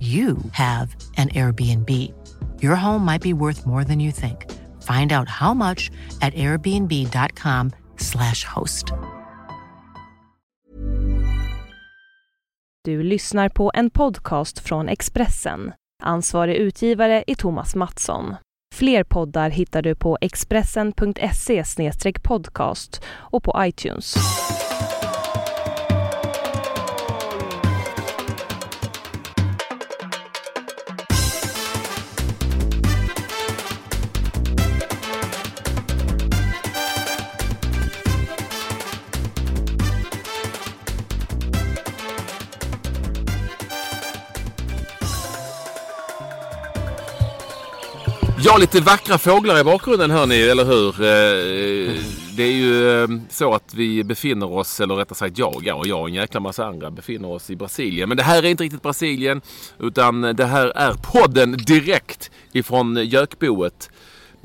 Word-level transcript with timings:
you 0.00 0.36
have 0.52 0.96
an 1.16 1.28
Airbnb. 1.28 1.88
Your 2.60 2.74
home 2.74 3.04
might 3.04 3.22
be 3.22 3.32
worth 3.32 3.66
more 3.66 3.84
than 3.84 4.00
you 4.00 4.12
think. 4.12 4.50
Find 4.82 5.12
out 5.12 5.28
how 5.28 5.54
much 5.54 5.90
at 6.20 6.34
airbnb.com/slash 6.34 8.44
host. 8.44 8.92
Du 12.84 13.02
lyssnar 13.02 13.48
på 13.48 13.70
en 13.74 13.90
podcast 13.90 14.58
från 14.58 14.88
Expressen. 14.88 15.72
Ansvarig 16.02 16.56
utgivare 16.56 17.24
är 17.26 17.34
Thomas 17.34 17.74
Mattsson. 17.74 18.34
Fler 18.74 19.04
poddar 19.04 19.50
hittar 19.50 19.82
du 19.82 19.94
på 19.94 20.18
expressen.se 20.20 21.64
podcast 22.22 23.02
och 23.06 23.42
på 23.42 23.54
iTunes. 23.58 24.14
Ja, 48.44 48.56
lite 48.56 48.80
vackra 48.80 49.18
fåglar 49.18 49.60
i 49.60 49.64
bakgrunden 49.64 50.10
hör 50.10 50.26
ni, 50.26 50.40
eller 50.40 50.64
hur? 50.64 50.88
Eh, 50.88 51.94
det 52.36 52.42
är 52.42 52.52
ju 52.52 53.02
eh, 53.02 53.08
så 53.30 53.54
att 53.54 53.74
vi 53.74 54.04
befinner 54.04 54.52
oss, 54.52 54.80
eller 54.80 54.94
rättare 54.94 55.16
sagt 55.16 55.38
jag 55.38 55.56
och 55.56 55.86
jag 55.86 56.00
och 56.00 56.08
en 56.08 56.14
jäkla 56.14 56.40
massa 56.40 56.66
andra 56.66 56.90
befinner 56.90 57.28
oss 57.28 57.50
i 57.50 57.56
Brasilien. 57.56 58.08
Men 58.08 58.16
det 58.16 58.22
här 58.22 58.42
är 58.42 58.46
inte 58.46 58.64
riktigt 58.64 58.82
Brasilien 58.82 59.40
utan 59.78 60.20
det 60.20 60.44
här 60.44 60.66
är 60.66 60.92
podden 60.92 61.52
direkt 61.52 62.30
ifrån 62.52 62.96
Gökboet. 62.96 63.90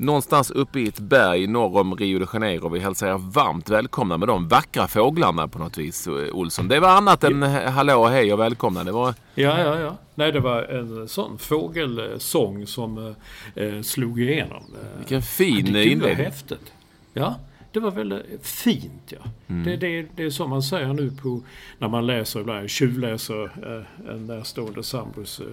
Någonstans 0.00 0.50
uppe 0.50 0.80
i 0.80 0.88
ett 0.88 0.98
berg 0.98 1.46
norr 1.46 1.80
om 1.80 1.96
Rio 1.96 2.18
de 2.18 2.26
Janeiro. 2.32 2.68
Vi 2.68 2.80
hälsar 2.80 3.06
er 3.06 3.18
varmt 3.18 3.68
välkomna 3.68 4.16
med 4.18 4.28
de 4.28 4.48
vackra 4.48 4.88
fåglarna 4.88 5.48
på 5.48 5.58
något 5.58 5.78
vis, 5.78 6.08
Olsson. 6.32 6.68
Det 6.68 6.80
var 6.80 6.88
annat 6.88 7.24
än 7.24 7.42
hallå 7.42 8.00
och 8.00 8.10
hej 8.10 8.32
och 8.32 8.40
välkomna. 8.40 8.84
Det 8.84 8.92
var... 8.92 9.14
Ja, 9.34 9.60
ja, 9.60 9.78
ja. 9.78 9.96
Nej, 10.14 10.32
det 10.32 10.40
var 10.40 10.62
en 10.62 11.08
sån 11.08 11.38
fågelsång 11.38 12.66
som 12.66 13.14
eh, 13.54 13.82
slog 13.82 14.20
igenom. 14.20 14.62
Vilken 14.98 15.22
fin 15.22 15.66
ja, 15.66 15.72
det 15.72 15.84
inledning. 15.84 16.00
var 16.00 16.24
häftigt. 16.24 16.72
Ja, 17.12 17.34
det 17.72 17.80
var 17.80 17.90
väldigt 17.90 18.46
fint. 18.46 19.02
Ja. 19.06 19.18
Mm. 19.46 19.64
Det, 19.64 19.76
det, 19.76 20.06
det 20.16 20.22
är 20.22 20.30
som 20.30 20.50
man 20.50 20.62
säger 20.62 20.92
nu 20.92 21.10
på, 21.10 21.42
när 21.78 21.88
man 21.88 22.06
läser 22.06 22.40
ibland, 22.40 22.70
tjuvläser 22.70 23.44
eh, 23.44 24.10
en 24.14 24.26
närstående 24.26 24.82
sambos 24.82 25.40
eh, 25.40 25.46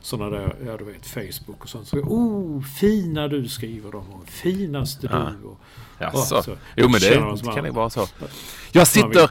sådana 0.00 0.30
där, 0.30 0.54
ja 0.66 0.76
du 0.76 0.84
vet, 0.84 1.06
Facebook 1.06 1.62
och 1.62 1.68
sånt. 1.68 1.88
Så, 1.88 1.96
oh, 1.96 2.62
fina 2.62 3.28
du 3.28 3.48
skriver 3.48 3.92
dem 3.92 4.04
och 4.12 4.28
finaste 4.28 5.08
Ja. 5.10 5.32
du. 5.42 5.48
Och, 5.48 5.60
Jaså? 5.98 6.36
och 6.36 6.44
så. 6.44 6.56
Jo 6.76 6.88
men 6.88 7.00
det, 7.00 7.20
man 7.20 7.36
det 7.36 7.52
kan 7.54 7.64
ju 7.64 7.70
vara 7.70 7.90
så. 7.90 8.06
Jag 8.72 8.86
sitter... 8.86 9.30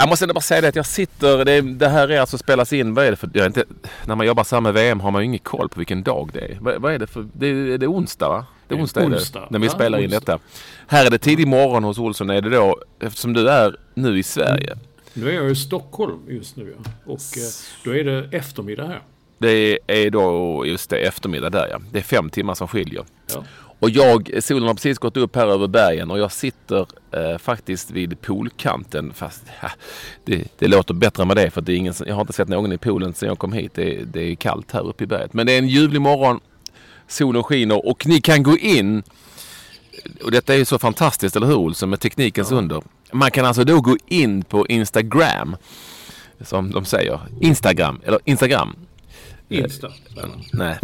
Jag 0.00 0.08
måste 0.08 0.24
ändå 0.24 0.34
bara 0.34 0.40
säga 0.40 0.60
det 0.60 0.68
att 0.68 0.76
jag 0.76 0.86
sitter... 0.86 1.44
Det, 1.44 1.60
det 1.60 1.88
här 1.88 2.08
är 2.08 2.20
alltså 2.20 2.38
spelas 2.38 2.72
in. 2.72 2.94
Vad 2.94 3.04
är 3.04 3.10
det 3.10 3.16
för... 3.16 3.30
Jag 3.34 3.42
är 3.42 3.46
inte, 3.46 3.64
när 4.06 4.14
man 4.16 4.26
jobbar 4.26 4.44
så 4.44 4.56
här 4.56 4.60
med 4.60 4.74
VM 4.74 5.00
har 5.00 5.10
man 5.10 5.22
ju 5.22 5.26
ingen 5.26 5.38
koll 5.38 5.68
på 5.68 5.80
vilken 5.80 6.02
dag 6.02 6.30
det 6.32 6.40
är. 6.40 6.58
Vad, 6.60 6.82
vad 6.82 6.92
är 6.94 6.98
det 6.98 7.06
för... 7.06 7.28
Det, 7.32 7.46
är 7.46 7.78
det 7.78 7.86
onsdag 7.86 8.28
va? 8.28 8.46
Det 8.68 8.74
är 8.74 8.80
onsdag, 8.82 9.04
onsdag. 9.04 9.48
när 9.50 9.58
vi 9.58 9.66
Ja, 9.66 9.72
spelar 9.72 9.98
in 9.98 10.04
onsdag. 10.04 10.20
detta. 10.20 10.38
Här 10.86 11.06
är 11.06 11.10
det 11.10 11.18
tidig 11.18 11.46
morgon 11.46 11.84
hos 11.84 11.98
Olsson. 11.98 12.30
Är 12.30 12.40
det 12.40 12.50
då... 12.50 12.78
Eftersom 13.00 13.32
du 13.32 13.50
är 13.50 13.76
nu 13.94 14.18
i 14.18 14.22
Sverige. 14.22 14.76
Nu 15.14 15.28
är 15.30 15.34
jag 15.34 15.50
i 15.50 15.54
Stockholm 15.54 16.18
just 16.28 16.56
nu 16.56 16.74
ja. 16.84 16.90
Och 17.06 17.12
eh, 17.38 17.48
då 17.84 17.94
är 17.96 18.04
det 18.04 18.28
eftermiddag 18.36 18.86
här. 18.86 19.00
Det 19.38 19.78
är 19.86 20.10
då 20.10 20.66
just 20.66 20.90
det 20.90 20.96
eftermiddag 20.98 21.50
där 21.50 21.68
ja. 21.70 21.78
Det 21.92 21.98
är 21.98 22.02
fem 22.02 22.30
timmar 22.30 22.54
som 22.54 22.68
skiljer. 22.68 23.04
Ja. 23.34 23.44
Och 23.80 23.90
jag, 23.90 24.30
solen 24.42 24.66
har 24.66 24.74
precis 24.74 24.98
gått 24.98 25.16
upp 25.16 25.36
här 25.36 25.46
över 25.46 25.66
bergen 25.66 26.10
och 26.10 26.18
jag 26.18 26.32
sitter 26.32 26.86
eh, 27.12 27.38
faktiskt 27.38 27.90
vid 27.90 28.20
poolkanten. 28.20 29.12
Fast 29.14 29.42
ja, 29.62 29.70
det, 30.24 30.44
det 30.58 30.68
låter 30.68 30.94
bättre 30.94 31.24
med 31.24 31.36
det 31.36 31.50
för 31.50 31.60
det 31.60 31.72
är 31.72 31.76
ingen, 31.76 31.94
jag 32.06 32.14
har 32.14 32.20
inte 32.20 32.32
sett 32.32 32.48
någon 32.48 32.72
i 32.72 32.78
poolen 32.78 33.14
sedan 33.14 33.28
jag 33.28 33.38
kom 33.38 33.52
hit. 33.52 33.72
Det, 33.74 34.04
det 34.04 34.20
är 34.22 34.34
kallt 34.34 34.72
här 34.72 34.86
uppe 34.86 35.04
i 35.04 35.06
berget. 35.06 35.32
Men 35.32 35.46
det 35.46 35.52
är 35.52 35.58
en 35.58 35.68
ljuvlig 35.68 36.00
morgon. 36.00 36.40
Solen 37.08 37.42
skiner 37.42 37.86
och 37.86 38.06
ni 38.06 38.20
kan 38.20 38.42
gå 38.42 38.58
in. 38.58 39.02
Och 40.24 40.30
detta 40.30 40.54
är 40.54 40.58
ju 40.58 40.64
så 40.64 40.78
fantastiskt, 40.78 41.36
eller 41.36 41.46
hur 41.46 41.54
Olsson? 41.56 41.90
Med 41.90 42.00
teknikens 42.00 42.52
under. 42.52 42.82
Man 43.12 43.30
kan 43.30 43.44
alltså 43.46 43.64
då 43.64 43.80
gå 43.80 43.96
in 44.06 44.42
på 44.44 44.66
Instagram. 44.66 45.56
Som 46.40 46.70
de 46.70 46.84
säger. 46.84 47.20
Instagram. 47.40 48.00
Eller 48.04 48.18
Instagram. 48.24 48.76
Insta. 49.48 49.88
Nej. 50.52 50.78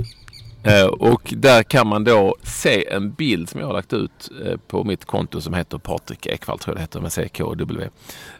Eh, 0.65 0.87
Och 0.87 1.35
där 1.37 1.62
kan 1.62 1.87
man 1.87 2.05
då 2.05 2.37
se 2.43 2.89
en 2.93 3.12
bild 3.12 3.49
som 3.49 3.61
jag 3.61 3.67
har 3.67 3.75
lagt 3.75 3.93
ut 3.93 4.31
eh, 4.47 4.56
på 4.56 4.85
mitt 4.85 5.05
konto 5.05 5.41
som 5.41 5.55
heter 5.55 5.79
Patrik 5.79 6.27
Ekwall 6.27 6.59
tror 6.59 6.73
jag 6.73 6.77
det 6.79 6.83
heter 6.83 7.01
med 7.01 7.12
CKW. 7.12 7.89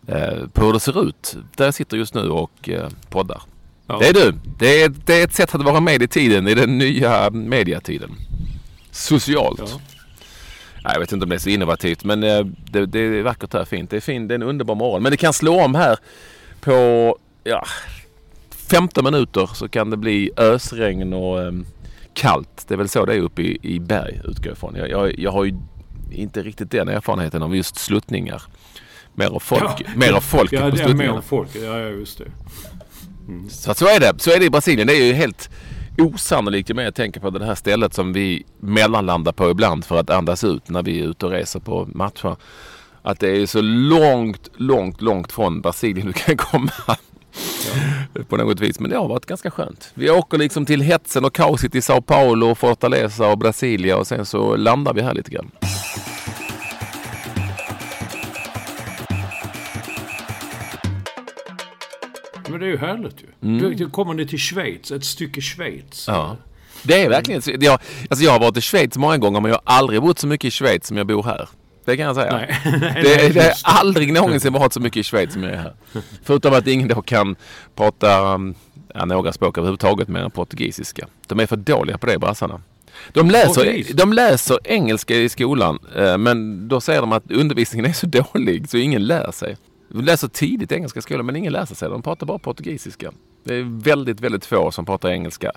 eh, 0.07 0.47
På 0.53 0.65
hur 0.65 0.73
det 0.73 0.81
ser 0.81 1.09
ut. 1.09 1.37
Där 1.57 1.65
jag 1.65 1.75
sitter 1.75 1.97
just 1.97 2.15
nu 2.15 2.29
och 2.29 2.69
poddar. 3.11 3.43
Ja. 3.87 3.99
Det 3.99 4.09
är 4.09 4.13
du. 4.13 4.33
Det 4.59 4.83
är, 4.83 4.89
det 5.05 5.21
är 5.21 5.25
ett 5.25 5.35
sätt 5.35 5.55
att 5.55 5.63
vara 5.65 5.81
med 5.81 6.03
i 6.03 6.09
tiden 6.09 6.49
i 6.49 6.55
den 6.55 6.79
nya 6.79 7.31
mediatiden. 7.31 8.11
Socialt. 8.91 9.59
Ja. 9.61 9.81
Nej, 10.85 10.93
jag 10.93 11.01
vet 11.01 11.13
inte 11.13 11.23
om 11.25 11.29
det 11.31 11.37
är 11.37 11.39
så 11.39 11.49
innovativt 11.49 12.05
men 12.05 12.23
eh, 12.23 12.45
det, 12.71 12.87
det 12.87 12.99
är 13.01 13.23
vackert 13.23 13.53
här, 13.53 13.65
fint. 13.65 13.91
Det 13.91 13.97
är, 13.97 14.01
fint. 14.01 14.29
det 14.29 14.35
är 14.35 14.37
en 14.37 14.43
underbar 14.43 14.75
morgon. 14.75 15.03
Men 15.03 15.11
det 15.11 15.17
kan 15.17 15.33
slå 15.33 15.61
om 15.65 15.75
här 15.75 15.97
på 16.61 17.19
ja, 17.45 17.65
15 18.71 19.05
minuter 19.05 19.51
så 19.55 19.69
kan 19.69 19.91
det 19.91 19.97
bli 19.97 20.31
ösregn 20.37 21.13
och 21.13 21.43
em, 21.43 21.67
kallt. 22.15 22.65
Det 22.69 22.75
är 22.75 22.79
väl 22.79 22.89
så 22.89 23.05
det 23.05 23.15
är 23.15 23.21
uppe 23.21 23.43
i, 23.43 23.59
i 23.63 23.81
berg 23.81 24.21
utgår 24.25 24.47
jag 24.47 24.53
ifrån. 24.53 24.75
Jag, 24.77 24.91
jag, 24.91 25.19
jag 25.19 25.33
har 25.33 25.45
ju 25.45 25.55
inte 26.13 26.43
riktigt 26.43 26.71
den 26.71 26.89
erfarenheten 26.89 27.43
av 27.43 27.57
just 27.57 27.77
sluttningar. 27.77 28.43
Mer 29.15 29.27
av 29.31 29.39
folk, 29.41 29.63
Ja. 29.79 29.87
mer 29.97 30.13
av 30.13 30.21
folket 30.21 30.61
Ja, 30.61 30.71
på 30.71 30.77
det 30.77 30.83
är 30.83 30.85
mer 30.85 30.89
sluttningarna. 30.89 31.17
om 31.17 31.23
folk. 31.23 31.51
Ja, 31.55 31.79
ja, 31.79 31.89
just 31.89 32.19
det. 32.19 32.25
Så, 33.51 33.71
att 33.71 33.79
så 33.79 33.87
är 33.87 34.01
det. 34.01 34.13
Så 34.19 34.31
är 34.31 34.39
det 34.39 34.45
i 34.45 34.51
Brasilien. 34.51 34.87
Det 34.87 34.97
är 34.97 35.05
ju 35.05 35.13
helt 35.13 35.51
osannolikt 35.99 36.71
ju 36.71 36.75
mer 36.75 36.83
jag 36.83 36.95
tänker 36.95 37.21
på 37.21 37.31
det 37.31 37.47
här 37.47 37.55
stället 37.55 37.95
som 37.95 38.13
vi 38.13 38.45
mellanlandar 38.61 39.33
på 39.33 39.51
ibland 39.51 39.85
för 39.85 39.97
att 39.97 40.11
andas 40.11 40.45
ut 40.45 40.69
när 40.69 40.83
vi 40.83 41.01
är 41.01 41.05
ute 41.05 41.27
och 41.27 41.33
reser 41.33 41.61
på 41.61 41.89
matcher. 41.95 42.37
Att 43.03 43.21
det 43.21 43.29
är 43.29 43.47
så 43.47 43.61
långt, 43.63 44.49
långt, 44.57 45.01
långt 45.01 45.33
från 45.33 45.61
Brasilien 45.61 46.07
du 46.07 46.13
kan 46.13 46.37
komma. 46.37 46.97
På 48.29 48.37
något 48.37 48.61
vis. 48.61 48.81
Men 48.81 48.91
det 48.91 48.97
har 48.97 49.09
varit 49.09 49.27
ganska 49.27 49.51
skönt. 49.51 49.91
Vi 49.95 50.11
åker 50.11 50.39
liksom 50.39 50.67
till 50.67 50.81
hetsen 50.81 51.25
och 51.25 51.35
kaoset 51.35 51.75
i 51.75 51.83
Sao 51.83 52.01
Paulo, 52.01 52.55
Fortaleza 52.55 53.27
och 53.27 53.39
Brasilia 53.39 53.97
och 53.97 54.07
sen 54.07 54.27
så 54.27 54.57
landar 54.57 54.95
vi 54.95 55.03
här 55.03 55.15
lite 55.15 55.31
grann. 55.31 55.51
Men 62.55 62.61
det 62.61 62.67
är 62.67 62.71
ju 62.71 62.79
härligt 62.79 63.23
ju. 63.23 63.59
Du, 63.59 63.75
du 63.75 63.91
kommer 63.91 64.15
ni 64.15 64.27
till 64.27 64.39
Schweiz, 64.39 64.91
ett 64.91 65.05
stycke 65.05 65.41
Schweiz. 65.41 66.09
Mm. 66.09 66.21
Ja. 66.21 66.37
Det 66.83 67.03
är 67.03 67.09
verkligen. 67.09 67.43
Jag, 67.61 67.79
alltså 68.11 68.25
jag 68.25 68.33
har 68.33 68.41
varit 68.41 68.57
i 68.57 68.61
Schweiz 68.61 68.97
många 68.97 69.19
gånger 69.19 69.41
men 69.41 69.51
jag 69.51 69.61
har 69.65 69.77
aldrig 69.77 70.03
bott 70.03 70.19
så 70.19 70.27
mycket 70.27 70.49
i 70.49 70.51
Schweiz 70.51 70.87
som 70.87 70.97
jag 70.97 71.07
bor 71.07 71.23
här. 71.23 71.49
Det 71.85 71.97
kan 71.97 72.07
jag 72.07 72.15
säga. 72.15 72.33
Nej. 72.33 72.61
Nej, 72.81 73.03
det, 73.03 73.29
det 73.29 73.47
just 73.47 73.61
aldrig 73.65 74.13
någonsin 74.13 74.53
varit 74.53 74.73
så 74.73 74.81
mycket 74.81 74.97
i 74.97 75.03
Schweiz 75.03 75.33
som 75.33 75.43
jag 75.43 75.53
är 75.53 75.57
här. 75.57 75.75
Förutom 76.23 76.55
att 76.55 76.67
ingen 76.67 76.89
då 76.89 77.03
kan 77.03 77.37
prata 77.75 78.35
um, 78.35 78.55
ja, 78.95 79.05
några 79.05 79.33
språk 79.33 79.59
överhuvudtaget 79.59 80.09
mer 80.09 80.21
än 80.21 80.31
portugisiska. 80.31 81.07
De 81.27 81.41
är 81.41 81.47
för 81.47 81.57
dåliga 81.57 81.99
på 81.99 82.07
det 82.07 82.19
brassarna. 82.19 82.61
De 83.13 83.31
läser, 83.31 83.95
de 83.95 84.13
läser 84.13 84.59
engelska 84.65 85.15
i 85.15 85.29
skolan 85.29 85.79
eh, 85.97 86.19
men 86.19 86.69
då 86.69 86.81
säger 86.81 87.01
de 87.01 87.13
att 87.13 87.31
undervisningen 87.31 87.91
är 87.91 87.93
så 87.93 88.07
dålig 88.35 88.69
så 88.69 88.77
ingen 88.77 89.07
lär 89.07 89.31
sig. 89.33 89.57
De 89.89 90.05
läser 90.05 90.29
tidigt 90.29 90.73
engelska 90.73 90.99
i 90.99 91.03
skolan 91.03 91.27
men 91.27 91.37
ingen 91.37 91.53
läser 91.53 91.75
sig. 91.75 91.89
De 91.89 92.03
pratar 92.03 92.27
bara 92.27 92.39
portugisiska. 92.39 93.13
Det 93.45 93.55
är 93.55 93.83
väldigt, 93.83 94.21
väldigt 94.21 94.47
få 94.47 94.71
som 94.71 94.87
pratar 94.87 95.09
engelska. 95.09 95.53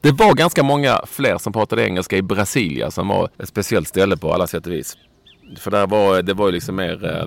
Det 0.00 0.12
var 0.12 0.34
ganska 0.34 0.62
många 0.62 1.00
fler 1.06 1.38
som 1.38 1.52
pratade 1.52 1.84
engelska 1.84 2.16
i 2.16 2.22
Brasilia 2.22 2.90
som 2.90 3.08
var 3.08 3.30
ett 3.38 3.48
speciellt 3.48 3.88
ställe 3.88 4.16
på 4.16 4.32
alla 4.32 4.46
sätt 4.46 4.66
och 4.66 4.72
vis. 4.72 4.96
För 5.58 5.70
där 5.70 5.86
var, 5.86 6.22
det 6.22 6.34
var 6.34 6.46
ju 6.46 6.52
liksom 6.52 6.76
mer 6.76 7.04
eh, 7.04 7.26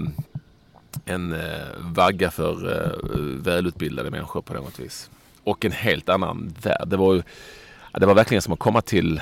en 1.06 1.34
eh, 1.34 1.40
vagga 1.78 2.31
för 2.31 2.72
eh, 2.75 3.19
välutbildade 3.44 4.12
människor 4.12 4.42
på 4.42 4.54
något 4.54 4.80
vis. 4.80 5.10
Och 5.44 5.66
en 5.66 5.72
helt 5.72 6.10
annan 6.10 6.54
värld. 6.62 6.88
Det 6.88 6.98
var, 6.98 7.13
ju, 7.13 7.22
det 7.94 8.06
var 8.06 8.13
verkligen 8.13 8.42
som 8.42 8.54
att 8.54 8.60
komma 8.60 8.81
till 8.81 9.22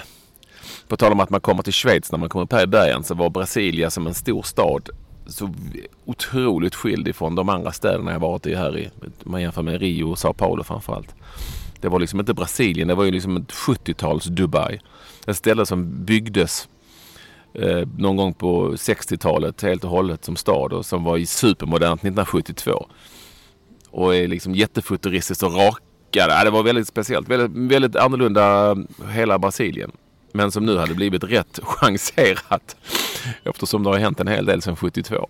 på 0.88 0.98
tal 0.98 1.12
om 1.12 1.20
att 1.20 1.30
man 1.30 1.42
kommer 1.42 1.64
till 1.64 1.74
Schweiz 1.74 2.12
när 2.12 2.20
man 2.20 2.30
kommer 2.30 2.46
upp 2.46 2.54
här 2.54 2.64
i 2.64 2.68
bergen 2.68 3.04
så 3.04 3.16
var 3.16 3.30
Brasilia 3.30 3.90
som 3.90 4.08
en 4.08 4.14
stor 4.14 4.44
stad 4.44 4.90
så 5.30 5.54
otroligt 6.06 6.76
skild 6.76 7.08
ifrån 7.08 7.36
de 7.36 7.50
andra 7.50 7.72
städerna 7.72 8.12
jag 8.12 8.20
varit 8.20 8.46
i 8.46 8.56
här 8.56 8.78
i. 8.78 8.90
Om 9.24 9.32
man 9.32 9.42
jämför 9.42 9.62
med 9.62 9.82
Rio 9.82 10.04
och 10.04 10.20
Sao 10.20 10.34
Paulo 10.34 10.64
framförallt. 10.64 11.16
Det 11.82 11.90
var 11.90 12.00
liksom 12.00 12.20
inte 12.20 12.34
Brasilien, 12.34 12.88
det 12.88 12.96
var 12.96 13.04
ju 13.04 13.12
liksom 13.12 13.38
ett 13.38 13.52
70-tals 13.52 14.26
Dubai. 14.26 14.80
Ett 15.28 15.38
ställe 15.38 15.66
som 15.66 16.06
byggdes 16.06 16.70
eh, 17.54 17.88
någon 17.98 18.16
gång 18.16 18.34
på 18.34 18.72
60-talet 18.72 19.62
helt 19.62 19.84
och 19.84 19.90
hållet 19.90 20.26
som 20.26 20.36
stad 20.36 20.74
och 20.74 20.86
som 20.86 21.04
var 21.04 21.18
i 21.18 21.26
supermodernt 21.26 22.02
1972. 22.02 22.88
Och 23.90 24.16
är 24.16 24.28
liksom 24.28 24.56
jättefuturistiskt 24.56 25.44
och 25.44 25.54
rakare. 25.54 26.44
det 26.44 26.50
var 26.50 26.64
väldigt 26.64 26.88
speciellt. 26.88 27.30
Väldigt, 27.30 27.72
väldigt 27.72 27.96
annorlunda 27.96 28.72
eh, 28.72 29.10
hela 29.10 29.40
Brasilien. 29.40 29.92
Men 30.38 30.52
som 30.52 30.66
nu 30.66 30.78
hade 30.78 30.94
blivit 30.96 31.24
rätt 31.24 31.60
chanserat. 31.64 32.76
Eftersom 33.44 33.84
det 33.84 33.90
har 33.90 33.98
hänt 33.98 34.20
en 34.20 34.28
hel 34.28 34.46
del 34.46 34.62
sedan 34.62 34.76
72. 34.76 35.30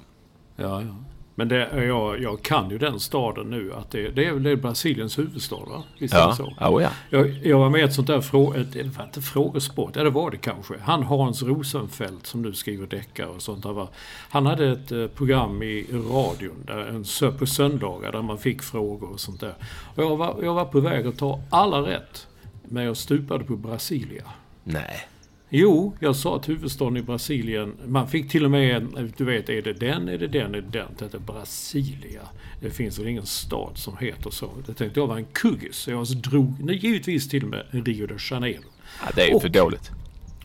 Ja, 0.56 0.82
ja. 0.82 0.96
Men 1.36 1.48
det, 1.48 1.86
jag, 1.86 2.22
jag 2.22 2.42
kan 2.42 2.70
ju 2.70 2.78
den 2.78 3.00
staden 3.00 3.50
nu. 3.50 3.74
Att 3.74 3.92
det, 3.92 4.10
det 4.10 4.26
är 4.26 4.34
väl 4.34 4.44
det 4.44 4.52
är 4.52 4.56
Brasiliens 4.56 5.18
huvudstad 5.18 5.56
va? 5.56 5.84
Visst 6.00 6.14
ja. 6.14 6.24
är 6.24 6.30
det 6.30 6.36
så? 6.36 6.44
Oh, 6.44 6.84
ja. 6.84 6.90
Jag, 7.10 7.30
jag 7.44 7.60
var 7.60 7.70
med 7.70 7.82
i 7.82 7.84
ett 7.84 7.94
sånt 7.94 8.08
där 8.08 8.22
frå, 8.22 8.54
ett, 8.54 8.74
det 8.74 8.98
var 8.98 9.06
inte 9.06 9.22
frågesport, 9.22 9.96
ja 9.96 10.04
det 10.04 10.10
var 10.10 10.32
det 10.32 10.38
kanske. 10.38 10.74
Han 10.82 11.04
Hans 11.04 11.44
Rosenfeldt 11.44 12.28
som 12.28 12.42
nu 12.42 12.54
skriver 12.54 12.88
deckare 12.88 13.28
och 13.28 13.42
sånt. 13.42 13.64
Där 13.64 13.88
han 14.30 14.46
hade 14.46 14.72
ett 14.72 14.92
eh, 14.92 15.08
program 15.08 15.64
i 15.64 15.86
radion 15.92 16.64
där, 16.68 16.78
en, 16.78 17.38
på 17.38 17.46
söndagar 17.46 18.12
där 18.12 18.22
man 18.22 18.38
fick 18.38 18.62
frågor 18.62 19.12
och 19.12 19.20
sånt 19.20 19.40
där. 19.40 19.54
Och 19.96 20.04
jag 20.04 20.18
var, 20.18 20.40
jag 20.44 20.54
var 20.54 20.66
på 20.66 20.80
väg 20.80 21.08
att 21.08 21.18
ta 21.18 21.42
alla 21.50 21.82
rätt. 21.82 22.28
Men 22.64 22.84
jag 22.84 22.98
stupade 22.98 23.44
på 23.44 23.56
Brasilia. 23.56 24.24
Nej. 24.68 25.08
Jo, 25.50 25.96
jag 26.00 26.16
sa 26.16 26.36
att 26.36 26.50
huvudstaden 26.50 26.98
i 26.98 27.02
Brasilien, 27.02 27.74
man 27.86 28.08
fick 28.08 28.30
till 28.30 28.46
och 28.46 28.52
med, 28.52 29.12
du 29.18 29.26
vet, 29.26 29.50
är 29.50 29.62
det 29.62 29.74
den, 29.74 30.10
är 30.10 30.18
det 30.18 30.28
den, 30.28 30.56
är 30.56 30.62
det 30.62 30.70
den? 30.72 30.88
Det 30.98 31.06
heter 31.06 31.20
Brasilia. 31.20 32.22
Det 32.62 32.70
finns 32.70 33.00
väl 33.00 33.08
ingen 33.08 33.26
stad 33.26 33.72
som 33.78 33.98
heter 33.98 34.30
så. 34.30 34.50
Det 34.66 34.74
tänkte 34.74 35.00
jag 35.00 35.08
var 35.08 35.18
en 35.18 35.26
kuggis. 35.26 35.76
Så 35.76 35.92
jag 35.92 36.08
drog 36.08 36.72
givetvis 36.72 37.30
till 37.30 37.44
och 37.44 37.50
med 37.50 37.66
Rio 37.72 38.08
de 38.08 38.18
Janeiro. 38.32 38.64
Ja, 39.02 39.12
det 39.16 39.22
är 39.22 39.34
ju 39.34 39.40
för 39.40 39.50
dåligt. 39.50 39.92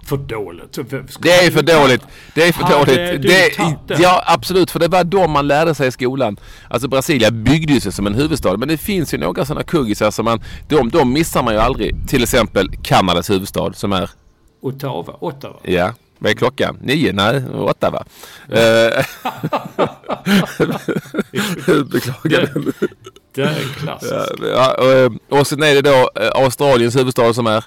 För 0.04 0.16
dåligt? 0.16 0.78
Det 1.20 1.30
är 1.30 1.50
för 1.50 1.62
dåligt. 1.62 2.02
Det 2.34 2.48
är 2.48 2.52
för 2.52 2.70
dåligt. 2.70 3.22
Det, 3.88 3.98
ja, 3.98 4.24
absolut. 4.26 4.70
För 4.70 4.78
det 4.80 4.88
var 4.88 5.04
då 5.04 5.28
man 5.28 5.48
lärde 5.48 5.74
sig 5.74 5.88
i 5.88 5.90
skolan. 5.90 6.36
Alltså 6.68 6.88
Brasilia 6.88 7.30
byggde 7.30 7.80
sig 7.80 7.92
som 7.92 8.06
en 8.06 8.14
huvudstad. 8.14 8.56
Men 8.56 8.68
det 8.68 8.76
finns 8.78 9.14
ju 9.14 9.18
några 9.18 9.44
sådana 9.44 9.64
kuggisar 9.64 10.10
som 10.10 10.24
man... 10.24 10.42
De, 10.68 10.88
de 10.90 11.12
missar 11.12 11.42
man 11.42 11.54
ju 11.54 11.60
aldrig. 11.60 12.08
Till 12.08 12.22
exempel 12.22 12.70
Kanadas 12.82 13.30
huvudstad 13.30 13.72
som 13.72 13.92
är 13.92 14.10
Ottawa. 14.62 15.16
Ottawa. 15.20 15.56
Ja. 15.62 15.94
Vad 16.18 16.30
är 16.30 16.36
klockan? 16.36 16.78
Nio? 16.82 17.12
Nej, 17.12 17.42
åtta 17.54 17.90
va? 17.90 18.04
Eh, 18.48 19.04
Beklagar. 21.92 22.50
Det, 22.54 22.88
det 23.34 23.42
är 23.42 23.74
klassiskt. 23.78 24.32
Ja, 24.42 24.74
och, 24.78 24.92
eh, 24.92 25.12
och 25.28 25.46
sen 25.46 25.62
är 25.62 25.74
det 25.74 25.82
då 25.82 26.10
eh, 26.22 26.30
Australiens 26.44 26.96
huvudstad 26.96 27.34
som 27.34 27.46
är? 27.46 27.64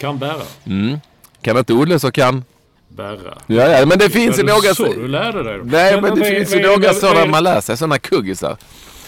Canberra. 0.00 0.42
Mm. 0.64 1.00
Kan 1.46 1.58
inte 1.58 1.72
Olle 1.72 1.98
så 1.98 2.12
kan? 2.12 2.44
Berra. 2.88 3.38
Ja, 3.46 3.68
ja, 3.68 3.86
men 3.86 3.98
det 3.98 4.10
finns 4.10 4.38
ju 4.38 4.42
några... 4.42 4.74
Så 4.74 4.92
du 4.92 5.08
lärde 5.08 5.42
dig? 5.42 5.60
Nej, 5.64 5.92
men, 5.92 6.02
men 6.02 6.18
det 6.18 6.24
finns 6.24 6.54
ju 6.54 6.62
några 6.62 6.94
sådana 6.94 7.26
man 7.26 7.44
lär 7.44 7.60
sig. 7.60 7.76
Sådana 7.76 7.98
kuggisar. 7.98 8.56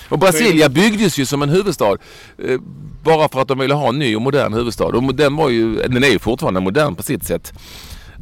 Och 0.08 0.19
Brasilia 0.19 0.69
byggdes 0.69 1.19
ju 1.19 1.26
som 1.26 1.43
en 1.43 1.49
huvudstad. 1.49 1.96
Eh, 2.38 2.61
bara 3.02 3.29
för 3.29 3.40
att 3.40 3.49
de 3.49 3.58
ville 3.58 3.75
ha 3.75 3.88
en 3.88 3.99
ny 3.99 4.17
och 4.17 4.23
modern 4.23 4.52
huvudstad. 4.52 4.85
Och 4.85 5.14
den, 5.14 5.37
var 5.37 5.49
ju, 5.49 5.75
den 5.75 6.05
är 6.05 6.08
ju 6.08 6.19
fortfarande 6.19 6.61
modern 6.61 6.94
på 6.94 7.02
sitt 7.02 7.25
sätt. 7.25 7.52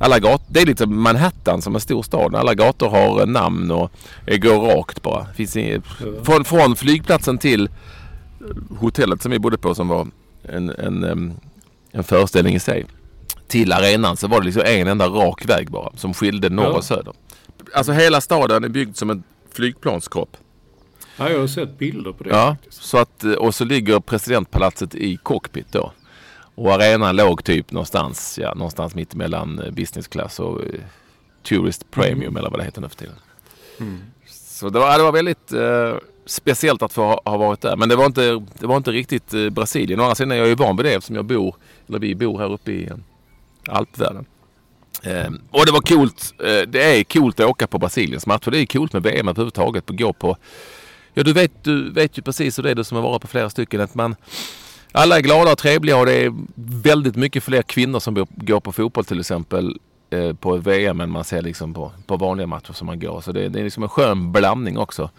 Alla 0.00 0.18
gator, 0.18 0.46
det 0.48 0.60
är 0.60 0.66
lite 0.66 0.86
Manhattan 0.86 1.62
som 1.62 1.74
en 1.74 1.80
stor 1.80 2.02
stad. 2.02 2.34
Alla 2.34 2.54
gator 2.54 2.88
har 2.88 3.26
namn 3.26 3.70
och 3.70 3.90
går 4.26 4.76
rakt 4.76 5.02
bara. 5.02 5.26
Finns 5.34 5.56
inget, 5.56 5.82
från, 6.22 6.44
från 6.44 6.76
flygplatsen 6.76 7.38
till 7.38 7.68
hotellet 8.78 9.22
som 9.22 9.30
vi 9.30 9.38
bodde 9.38 9.58
på 9.58 9.74
som 9.74 9.88
var 9.88 10.06
en, 10.42 10.70
en, 10.70 11.04
en 11.92 12.04
föreställning 12.04 12.54
i 12.54 12.60
sig. 12.60 12.86
Till 13.46 13.72
arenan 13.72 14.16
så 14.16 14.28
var 14.28 14.40
det 14.40 14.46
liksom 14.46 14.62
en 14.66 14.88
enda 14.88 15.08
rak 15.08 15.44
väg 15.44 15.70
bara 15.70 15.96
som 15.96 16.14
skilde 16.14 16.48
norr 16.50 16.76
och 16.76 16.84
söder. 16.84 17.12
Alltså 17.74 17.92
hela 17.92 18.20
staden 18.20 18.64
är 18.64 18.68
byggd 18.68 18.96
som 18.96 19.10
en 19.10 19.22
flygplanskropp. 19.52 20.36
Ja, 21.16 21.30
jag 21.30 21.40
har 21.40 21.46
sett 21.46 21.78
bilder 21.78 22.12
på 22.12 22.24
det. 22.24 22.30
Ja, 22.30 22.56
så 22.68 22.98
att, 22.98 23.24
och 23.24 23.54
så 23.54 23.64
ligger 23.64 24.00
presidentpalatset 24.00 24.94
i 24.94 25.16
cockpit 25.16 25.72
då. 25.72 25.92
Och 26.54 26.72
arenan 26.72 27.16
låg 27.16 27.44
typ 27.44 27.72
någonstans, 27.72 28.38
ja, 28.42 28.54
någonstans 28.54 28.94
mitt 28.94 29.14
mellan 29.14 29.58
eh, 29.58 29.70
business 29.70 30.08
class 30.08 30.40
och 30.40 30.60
uh, 30.60 30.80
Tourist 31.42 31.90
Premium 31.90 32.22
mm. 32.22 32.36
eller 32.36 32.50
vad 32.50 32.60
det 32.60 32.64
heter 32.64 32.80
nu 32.80 32.88
för 32.88 32.96
tiden. 32.96 33.14
Mm. 33.80 34.00
Så 34.26 34.68
det 34.68 34.78
var, 34.78 34.98
det 34.98 35.04
var 35.04 35.12
väldigt 35.12 35.52
uh, 35.52 35.94
speciellt 36.26 36.82
att 36.82 36.92
få 36.92 37.02
ha, 37.02 37.20
ha, 37.24 37.36
varit 37.36 37.60
där. 37.60 37.76
Men 37.76 37.88
det 37.88 37.96
var 37.96 38.06
inte, 38.06 38.44
det 38.58 38.66
var 38.66 38.76
inte 38.76 38.90
riktigt 38.90 39.34
uh, 39.34 39.50
Brasilien. 39.50 40.00
Å 40.00 40.02
andra 40.02 40.14
sidan 40.14 40.32
är 40.32 40.36
jag 40.36 40.48
ju 40.48 40.54
van 40.54 40.76
vid 40.76 40.86
det 40.86 40.94
eftersom 40.94 41.16
jag 41.16 41.24
bor, 41.24 41.56
eller 41.88 41.98
vi 41.98 42.14
bor 42.14 42.38
här 42.38 42.52
uppe 42.52 42.72
i 42.72 42.90
alpvärlden. 43.68 44.26
Um, 45.04 45.12
ehm, 45.12 45.40
och 45.50 45.66
det 45.66 45.72
var 45.72 45.80
coolt. 45.80 46.34
Eh, 46.38 46.68
det 46.68 46.98
är 46.98 47.04
coolt 47.04 47.40
att 47.40 47.46
åka 47.46 47.66
på 47.66 47.78
Brasiliens 47.78 48.26
matcher. 48.26 48.50
Det 48.50 48.58
är 48.58 48.66
coolt 48.66 48.92
med 48.92 49.02
VM 49.02 49.28
överhuvudtaget. 49.28 49.90
Att 49.90 49.98
gå 49.98 50.12
på 50.12 50.36
Ja, 51.18 51.22
du 51.22 51.32
vet, 51.32 51.64
du 51.64 51.92
vet 51.92 52.18
ju 52.18 52.22
precis 52.22 52.58
hur 52.58 52.62
det 52.62 52.70
är 52.70 52.74
du 52.74 52.84
som 52.84 52.96
har 52.96 53.02
varit 53.02 53.22
på 53.22 53.28
flera 53.28 53.50
stycken. 53.50 53.80
Att 53.80 53.94
man, 53.94 54.16
alla 54.92 55.16
är 55.16 55.20
glada 55.20 55.52
och 55.52 55.58
trevliga 55.58 55.96
och 55.96 56.06
det 56.06 56.12
är 56.12 56.34
väldigt 56.54 57.16
mycket 57.16 57.44
fler 57.44 57.62
kvinnor 57.62 58.00
som 58.00 58.26
går 58.30 58.60
på 58.60 58.72
fotboll 58.72 59.04
till 59.04 59.20
exempel 59.20 59.78
eh, 60.10 60.32
på 60.32 60.56
VM 60.56 61.00
än 61.00 61.10
man 61.10 61.24
ser 61.24 61.42
liksom 61.42 61.74
på, 61.74 61.92
på 62.06 62.16
vanliga 62.16 62.46
matcher 62.46 62.72
som 62.72 62.86
man 62.86 63.00
går. 63.00 63.20
Så 63.20 63.32
det, 63.32 63.48
det 63.48 63.60
är 63.60 63.64
liksom 63.64 63.82
en 63.82 63.88
skön 63.88 64.32
blandning 64.32 64.78
också. 64.78 65.10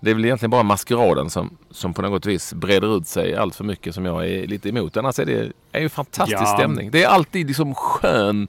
Det 0.00 0.10
är 0.10 0.14
väl 0.14 0.24
egentligen 0.24 0.50
bara 0.50 0.62
maskeraden 0.62 1.30
som, 1.30 1.56
som 1.70 1.94
på 1.94 2.02
något 2.02 2.26
vis 2.26 2.54
breder 2.54 2.96
ut 2.96 3.06
sig 3.06 3.36
allt 3.36 3.54
för 3.54 3.64
mycket 3.64 3.94
som 3.94 4.04
jag 4.04 4.28
är 4.28 4.46
lite 4.46 4.68
emot. 4.68 4.96
Annars 4.96 5.18
är 5.18 5.26
det 5.26 5.52
är 5.72 5.80
ju 5.80 5.88
fantastisk 5.88 6.42
ja. 6.42 6.56
stämning. 6.58 6.90
Det 6.90 7.02
är 7.02 7.08
alltid 7.08 7.46
liksom 7.46 7.74
skön, 7.74 8.48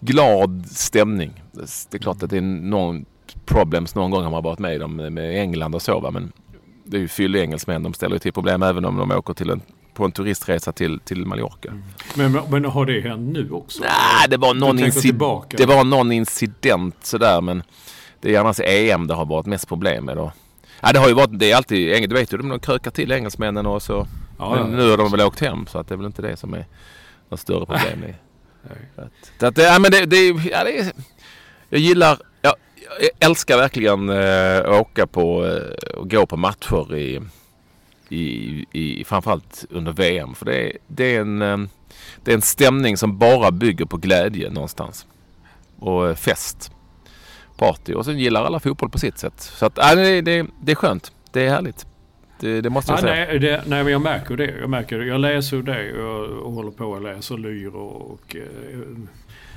glad 0.00 0.66
stämning. 0.66 1.42
Det 1.52 1.94
är 1.94 1.98
klart 1.98 2.22
att 2.22 2.30
det 2.30 2.36
är 2.36 2.42
någon 2.42 3.04
problems 3.44 3.94
någon 3.94 4.10
gång 4.10 4.22
har 4.22 4.30
man 4.30 4.42
varit 4.42 4.58
med 4.58 4.82
om 4.82 4.96
med 4.96 5.40
England 5.40 5.74
och 5.74 5.82
så 5.82 6.00
va? 6.00 6.10
men 6.10 6.32
det 6.84 6.96
är 6.96 7.00
ju 7.00 7.08
fylliga 7.08 7.42
engelsmän. 7.42 7.82
De 7.82 7.94
ställer 7.94 8.16
ju 8.16 8.18
till 8.18 8.32
problem 8.32 8.62
även 8.62 8.84
om 8.84 8.96
de 8.96 9.10
åker 9.10 9.34
till 9.34 9.50
en, 9.50 9.60
på 9.94 10.04
en 10.04 10.12
turistresa 10.12 10.72
till, 10.72 11.00
till 11.00 11.26
Mallorca. 11.26 11.68
Mm. 11.68 12.32
Men, 12.32 12.42
men 12.50 12.64
har 12.64 12.86
det 12.86 13.00
hänt 13.00 13.32
nu 13.32 13.50
också? 13.50 13.82
Nej, 13.82 14.28
det 14.28 14.36
var 14.36 14.54
någon, 14.54 14.78
inci- 14.78 15.44
det 15.48 15.66
var 15.66 15.84
någon 15.84 16.12
incident 16.12 16.96
sådär 17.06 17.40
men 17.40 17.62
det 18.20 18.34
är 18.34 18.40
annars 18.40 18.60
EM 18.60 19.06
det 19.06 19.14
har 19.14 19.24
varit 19.24 19.46
mest 19.46 19.68
problem 19.68 20.04
med. 20.04 20.16
Då. 20.16 20.32
Ja, 20.86 20.92
det 20.92 20.98
har 20.98 21.08
ju 21.08 21.14
varit, 21.14 21.38
det 21.38 21.50
är 21.50 21.56
alltid, 21.56 22.10
du 22.10 22.14
vet 22.14 22.32
ju, 22.32 22.36
de 22.38 22.60
krökar 22.60 22.90
till 22.90 23.12
engelsmännen 23.12 23.66
och 23.66 23.82
så. 23.82 24.06
Ja, 24.38 24.54
men 24.54 24.76
nu 24.76 24.90
har 24.90 24.96
de 24.96 25.10
väl 25.10 25.20
åkt 25.20 25.40
hem 25.40 25.66
så 25.66 25.78
att 25.78 25.88
det 25.88 25.94
är 25.94 25.96
väl 25.96 26.06
inte 26.06 26.22
det 26.22 26.36
som 26.36 26.54
är 26.54 26.66
något 27.28 27.40
större 27.40 27.66
problem. 27.66 27.98
Nej. 28.00 28.16
Att, 28.96 29.42
att, 29.42 29.58
ja, 29.58 29.78
men 29.78 29.90
det, 29.90 30.06
det, 30.06 30.26
ja, 30.26 30.64
det 30.64 30.78
är, 30.78 30.92
jag 31.68 31.80
gillar 31.80 32.18
jag 33.00 33.10
älskar 33.30 33.56
verkligen 33.56 34.08
eh, 34.08 34.58
att 34.58 34.80
åka 34.80 35.06
på 35.06 35.46
eh, 35.46 35.98
och 35.98 36.10
gå 36.10 36.26
på 36.26 36.36
matcher 36.36 36.96
i, 36.96 37.20
i, 38.08 38.64
i 38.72 39.04
framförallt 39.04 39.64
under 39.70 39.92
VM. 39.92 40.34
För 40.34 40.46
det 40.46 40.56
är, 40.56 40.78
det, 40.86 41.16
är 41.16 41.20
en, 41.20 41.42
eh, 41.42 41.58
det 42.24 42.30
är 42.30 42.34
en 42.34 42.42
stämning 42.42 42.96
som 42.96 43.18
bara 43.18 43.50
bygger 43.50 43.84
på 43.84 43.96
glädje 43.96 44.50
någonstans. 44.50 45.06
Och 45.78 46.18
fest. 46.18 46.70
Party. 47.66 47.94
Och 47.94 48.04
sen 48.04 48.18
gillar 48.18 48.44
alla 48.44 48.60
fotboll 48.60 48.90
på 48.90 48.98
sitt 48.98 49.18
sätt. 49.18 49.40
Så 49.40 49.66
att, 49.66 49.78
äh, 49.78 49.90
det, 49.94 50.20
det, 50.20 50.46
det 50.62 50.72
är 50.72 50.76
skönt. 50.76 51.12
Det 51.32 51.46
är 51.46 51.50
härligt. 51.50 51.86
Det, 52.40 52.60
det, 52.60 52.70
måste 52.70 52.92
jag 52.92 52.98
ja, 52.98 53.02
säga. 53.02 53.26
Nej, 53.26 53.38
det, 53.38 53.62
nej, 53.66 53.84
men 53.84 53.92
jag 53.92 54.02
märker 54.02 54.36
det. 54.36 54.54
Jag 54.60 54.70
märker 54.70 54.98
det. 54.98 55.06
Jag 55.06 55.20
läser 55.20 55.56
det 55.56 56.02
och, 56.02 56.46
och 56.46 56.52
håller 56.52 56.70
på 56.70 56.84
och 56.84 57.02
läser 57.02 57.38
Lyr 57.38 57.74
och, 57.76 58.10
och 58.10 58.36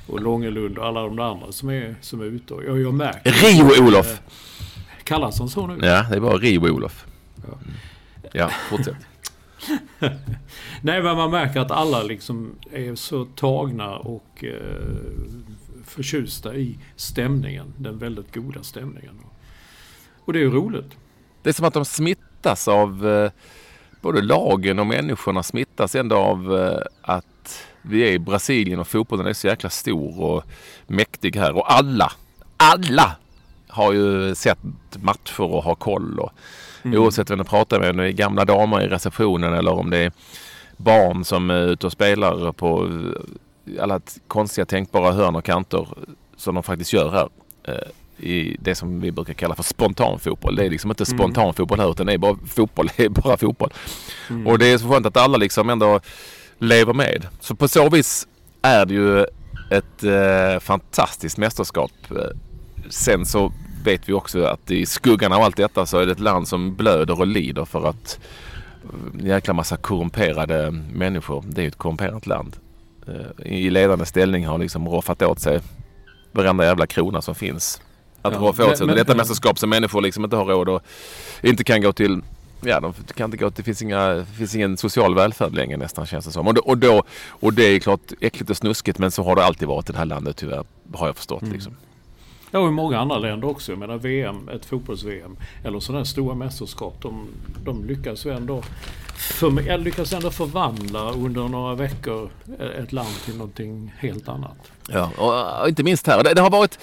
och 0.08 0.22
Långelund 0.22 0.78
och 0.78 0.86
alla 0.86 1.02
de 1.02 1.20
andra 1.20 1.52
som 1.52 1.70
är, 1.70 1.96
som 2.02 2.22
är 2.22 2.26
ute. 2.26 2.54
Och 2.54 2.80
jag 2.80 2.94
märker... 2.94 3.32
Rio-Olof! 3.32 4.22
Eh, 4.22 5.04
kallas 5.04 5.40
han 5.40 5.50
så 5.50 5.68
nu? 5.68 5.74
Ja, 5.88 6.06
det 6.10 6.16
är 6.16 6.20
bara 6.20 6.38
Rio-Olof. 6.38 7.06
Ja. 7.36 7.58
ja, 8.34 8.50
fortsätt. 8.70 8.96
Nej, 10.82 11.02
men 11.02 11.18
man 11.18 11.32
märker 11.32 11.60
att 11.60 11.72
alla 11.72 12.04
liksom 12.04 12.52
är 12.72 12.96
så 12.96 13.26
tagna 13.26 13.96
och 13.96 14.44
eh, 14.44 14.54
förtjusta 15.90 16.56
i 16.56 16.80
stämningen. 16.96 17.74
Den 17.78 17.98
väldigt 17.98 18.36
goda 18.36 18.64
stämningen. 18.64 19.20
Och 20.26 20.34
det 20.34 20.40
är 20.40 20.44
ju 20.44 20.52
roligt. 20.52 20.98
Det 21.42 21.50
är 21.50 21.54
som 21.54 21.66
att 21.66 21.74
de 21.74 21.86
smittas 21.86 22.68
av 22.68 23.08
eh, 23.08 23.32
både 24.02 24.22
lagen 24.22 24.80
och 24.80 24.88
människorna 24.88 25.44
smittas 25.44 25.96
ändå 25.96 26.16
av 26.16 26.58
eh, 26.58 26.82
att 27.02 27.68
vi 27.82 28.02
är 28.02 28.12
i 28.12 28.20
Brasilien 28.20 28.80
och 28.80 28.88
fotbollen 28.88 29.28
är 29.28 29.34
så 29.34 29.48
jäkla 29.48 29.70
stor 29.70 30.22
och 30.22 30.44
mäktig 30.88 31.36
här. 31.36 31.56
Och 31.56 31.72
alla, 31.74 32.12
alla 32.58 33.16
har 33.68 33.94
ju 33.94 34.36
sett 34.36 34.60
matcher 35.02 35.42
och 35.42 35.64
har 35.64 35.76
koll. 35.76 36.20
Och, 36.20 36.32
mm. 36.84 37.02
Oavsett 37.02 37.30
vem 37.30 37.38
du 37.38 37.44
pratar 37.44 37.80
med, 37.80 37.90
om 37.90 37.98
det 37.98 38.08
är 38.08 38.12
gamla 38.12 38.46
damer 38.46 38.82
i 38.82 38.88
receptionen 38.88 39.54
eller 39.54 39.72
om 39.72 39.90
det 39.90 39.98
är 39.98 40.12
barn 40.78 41.26
som 41.26 41.50
är 41.50 41.68
ute 41.68 41.86
och 41.86 41.92
spelar 41.92 42.52
på 42.52 42.90
alla 43.80 44.02
konstiga 44.28 44.66
tänkbara 44.66 45.12
hörn 45.12 45.36
och 45.36 45.46
kanter 45.46 45.88
som 46.38 46.56
de 46.56 46.64
faktiskt 46.64 46.94
gör 46.94 47.12
här. 47.12 47.30
Eh, 47.64 48.28
I 48.30 48.58
det 48.60 48.76
som 48.76 49.02
vi 49.02 49.12
brukar 49.12 49.34
kalla 49.34 49.56
för 49.56 49.64
spontan 49.64 50.20
fotboll. 50.20 50.56
Det 50.56 50.66
är 50.66 50.70
liksom 50.70 50.92
inte 50.92 51.04
mm. 51.08 51.18
spontan 51.18 51.54
fotboll 51.54 51.80
här 51.80 51.92
utan 51.92 52.06
det 52.06 52.14
är 52.14 52.18
bara 52.18 52.38
fotboll. 52.48 52.90
Det 52.98 53.06
är 53.06 53.10
bara 53.10 53.38
fotboll. 53.38 53.74
Mm. 54.30 54.48
Och 54.48 54.60
det 54.60 54.66
är 54.66 54.78
så 54.78 54.90
skönt 54.90 55.06
att 55.06 55.18
alla 55.18 55.38
liksom 55.38 55.70
ändå 55.70 56.00
lever 56.58 56.94
med. 56.94 57.28
Så 57.40 57.56
på 57.56 57.68
så 57.68 57.90
vis 57.90 58.28
är 58.62 58.86
det 58.86 58.94
ju 58.94 59.26
ett 59.70 60.04
eh, 60.04 60.60
fantastiskt 60.60 61.38
mästerskap. 61.38 61.92
Sen 62.90 63.26
så 63.26 63.54
vet 63.84 64.10
vi 64.10 64.14
också 64.14 64.44
att 64.44 64.72
i 64.72 64.86
skuggan 64.86 65.34
av 65.34 65.42
allt 65.42 65.58
detta 65.58 65.86
så 65.86 65.98
är 65.98 66.06
det 66.06 66.12
ett 66.12 66.20
land 66.20 66.48
som 66.48 66.76
blöder 66.76 67.20
och 67.20 67.28
lider 67.28 67.66
för 67.66 67.90
att 67.90 68.20
en 68.94 69.20
eh, 69.20 69.28
jäkla 69.28 69.54
massa 69.54 69.78
korrumperade 69.78 70.72
människor. 70.94 71.44
Det 71.48 71.62
är 71.62 71.64
ju 71.64 71.68
ett 71.68 71.78
korrumperat 71.78 72.28
land. 72.28 72.56
Eh, 73.08 73.52
I 73.52 73.70
ledande 73.70 74.06
ställning 74.06 74.46
har 74.46 74.58
liksom 74.58 74.88
roffat 74.88 75.22
åt 75.22 75.40
sig 75.40 75.60
varenda 76.32 76.66
jävla 76.66 76.88
krona 76.88 77.22
som 77.22 77.36
finns. 77.36 77.82
Att 78.22 78.34
ja, 78.34 78.40
roffa 78.40 78.66
åt 78.66 78.78
sig 78.78 78.88
men, 78.88 78.96
detta 78.96 79.12
men, 79.12 79.18
mästerskap 79.18 79.60
som 79.60 79.70
människor 79.70 80.02
liksom 80.02 80.24
inte 80.24 80.36
har 80.36 80.46
råd 80.46 80.70
och 80.70 80.82
inte 81.42 81.64
kan 81.64 81.82
gå 81.82 81.94
till 81.94 82.22
Ja, 82.62 82.80
de 82.80 82.94
kan 83.16 83.26
inte 83.26 83.38
gå, 83.38 83.50
det 83.50 83.64
finns, 83.64 83.82
inga, 83.82 84.08
det 84.08 84.26
finns 84.26 84.56
ingen 84.56 84.78
social 84.78 85.16
välfärd 85.16 85.54
längre 85.54 85.78
nästan 85.78 86.06
känns 86.06 86.26
det 86.26 86.32
som. 86.32 86.48
Och, 86.48 86.54
då, 86.54 86.62
och, 86.62 86.78
då, 86.78 87.04
och 87.30 87.54
det 87.54 87.64
är 87.64 87.80
klart 87.80 88.00
äckligt 88.22 88.50
och 88.50 88.58
snuskigt 88.58 89.00
men 89.00 89.12
så 89.12 89.24
har 89.24 89.36
det 89.36 89.46
alltid 89.46 89.68
varit 89.68 89.90
i 89.90 89.92
det 89.92 89.98
här 89.98 90.06
landet 90.06 90.38
tyvärr. 90.38 90.64
Har 90.94 91.08
jag 91.08 91.16
förstått 91.16 91.42
mm. 91.42 91.54
liksom. 91.54 91.76
Ja, 92.52 92.60
och 92.60 92.68
i 92.68 92.72
många 92.72 93.00
andra 93.00 93.18
länder 93.18 93.48
också. 93.48 93.72
Jag 93.72 93.80
menar 93.80 93.98
VM, 93.98 94.50
ett 94.50 94.66
fotbolls-VM 94.66 95.38
eller 95.64 95.80
sådana 95.80 96.00
här 96.00 96.06
stora 96.06 96.36
mästerskap. 96.36 97.02
De, 97.02 97.28
de 97.66 97.86
lyckas 97.86 98.26
ju 98.26 98.32
ändå, 98.32 98.64
för, 99.18 99.78
lyckas 99.78 100.14
ändå 100.14 100.32
förvandla 100.32 101.12
under 101.12 101.48
några 101.48 101.76
veckor 101.76 102.30
ett 102.84 102.92
land 102.92 103.16
till 103.26 103.38
någonting 103.38 103.94
helt 103.98 104.30
annat. 104.30 104.72
Ja, 104.90 105.12
och 105.62 105.70
inte 105.70 105.84
minst 105.84 106.08
här. 106.08 106.24
Det, 106.24 106.34
det 106.34 106.42
har 106.42 106.50
varit 106.50 106.80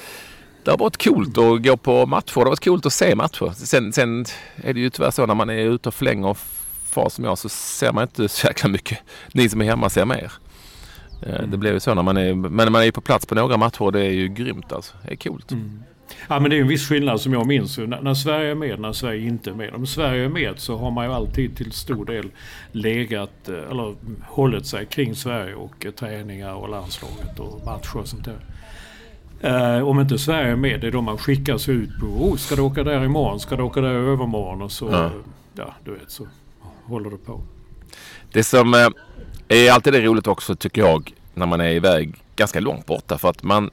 det 0.65 0.71
har 0.71 0.79
varit 0.79 1.05
coolt 1.05 1.39
att 1.39 1.63
gå 1.63 1.77
på 1.77 2.07
matcher. 2.07 2.35
Det 2.35 2.41
har 2.41 2.47
varit 2.47 2.65
coolt 2.65 2.87
att 2.87 2.93
se 2.93 3.15
matcher. 3.15 3.53
Sen, 3.55 3.93
sen 3.93 4.25
är 4.57 4.75
det 4.75 4.81
ju 4.81 4.91
tyvärr 4.91 5.11
så 5.11 5.27
när 5.27 5.35
man 5.35 5.51
är 5.51 5.55
ute 5.55 5.89
och 5.89 5.95
flänger 5.95 6.37
far 6.85 7.09
som 7.09 7.25
jag 7.25 7.39
så 7.39 7.49
ser 7.49 7.93
man 7.93 8.03
inte 8.03 8.29
så 8.29 8.47
jäkla 8.47 8.69
mycket. 8.69 8.99
Ni 9.33 9.49
som 9.49 9.61
är 9.61 9.65
hemma 9.65 9.91
ser 9.91 10.05
mer. 10.05 10.33
Mm. 11.27 11.51
Det 11.51 11.57
blir 11.57 11.73
ju 11.73 11.81
så 11.81 11.95
när 11.95 12.03
man 12.03 12.17
är, 12.17 12.35
men 12.35 12.73
man 12.73 12.83
är 12.83 12.91
på 12.91 13.01
plats 13.01 13.27
på 13.27 13.35
några 13.35 13.57
matcher 13.57 13.83
och 13.83 13.93
det 13.93 14.01
är 14.01 14.11
ju 14.11 14.29
grymt 14.29 14.73
alltså. 14.73 14.95
Det 15.03 15.13
är 15.13 15.17
coolt. 15.17 15.53
Mm. 15.53 15.83
Ja 16.29 16.41
men 16.41 16.51
det 16.51 16.57
är 16.57 16.61
en 16.61 16.69
viss 16.69 16.89
skillnad 16.89 17.21
som 17.21 17.33
jag 17.33 17.47
minns. 17.47 17.79
När, 17.79 18.01
när 18.01 18.15
Sverige 18.15 18.51
är 18.51 18.55
med, 18.55 18.81
när 18.81 18.93
Sverige 18.93 19.27
inte 19.27 19.51
är 19.51 19.55
med. 19.55 19.75
Om 19.75 19.87
Sverige 19.87 20.25
är 20.25 20.29
med 20.29 20.59
så 20.59 20.77
har 20.77 20.91
man 20.91 21.07
ju 21.07 21.13
alltid 21.13 21.57
till 21.57 21.73
stor 21.73 22.05
del 22.05 22.31
legat, 22.73 23.49
eh, 23.49 23.71
eller 23.71 23.95
hållit 24.23 24.67
sig 24.67 24.87
kring 24.87 25.15
Sverige 25.15 25.55
och 25.55 25.87
träningar 25.97 26.55
och 26.55 26.69
landslaget 26.69 27.41
och 27.41 27.65
matcher 27.67 27.97
och 27.97 28.09
sånt 28.09 28.25
där. 28.25 28.39
Uh, 29.45 29.89
om 29.89 30.01
inte 30.01 30.19
Sverige 30.19 30.53
är 30.53 30.57
med, 30.57 30.81
det 30.81 30.87
är 30.87 30.91
då 30.91 31.01
man 31.01 31.19
skickas 31.19 31.69
ut 31.69 32.01
på, 32.01 32.07
oh, 32.07 32.37
ska 32.37 32.57
du 32.57 32.63
åka 32.63 32.85
där 32.85 33.05
imorgon, 33.05 33.41
ska 33.41 33.57
du 33.57 33.63
åka 33.63 33.81
där 33.81 33.93
i 33.93 33.97
övermorgon 33.97 34.63
och 34.63 34.73
så, 34.73 34.89
ja, 34.91 35.11
ja 35.55 35.75
du 35.85 35.91
vet, 35.91 36.11
så 36.11 36.27
håller 36.85 37.11
det 37.11 37.17
på. 37.17 37.41
Det 38.33 38.45
som 38.45 38.75
eh, 38.75 38.89
är 39.49 39.73
alltid 39.73 39.93
det 39.93 40.01
roligt 40.01 40.27
också 40.27 40.57
tycker 40.57 40.81
jag 40.81 41.15
när 41.35 41.47
man 41.47 41.61
är 41.61 41.69
iväg 41.69 42.15
ganska 42.37 42.61
långt 42.61 42.87
borta 42.87 43.19
för 43.19 43.31
att 43.31 43.43
man 43.43 43.71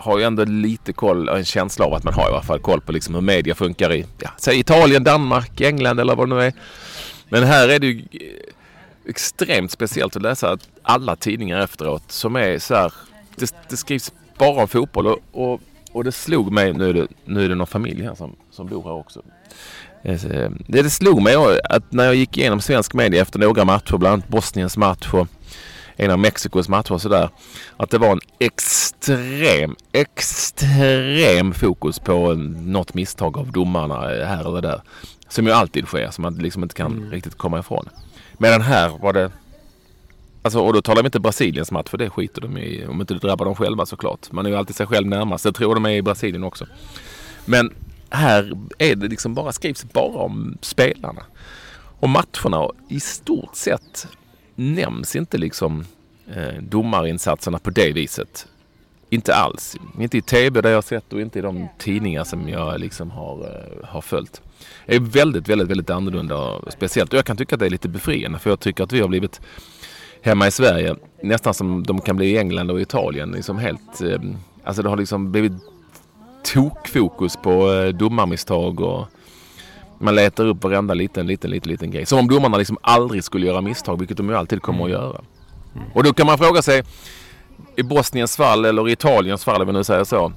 har 0.00 0.18
ju 0.18 0.24
ändå 0.24 0.44
lite 0.44 0.92
koll, 0.92 1.28
en 1.28 1.44
känsla 1.44 1.84
av 1.84 1.94
att 1.94 2.04
man 2.04 2.14
har 2.14 2.22
i 2.22 2.32
alla 2.32 2.42
fall 2.42 2.58
koll 2.58 2.80
på 2.80 2.92
liksom 2.92 3.14
hur 3.14 3.22
media 3.22 3.54
funkar 3.54 3.92
i 3.92 4.06
ja, 4.18 4.30
säg 4.36 4.58
Italien, 4.58 5.04
Danmark, 5.04 5.60
England 5.60 6.00
eller 6.00 6.16
vad 6.16 6.28
det 6.28 6.34
nu 6.34 6.42
är. 6.42 6.52
Men 7.28 7.44
här 7.44 7.68
är 7.68 7.78
det 7.78 7.86
ju 7.86 7.98
eh, 7.98 9.10
extremt 9.10 9.70
speciellt 9.70 10.16
att 10.16 10.22
läsa 10.22 10.58
alla 10.82 11.16
tidningar 11.16 11.60
efteråt 11.60 12.12
som 12.12 12.36
är 12.36 12.58
så 12.58 12.74
här, 12.74 12.92
det, 13.36 13.54
det 13.68 13.76
skrivs 13.76 14.12
bara 14.38 14.62
om 14.62 14.68
fotboll 14.68 15.06
och, 15.06 15.18
och, 15.32 15.60
och, 15.92 16.04
det 16.04 16.12
slog 16.12 16.52
mig, 16.52 16.72
nu 16.72 16.88
är 16.88 16.94
det, 16.94 17.06
nu 17.24 17.44
är 17.44 17.48
det 17.48 17.54
någon 17.54 17.66
familj 17.66 18.04
här 18.04 18.14
som, 18.14 18.36
som 18.50 18.66
bor 18.66 18.82
här 18.82 18.92
också. 18.92 19.22
Eh, 20.02 20.20
det, 20.66 20.82
det 20.82 20.90
slog 20.90 21.22
mig 21.22 21.36
att 21.64 21.92
när 21.92 22.04
jag 22.04 22.14
gick 22.14 22.38
igenom 22.38 22.60
svensk 22.60 22.94
media 22.94 23.22
efter 23.22 23.38
några 23.38 23.64
matcher, 23.64 23.96
bland 23.96 24.12
annat 24.12 24.28
Bosniens 24.28 24.76
match 24.76 25.08
och 25.12 25.28
en 26.00 26.10
av 26.10 26.18
Mexikos 26.18 26.68
matcher 26.68 26.92
och 26.92 27.02
sådär. 27.02 27.28
Att 27.76 27.90
det 27.90 27.98
var 27.98 28.12
en 28.12 28.20
extrem, 28.38 29.76
extrem 29.92 31.52
fokus 31.54 31.98
på 31.98 32.34
något 32.34 32.94
misstag 32.94 33.38
av 33.38 33.52
domarna 33.52 33.94
här 34.00 34.48
eller 34.48 34.62
där. 34.62 34.82
Som 35.28 35.46
ju 35.46 35.52
alltid 35.52 35.86
sker, 35.86 36.10
som 36.10 36.22
man 36.22 36.34
liksom 36.34 36.62
inte 36.62 36.74
kan 36.74 36.92
mm. 36.92 37.10
riktigt 37.10 37.34
komma 37.34 37.58
ifrån. 37.58 37.88
Medan 38.38 38.60
här 38.60 38.88
var 38.88 39.12
det 39.12 39.30
Alltså, 40.42 40.60
och 40.60 40.72
då 40.72 40.82
talar 40.82 41.02
vi 41.02 41.06
inte 41.06 41.20
Brasiliens 41.20 41.70
match 41.70 41.88
för 41.90 41.98
det 41.98 42.10
skiter 42.10 42.40
de 42.40 42.58
i. 42.58 42.86
Om 42.86 43.00
inte 43.00 43.14
det 43.14 43.20
drabbar 43.20 43.44
dem 43.44 43.54
själva 43.54 43.86
såklart. 43.86 44.32
Man 44.32 44.46
är 44.46 44.50
ju 44.50 44.56
alltid 44.56 44.76
sig 44.76 44.86
själv 44.86 45.06
närmast. 45.06 45.44
Jag 45.44 45.54
tror 45.54 45.74
de 45.74 45.86
är 45.86 45.90
i 45.90 46.02
Brasilien 46.02 46.44
också. 46.44 46.66
Men 47.44 47.74
här 48.10 48.52
är 48.78 48.94
det 48.94 49.08
liksom 49.08 49.34
bara 49.34 49.52
skrivs 49.52 49.84
bara 49.84 50.22
om 50.22 50.58
spelarna. 50.60 51.22
Och 52.00 52.08
matcherna 52.08 52.68
i 52.88 53.00
stort 53.00 53.56
sett 53.56 54.08
nämns 54.60 55.16
inte 55.16 55.38
liksom 55.38 55.84
eh, 56.34 56.62
domarinsatserna 56.62 57.58
på 57.58 57.70
det 57.70 57.92
viset. 57.92 58.46
Inte 59.10 59.34
alls. 59.34 59.76
Inte 59.98 60.18
i 60.18 60.22
tv 60.22 60.60
där 60.60 60.70
jag 60.70 60.84
sett 60.84 61.12
och 61.12 61.20
inte 61.20 61.38
i 61.38 61.42
de 61.42 61.68
tidningar 61.78 62.24
som 62.24 62.48
jag 62.48 62.80
liksom 62.80 63.10
har, 63.10 63.40
eh, 63.40 63.88
har 63.88 64.00
följt. 64.00 64.42
Det 64.86 64.96
är 64.96 65.00
väldigt, 65.00 65.48
väldigt, 65.48 65.68
väldigt 65.68 65.90
annorlunda 65.90 66.36
och 66.36 66.72
speciellt. 66.72 67.12
Och 67.12 67.18
jag 67.18 67.24
kan 67.24 67.36
tycka 67.36 67.54
att 67.54 67.60
det 67.60 67.66
är 67.66 67.70
lite 67.70 67.88
befriande 67.88 68.38
för 68.38 68.50
jag 68.50 68.60
tycker 68.60 68.84
att 68.84 68.92
vi 68.92 69.00
har 69.00 69.08
blivit 69.08 69.40
hemma 70.22 70.46
i 70.46 70.50
Sverige 70.50 70.96
nästan 71.22 71.54
som 71.54 71.82
de 71.82 72.00
kan 72.00 72.16
bli 72.16 72.26
i 72.26 72.38
England 72.38 72.70
och 72.70 72.80
Italien. 72.80 73.30
Liksom 73.30 73.58
helt, 73.58 74.00
eh, 74.00 74.20
alltså 74.64 74.82
det 74.82 74.88
har 74.88 74.96
liksom 74.96 75.32
blivit 75.32 75.52
tokfokus 76.54 77.36
på 77.36 77.72
eh, 77.72 77.88
domarmisstag 77.88 78.80
och 78.80 79.06
man 80.00 80.14
letar 80.14 80.46
upp 80.46 80.64
varenda 80.64 80.94
liten, 80.94 81.26
liten, 81.26 81.50
liten, 81.50 81.70
liten 81.70 81.90
grej. 81.90 82.06
Som 82.06 82.18
om 82.18 82.28
domarna 82.28 82.56
liksom 82.56 82.78
aldrig 82.80 83.24
skulle 83.24 83.46
göra 83.46 83.60
misstag, 83.60 83.98
vilket 83.98 84.16
de 84.16 84.28
ju 84.28 84.36
alltid 84.36 84.62
kommer 84.62 84.84
att 84.84 84.90
göra. 84.90 85.20
Mm. 85.74 85.86
Och 85.94 86.04
då 86.04 86.12
kan 86.12 86.26
man 86.26 86.38
fråga 86.38 86.62
sig, 86.62 86.82
i 87.76 87.82
Bosniens 87.82 88.36
fall 88.36 88.64
eller 88.64 88.88
i 88.88 88.92
Italiens 88.92 89.44
fall, 89.44 89.60
om 89.60 89.66
vi 89.66 89.72
nu 89.72 89.84
säger 89.84 90.04
så. 90.04 90.32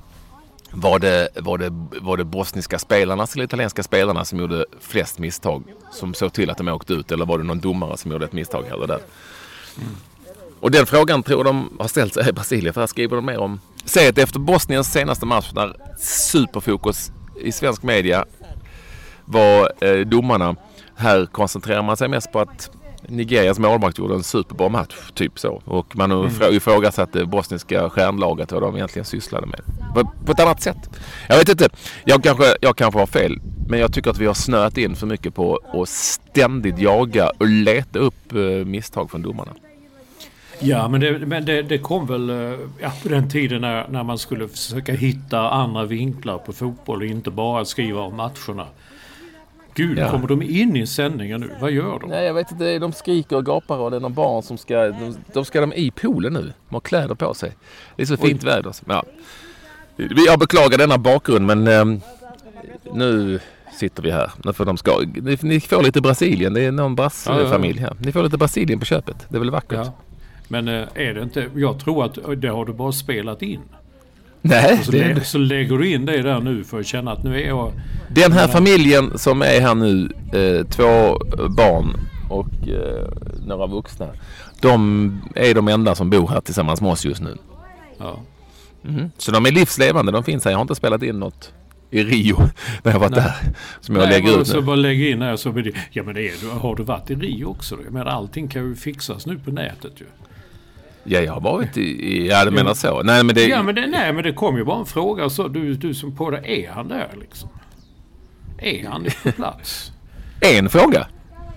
Var 0.76 1.00
det, 1.00 1.30
var, 1.36 1.58
det, 1.58 1.70
var 2.02 2.18
det 2.18 2.24
bosniska 2.24 2.80
spelarna 2.80 3.28
eller 3.34 3.44
italienska 3.44 3.84
spelarna 3.84 4.26
som 4.26 4.40
gjorde 4.40 4.66
flest 4.80 5.20
misstag? 5.20 5.64
Som 5.92 6.14
såg 6.14 6.34
till 6.34 6.50
att 6.50 6.58
de 6.58 6.68
åkte 6.68 6.94
ut? 6.94 7.12
Eller 7.12 7.26
var 7.26 7.38
det 7.38 7.44
någon 7.44 7.60
domare 7.60 7.98
som 7.98 8.12
gjorde 8.12 8.26
ett 8.26 8.34
misstag 8.34 8.64
här 8.64 8.80
och 8.80 8.88
där? 8.88 9.00
Mm. 9.78 9.90
Och 10.60 10.72
den 10.72 10.86
frågan 10.86 11.24
tror 11.24 11.44
de 11.44 11.70
har 11.80 11.88
ställt 11.88 12.14
sig 12.14 12.30
i 12.30 12.34
Brasilien. 12.34 12.74
För 12.74 12.82
här 12.82 12.88
skriver 12.88 13.16
de 13.16 13.26
mer 13.26 13.38
om. 13.38 13.60
Se 13.86 14.08
att 14.08 14.18
efter 14.18 14.40
Bosniens 14.40 14.92
senaste 14.92 15.26
match 15.26 15.52
när 15.54 15.76
superfokus 16.00 17.12
i 17.42 17.52
svensk 17.52 17.84
media 17.84 18.26
var 19.26 19.72
eh, 19.82 20.00
domarna. 20.00 20.56
Här 20.96 21.26
koncentrerar 21.26 21.82
man 21.82 21.98
sig 21.98 22.08
mest 22.08 22.32
på 22.32 22.40
att 22.40 22.72
Nigerias 23.08 23.60
målvakt 23.60 23.98
gjorde 23.98 24.14
en 24.14 24.24
superbra 24.24 24.70
match. 24.70 24.96
Typ 25.14 25.40
så. 25.40 25.62
Och 25.66 25.96
man 25.96 26.12
mm. 26.12 26.32
ifrågasatte 26.52 27.26
bosniska 27.26 27.90
stjärnlaget 27.90 28.52
vad 28.52 28.62
de 28.62 28.76
egentligen 28.76 29.06
sysslade 29.06 29.48
med. 29.48 29.62
På, 29.96 30.12
på 30.26 30.32
ett 30.32 30.40
annat 30.40 30.62
sätt. 30.62 30.90
Jag 31.30 31.38
vet 31.38 31.50
inte. 31.50 31.70
Jag 32.06 32.24
kanske, 32.24 32.56
jag 32.62 32.76
kanske 32.76 33.00
har 33.00 33.08
fel. 33.08 33.40
Men 33.68 33.80
jag 33.80 33.94
tycker 33.94 34.10
att 34.10 34.18
vi 34.18 34.26
har 34.26 34.34
snöat 34.34 34.78
in 34.78 34.96
för 34.96 35.08
mycket 35.08 35.36
på 35.36 35.60
att 35.74 35.90
ständigt 35.90 36.80
jaga 36.80 37.30
och 37.38 37.48
leta 37.48 38.00
upp 38.00 38.34
eh, 38.34 38.40
misstag 38.66 39.12
från 39.12 39.22
domarna. 39.22 39.52
Ja, 40.60 40.88
men 40.88 41.02
det, 41.02 41.20
men 41.20 41.46
det, 41.46 41.62
det 41.62 41.78
kom 41.78 42.06
väl 42.06 42.30
eh, 42.30 42.60
ja, 42.82 42.92
på 43.04 43.10
den 43.10 43.30
tiden 43.30 43.62
när, 43.62 43.88
när 43.88 44.04
man 44.04 44.18
skulle 44.18 44.48
försöka 44.48 44.94
hitta 44.94 45.50
andra 45.50 45.86
vinklar 45.86 46.38
på 46.38 46.54
fotboll 46.54 47.02
och 47.02 47.08
inte 47.08 47.32
bara 47.32 47.66
skriva 47.66 48.02
om 48.02 48.16
matcherna. 48.16 48.68
Gud, 49.76 49.98
ja. 49.98 50.12
kommer 50.12 50.28
de 50.28 50.42
in 50.42 50.76
i 50.76 50.88
sändningen 50.88 51.42
nu? 51.42 51.52
Vad 51.62 51.72
gör 51.72 52.00
de? 52.00 52.10
Nej, 52.10 52.26
jag 52.26 52.34
vet 52.34 52.52
inte. 52.52 52.80
De 52.80 52.94
skriker 52.94 53.36
och 53.36 53.46
gapar 53.46 53.78
och 53.78 53.92
det 53.92 53.98
är 53.98 54.02
någon 54.02 54.14
barn 54.14 54.44
som 54.44 54.58
ska... 54.58 54.78
De, 54.78 55.16
de 55.34 55.46
ska 55.46 55.62
de 55.62 55.74
i 55.74 55.92
poolen 55.92 56.34
nu. 56.34 56.54
De 56.70 56.76
har 56.76 56.80
kläder 56.80 57.16
på 57.16 57.34
sig. 57.34 57.52
Det 57.96 58.02
är 58.02 58.06
så 58.06 58.18
fint 58.18 58.44
Oj. 58.44 58.50
väder. 58.50 58.76
Ja. 58.86 59.04
Jag 60.28 60.40
beklagar 60.40 60.78
denna 60.78 60.98
bakgrund 60.98 61.46
men 61.46 61.68
eh, 61.68 62.00
nu 62.94 63.40
sitter 63.80 64.04
vi 64.04 64.12
här. 64.12 64.54
Får 64.54 64.66
de 64.66 64.78
ska, 64.78 65.00
ni, 65.16 65.38
ni 65.42 65.60
får 65.60 65.84
lite 65.84 66.02
Brasilien. 66.02 66.54
Det 66.54 66.62
är 66.62 66.72
någon 66.72 66.96
brassfamilj 66.96 67.80
här. 67.80 67.96
Ni 68.00 68.12
får 68.12 68.24
lite 68.24 68.38
Brasilien 68.38 68.80
på 68.80 68.86
köpet. 68.86 69.26
Det 69.30 69.36
är 69.36 69.40
väl 69.40 69.52
vackert? 69.52 69.88
Men 70.48 70.68
eh, 70.68 70.88
är 70.94 71.14
det 71.14 71.24
inte, 71.24 71.50
jag 71.56 71.80
tror 71.80 72.06
att 72.06 72.18
det 72.38 72.48
har 72.48 72.66
du 72.66 72.74
bara 72.74 72.92
spelat 72.92 73.42
in. 73.42 73.62
Nej, 74.46 74.80
Så, 74.84 74.92
det, 74.92 75.14
lä, 75.14 75.24
så 75.24 75.38
lägger 75.38 75.78
du 75.78 75.90
in 75.92 76.06
det 76.06 76.22
där 76.22 76.40
nu 76.40 76.64
för 76.64 76.80
att 76.80 76.86
känna 76.86 77.12
att 77.12 77.24
nu 77.24 77.42
är 77.42 77.48
jag... 77.48 77.72
den 78.10 78.32
här 78.32 78.48
familjen 78.48 79.18
som 79.18 79.42
är 79.42 79.62
här 79.62 79.76
nu, 79.76 80.10
eh, 80.34 80.66
två 80.68 81.18
barn 81.50 81.98
och 82.30 82.68
eh, 82.68 83.08
några 83.48 83.68
vuxna. 83.68 84.08
De 84.62 85.22
är 85.36 85.54
de 85.54 85.68
enda 85.68 85.96
som 85.96 86.10
bor 86.10 86.28
här 86.28 86.42
tillsammans 86.42 86.82
med 86.82 86.92
oss 86.92 87.06
just 87.06 87.22
nu. 87.22 87.38
Ja. 87.98 88.20
Mhm. 88.82 89.12
Så 89.18 89.32
de 89.32 89.46
är 89.46 89.52
livslevande. 89.52 90.12
De 90.12 90.24
finns 90.24 90.46
här. 90.46 90.52
Jag 90.52 90.58
har 90.58 90.62
inte 90.62 90.76
spelat 90.76 91.04
in 91.04 91.20
något 91.20 91.54
i 91.92 92.04
Rio 92.04 92.38
när 92.84 92.92
jag 92.92 93.00
varit 93.00 93.12
Nej. 93.12 93.22
där. 93.22 93.54
Som 93.82 93.96
jag 93.96 94.10
Nej, 94.10 94.22
lägger 94.22 94.42
ut 94.42 94.48
så 94.48 94.56
nu. 94.56 94.62
bara 94.62 94.76
lägga 94.76 95.10
in 95.10 95.22
här 95.22 95.36
så 95.36 95.52
blir 95.52 95.64
det... 95.64 95.72
Ja 95.92 96.04
men 96.04 96.16
det 96.16 96.22
är, 96.28 96.60
har 96.60 96.76
du 96.76 96.84
varit 96.84 97.12
i 97.12 97.16
Rio 97.16 97.46
också? 97.46 97.76
då? 97.76 97.84
Jag 97.84 97.94
menar 97.94 98.12
allting 98.12 98.48
kan 98.48 98.64
ju 98.70 98.76
fixas 98.76 99.26
nu 99.26 99.38
på 99.40 99.52
nätet 99.52 99.94
ju. 100.02 100.06
Ja, 101.04 101.20
jag 101.20 101.34
har 101.34 101.42
varit 101.42 101.78
i... 101.78 101.82
i 101.82 102.28
ja, 102.30 102.46
du 102.46 102.52
menar 102.52 102.74
så. 102.74 103.04
Nej, 103.04 103.24
men 103.24 103.36
det... 103.36 103.48
Ja 103.48 103.64
men 103.64 103.76
det, 103.76 103.88
nej 103.88 104.14
men 104.14 104.24
det 104.24 104.34
kom 104.34 104.58
ju 104.58 104.64
bara 104.64 104.80
en 104.80 104.86
fråga 104.86 105.30
så 105.30 105.48
du, 105.48 105.74
du 105.74 105.94
som 105.94 106.16
på 106.16 106.30
det, 106.30 106.66
är 106.66 106.72
han 106.72 106.88
där 106.88 107.08
liksom? 107.22 107.50
Är 108.58 108.88
han 108.88 109.06
på 109.24 109.32
plats? 109.32 109.92
En 110.58 110.70
fråga. 110.70 111.08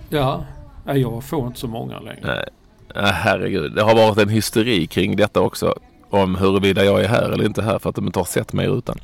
Ja. 0.09 0.45
Nej, 0.85 1.01
jag 1.01 1.25
får 1.25 1.47
inte 1.47 1.59
så 1.61 1.69
många 1.69 2.01
längre. 2.01 2.21
Nej. 2.23 2.49
Herregud. 3.13 3.75
Det 3.75 3.83
har 3.83 3.95
varit 3.95 4.19
en 4.19 4.29
hysteri 4.29 4.87
kring 4.87 5.17
detta 5.17 5.41
också. 5.41 5.75
Om 6.11 6.35
huruvida 6.35 6.85
jag 6.85 7.01
är 7.05 7.09
här 7.09 7.31
eller 7.31 7.45
inte 7.45 7.63
här 7.63 7.79
för 7.79 7.91
att 7.91 7.97
de 7.97 8.07
inte 8.07 8.19
har 8.19 8.25
sett 8.25 8.53
mig 8.53 8.67
i 8.67 8.69
rutan. 8.69 8.99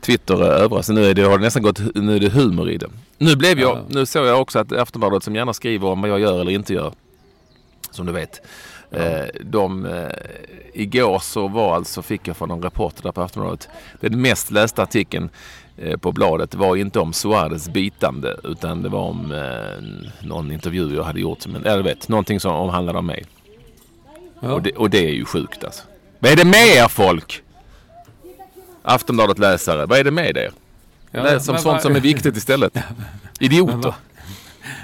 Twitter 0.00 0.42
är 0.44 0.50
över. 0.50 0.82
Så 0.82 0.92
nu 0.92 1.04
är 1.04 1.14
det, 1.14 1.22
har 1.22 1.38
det 1.38 1.44
nästan 1.44 1.62
gått, 1.62 1.80
nu 1.94 2.16
är 2.16 2.20
det 2.20 2.28
humor 2.28 2.70
i 2.70 2.76
det. 2.76 2.86
Nu 3.18 3.36
blev 3.36 3.60
jag, 3.60 3.76
Ja. 3.76 3.82
nu 3.88 4.06
såg 4.06 4.26
jag 4.26 4.40
också 4.40 4.58
att 4.58 4.72
Aftonbladet 4.72 5.22
som 5.22 5.34
gärna 5.34 5.52
skriver 5.52 5.88
om 5.88 6.00
vad 6.00 6.10
jag 6.10 6.20
gör 6.20 6.40
eller 6.40 6.52
inte 6.52 6.74
gör. 6.74 6.92
Som 7.90 8.06
du 8.06 8.12
vet. 8.12 8.40
Eh, 8.90 9.24
de, 9.40 9.86
eh, 9.86 10.08
igår 10.74 11.18
så 11.18 11.48
var 11.48 11.74
alltså, 11.76 12.02
fick 12.02 12.28
jag 12.28 12.36
från 12.36 12.50
en 12.50 12.62
reporter 12.62 13.02
där 13.02 13.12
på 13.12 13.22
Aftonbladet. 13.22 13.68
Den 14.00 14.20
mest 14.22 14.50
lästa 14.50 14.82
artikeln 14.82 15.30
eh, 15.76 15.96
på 15.96 16.12
bladet 16.12 16.54
var 16.54 16.76
inte 16.76 17.00
om 17.00 17.12
Suarez 17.12 17.68
bitande 17.68 18.36
utan 18.44 18.82
det 18.82 18.88
var 18.88 19.00
om 19.00 19.34
någon 20.20 20.52
intervju 20.52 20.94
jag 20.96 21.04
hade 21.04 21.20
gjort. 21.20 21.46
Men, 21.46 21.66
eller 21.66 21.82
vet, 21.82 22.08
någonting 22.08 22.40
som 22.40 22.54
omhandlade 22.54 22.98
om 22.98 23.06
mig. 23.06 23.24
Ja. 24.40 24.52
Och, 24.52 24.62
det, 24.62 24.72
och 24.72 24.90
det 24.90 24.98
är 25.06 25.12
ju 25.12 25.24
sjukt 25.24 25.64
alltså. 25.64 25.82
Vad 26.18 26.32
är 26.32 26.36
det 26.36 26.44
med 26.44 26.66
er 26.68 26.88
folk? 26.88 27.42
Aftonbladet 28.82 29.38
läsare, 29.38 29.86
vad 29.86 29.98
är 29.98 30.04
det 30.04 30.10
med 30.10 30.36
er? 30.36 30.50
Ja, 31.10 31.22
Läs 31.22 31.48
om 31.48 31.54
men 31.54 31.62
sånt 31.62 31.72
vad- 31.74 31.82
som 31.82 31.96
är 31.96 32.00
viktigt 32.00 32.36
istället. 32.36 32.74
Men 32.74 32.84
Idioter. 33.40 33.74
vad, 33.76 33.94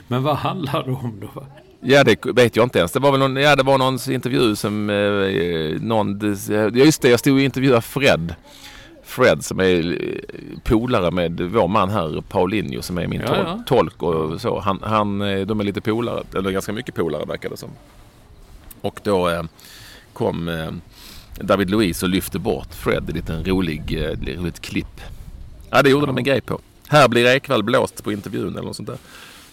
men 0.08 0.22
vad 0.22 0.36
handlar 0.36 0.84
det 0.84 0.90
om 0.90 1.20
då? 1.34 1.44
Ja, 1.80 2.04
det 2.04 2.26
vet 2.26 2.56
jag 2.56 2.62
inte 2.66 2.78
ens. 2.78 2.92
Det 2.92 3.00
var 3.00 3.10
väl 3.10 3.20
någon, 3.20 3.36
ja, 3.36 3.56
det 3.56 3.62
var 3.62 3.78
någons 3.78 4.08
intervju 4.08 4.56
som 4.56 4.90
eh, 4.90 5.80
någon... 5.82 6.36
Ja, 6.48 6.68
just 6.84 7.02
det, 7.02 7.08
jag 7.08 7.20
stod 7.20 7.34
och 7.34 7.40
intervjuade 7.40 7.82
Fred. 7.82 8.34
Fred 9.04 9.44
som 9.44 9.60
är 9.60 9.92
eh, 10.02 10.58
polare 10.64 11.10
med 11.10 11.40
vår 11.40 11.68
man 11.68 11.90
här, 11.90 12.20
Paulinho, 12.28 12.82
som 12.82 12.98
är 12.98 13.06
min 13.06 13.20
Ja, 13.20 13.26
tol- 13.26 13.44
ja. 13.46 13.62
tolk 13.66 14.02
och 14.02 14.40
så. 14.40 14.60
Han, 14.60 14.80
han, 14.82 15.22
eh, 15.22 15.46
de 15.46 15.60
är 15.60 15.64
lite 15.64 15.80
polare, 15.80 16.22
eller 16.36 16.50
ganska 16.50 16.72
mycket 16.72 16.94
polare 16.94 17.24
verkar 17.24 17.48
det 17.50 17.56
som. 17.56 17.70
Och 18.80 19.00
då 19.02 19.28
eh, 19.28 19.42
kom 20.12 20.48
eh, 20.48 20.70
David 21.40 21.70
Luiz 21.70 22.02
och 22.02 22.08
lyfte 22.08 22.38
bort 22.38 22.74
Fred 22.74 23.04
i 23.06 23.10
en 23.10 23.16
liten 23.16 23.44
rolig, 23.44 24.02
eh, 24.02 24.38
roligt 24.40 24.60
klipp. 24.60 25.00
Ja, 25.70 25.82
det 25.82 25.90
gjorde 25.90 26.06
de 26.06 26.18
en 26.18 26.24
grej 26.24 26.40
på. 26.40 26.60
Här 26.88 27.08
blir 27.08 27.26
Ekvall 27.26 27.62
blåst 27.62 28.04
på 28.04 28.12
intervjun 28.12 28.52
eller 28.52 28.62
något 28.62 28.76
sånt 28.76 28.88
där. 28.88 28.98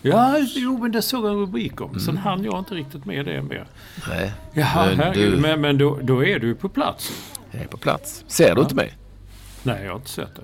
Ja, 0.05 0.38
jo 0.55 0.77
men 0.77 0.91
det 0.91 1.01
såg 1.01 1.25
jag 1.25 1.31
en 1.31 1.39
rubrik 1.39 1.81
om. 1.81 1.89
Mm. 1.89 2.00
Sen 2.00 2.17
hann 2.17 2.43
jag 2.43 2.60
inte 2.60 2.75
riktigt 2.75 3.05
med 3.05 3.25
det 3.25 3.41
mer. 3.41 3.67
Nej, 4.10 4.31
Jaha, 4.53 4.86
Men 4.86 5.00
herregud. 5.00 5.31
du- 5.33 5.38
Men, 5.38 5.62
men 5.62 5.77
då, 5.77 6.00
då 6.03 6.25
är 6.25 6.39
du 6.39 6.55
på 6.55 6.69
plats. 6.69 7.12
jag 7.51 7.62
är 7.62 7.67
på 7.67 7.77
plats. 7.77 8.24
Ser 8.27 8.56
du 8.56 8.62
inte 8.62 8.75
mig? 8.75 8.93
Nej, 9.63 9.84
jag 9.84 9.89
har 9.91 9.95
inte 9.95 10.10
sett 10.10 10.36
det. 10.36 10.41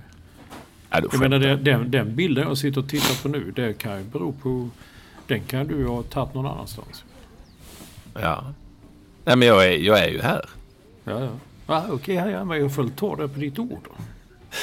Ja, 0.90 1.02
du 1.02 1.08
Jag 1.12 1.20
menar 1.22 1.40
det, 1.40 1.56
den, 1.56 1.92
den 1.92 2.16
bilden 2.16 2.48
jag 2.48 2.58
sitter 2.58 2.82
och 2.82 2.90
tittar 2.90 3.22
på 3.22 3.28
nu, 3.28 3.52
det 3.56 3.74
kan 3.74 3.98
ju 3.98 4.04
bero 4.04 4.32
på... 4.32 4.70
Den 5.28 5.40
kan 5.40 5.68
du 5.68 5.88
ha 5.88 6.04
tagit 6.04 6.34
någon 6.34 6.46
annanstans. 6.46 7.04
Ja. 8.14 8.44
Nej, 9.26 9.36
men 9.36 9.48
jag 9.48 9.66
är, 9.66 9.78
jag 9.78 10.00
är 10.00 10.08
ju 10.10 10.22
här. 10.22 10.50
Ja, 11.04 11.20
ja. 11.24 11.30
Ah, 11.66 11.84
Okej, 11.92 12.16
ja, 12.16 12.30
ja, 12.30 12.44
men 12.46 12.60
jag 12.62 12.74
får 12.76 12.84
väl 12.84 12.92
ta 12.92 13.16
det 13.16 13.28
på 13.28 13.40
ditt 13.40 13.60
ord 13.60 13.88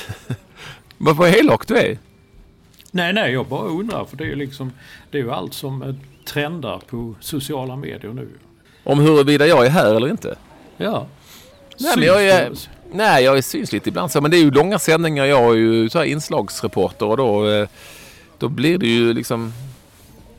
vad 0.99 1.29
elak 1.35 1.67
du 1.69 1.77
är. 1.79 1.99
Nej, 2.97 3.13
nej, 3.13 3.33
jag 3.33 3.47
bara 3.47 3.69
undrar 3.69 4.05
för 4.05 4.17
det 4.17 4.25
är 4.25 4.29
ju 4.29 4.35
liksom... 4.35 4.73
Det 5.11 5.19
är 5.19 5.23
ju 5.23 5.31
allt 5.31 5.55
som 5.55 5.83
eh, 5.83 5.95
trendar 6.25 6.81
på 6.87 7.15
sociala 7.21 7.77
medier 7.77 8.13
nu. 8.13 8.29
Om 8.85 9.01
huruvida 9.01 9.47
jag 9.47 9.67
är 9.67 9.71
här 9.71 9.95
eller 9.95 10.09
inte. 10.09 10.37
Ja. 10.77 11.07
Nej, 11.79 11.93
men 11.97 12.07
jag 12.07 12.29
är, 12.29 12.53
nej, 12.93 13.25
jag 13.25 13.39
är 13.39 13.43
syns 13.43 13.73
lite 13.73 13.89
ibland 13.89 14.11
så. 14.11 14.21
Men 14.21 14.31
det 14.31 14.37
är 14.37 14.43
ju 14.43 14.51
långa 14.51 14.79
sändningar. 14.79 15.25
Jag 15.25 15.51
är 15.51 15.55
ju 15.55 15.89
så 15.89 15.99
här 15.99 16.05
inslagsreporter 16.05 17.07
och 17.07 17.17
då, 17.17 17.49
eh, 17.49 17.69
då 18.39 18.49
blir 18.49 18.79
det 18.79 18.87
ju 18.87 19.13
liksom... 19.13 19.53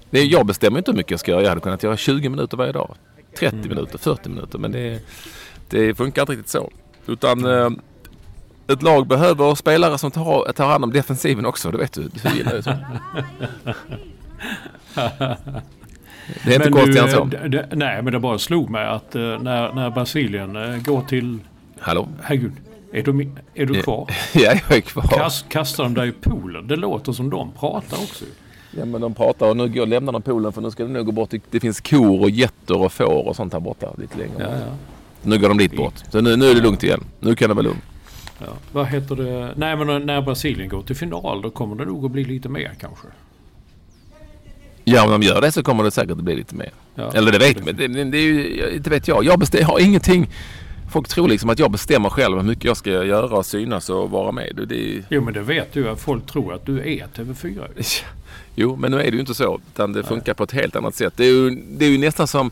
Det 0.10 0.20
är, 0.20 0.26
jag 0.26 0.46
bestämmer 0.46 0.78
inte 0.78 0.92
hur 0.92 0.98
mycket 0.98 1.12
jag 1.12 1.20
ska 1.20 1.32
göra. 1.32 1.42
Jag 1.42 1.50
hade 1.50 1.62
kunnat 1.62 1.84
göra 1.84 1.98
20 1.98 2.30
minuter 2.30 2.58
varje 2.58 2.72
dag. 2.72 2.96
30 3.40 3.70
minuter, 3.70 3.98
40 3.98 4.30
minuter. 4.30 4.60
Men 4.60 4.72
det, 4.72 5.02
det 5.70 5.96
funkar 5.96 6.22
inte 6.22 6.32
riktigt 6.32 6.50
så. 6.50 6.72
Utan 7.08 7.46
eh, 7.46 7.70
ett 8.68 8.82
lag 8.82 9.08
behöver 9.08 9.56
spelare 9.56 9.98
som 9.98 10.12
tar, 10.12 10.52
tar 10.54 10.68
hand 10.68 10.84
om 10.84 10.94
defensiven 10.94 11.46
också. 11.46 11.72
Det 11.72 11.78
vet 11.78 11.94
du. 11.94 12.02
Du 12.04 12.38
gillar 12.38 12.56
ju 12.56 12.62
så. 12.62 12.72
Det 16.44 16.50
är 16.52 16.56
inte 16.56 16.70
Men 16.70 16.74
konstigt 16.74 17.04
än 17.04 17.12
så. 17.12 17.30
Nej, 17.76 18.02
men 18.02 18.14
det 18.14 18.20
bara 18.20 18.38
slog 18.40 18.70
mig 18.70 18.88
att 18.88 19.16
eh, 19.16 19.22
när, 19.22 19.74
när 19.74 19.90
Brasilien 19.90 20.56
eh, 20.56 20.78
går 20.78 21.02
till... 21.02 21.40
Hallå? 21.80 22.08
Herregud, 22.22 22.52
är 22.94 23.04
du, 23.04 23.30
är 23.56 23.66
du 23.66 23.82
kvar? 23.82 24.08
Ja, 24.34 24.42
jag 24.70 24.78
är 24.78 24.82
kvar. 24.82 25.04
Kast, 25.04 25.50
kastar 25.50 25.84
de 25.84 25.94
dig 25.94 26.10
i 26.10 26.12
poolen? 26.12 26.68
Det 26.68 26.76
låter 26.76 27.12
som 27.12 27.30
de 27.30 27.52
pratar 27.52 27.98
också. 27.98 28.26
Ja 28.72 28.86
men 28.86 29.02
de 29.02 29.14
pratar 29.14 29.50
och 29.50 29.58
nu 29.58 29.68
går, 29.70 29.86
lämnar 29.86 30.14
de 30.14 30.22
poolen 30.22 30.52
för 30.54 30.62
nu 30.62 30.72
ska 30.72 30.84
de 30.84 30.94
nog 30.94 31.06
gå 31.06 31.12
bort. 31.12 31.30
till- 31.30 31.42
Det 31.52 31.60
finns 31.60 31.82
kor 31.82 32.22
och 32.22 32.30
getter 32.30 32.78
och 32.78 32.92
får 32.92 33.28
och 33.28 33.36
sånt 33.36 33.54
här 33.54 33.60
borta 33.60 33.88
lite 33.98 34.18
längre. 34.18 34.34
Ja, 34.40 34.46
ja. 34.46 34.74
Nu 35.22 35.40
går 35.40 35.50
de 35.50 35.58
dit 35.58 35.78
bort. 35.78 35.94
Så 36.12 36.22
nu, 36.22 36.36
nu 36.36 36.46
är 36.50 36.56
det 36.56 36.62
lugnt 36.62 36.84
igen. 36.84 37.04
Nu 37.20 37.36
kan 37.36 37.50
det 37.50 37.54
vara 37.56 37.64
lugnt. 37.64 37.84
Ja. 38.40 38.46
Vad 38.72 38.88
heter 38.88 39.16
det? 39.16 39.54
Nej, 39.56 39.76
men 39.76 40.06
när 40.06 40.22
Brasilien 40.22 40.70
går 40.70 40.82
till 40.84 40.96
final 40.96 41.42
då 41.42 41.50
kommer 41.50 41.76
det 41.76 41.86
nog 41.86 42.06
att 42.06 42.12
bli 42.12 42.24
lite 42.24 42.50
mer 42.50 42.72
kanske. 42.80 43.08
Ja 44.84 45.04
om 45.06 45.12
de 45.12 45.22
gör 45.28 45.42
det 45.42 45.52
så 45.52 45.64
kommer 45.64 45.84
det 45.84 45.92
säkert 45.92 46.12
att 46.12 46.18
bli 46.18 46.36
lite 46.36 46.56
mer. 46.56 46.70
Ja. 46.96 47.12
Eller 47.14 47.32
det 47.32 47.38
vet 47.40 47.66
men 47.66 47.76
det, 47.76 47.88
det, 47.88 48.04
det 48.04 48.18
är 48.18 48.22
ju, 48.22 48.72
inte 48.76 48.90
vet 48.90 49.08
jag. 49.08 49.24
Jag, 49.24 49.40
bestäm, 49.40 49.62
jag 49.62 49.68
har 49.68 49.80
ingenting. 49.80 50.30
Folk 50.92 51.08
tror 51.08 51.28
liksom 51.28 51.50
att 51.50 51.60
jag 51.60 51.72
bestämmer 51.72 52.10
själv 52.10 52.38
hur 52.38 52.44
mycket 52.44 52.64
jag 52.66 52.78
ska 52.78 52.90
göra 52.90 53.38
och 53.38 53.46
synas 53.46 53.90
och 53.90 54.10
vara 54.10 54.32
med. 54.32 54.54
Det, 54.56 54.66
det, 54.66 54.96
är- 54.98 55.04
Jo, 55.10 55.22
men 55.22 55.34
det 55.34 55.42
vet 55.42 55.74
du 55.74 55.90
att 55.90 56.00
folk 56.02 56.26
tror 56.26 56.54
att 56.54 56.66
du 56.66 56.80
är 56.80 57.08
TV4. 57.16 57.46
ju. 57.78 57.84
Jo, 58.56 58.76
men 58.76 58.92
nu 58.92 58.98
är 59.02 59.04
det 59.04 59.12
ju 59.14 59.20
inte 59.20 59.34
så. 59.36 59.60
Utan 59.74 59.94
det 59.94 60.04
funkar 60.04 60.34
på 60.34 60.44
ett 60.44 60.52
helt 60.52 60.76
annat 60.76 60.96
sätt. 60.96 61.14
Det 61.18 61.24
är 61.26 61.32
ju, 61.32 61.50
det 61.50 61.86
är 61.86 61.90
ju 61.90 61.98
nästan 61.98 62.28
som... 62.28 62.52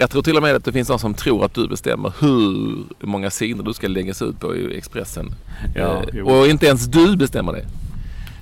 Jag 0.00 0.10
tror 0.10 0.22
till 0.22 0.36
och 0.36 0.42
med 0.42 0.54
att 0.56 0.64
det 0.64 0.72
finns 0.72 0.88
någon 0.88 0.98
som 0.98 1.14
tror 1.14 1.44
att 1.44 1.54
du 1.54 1.68
bestämmer 1.68 2.12
hur 2.20 2.84
många 3.00 3.30
sidor 3.30 3.62
du 3.64 3.72
ska 3.72 3.88
läggas 3.88 4.22
ut 4.22 4.40
på 4.40 4.56
i 4.56 4.76
Expressen. 4.78 5.34
Ja, 5.74 6.02
Eh, 6.14 6.20
och 6.20 6.46
inte 6.46 6.66
ens 6.66 6.86
du 6.86 7.16
bestämmer 7.16 7.52
det. 7.52 7.66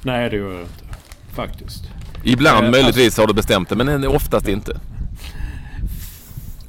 Nej, 0.03 0.31
det 0.31 0.37
gör 0.37 0.53
jag 0.53 0.61
inte. 0.61 0.85
Faktiskt. 1.35 1.85
Ibland 2.25 2.67
Eh, 2.67 2.71
möjligtvis 2.71 3.19
har 3.19 3.27
du 3.27 3.35
bestämt 3.35 3.69
det, 3.69 3.77
men 3.77 4.07
oftast 4.07 4.49
inte. 4.49 4.81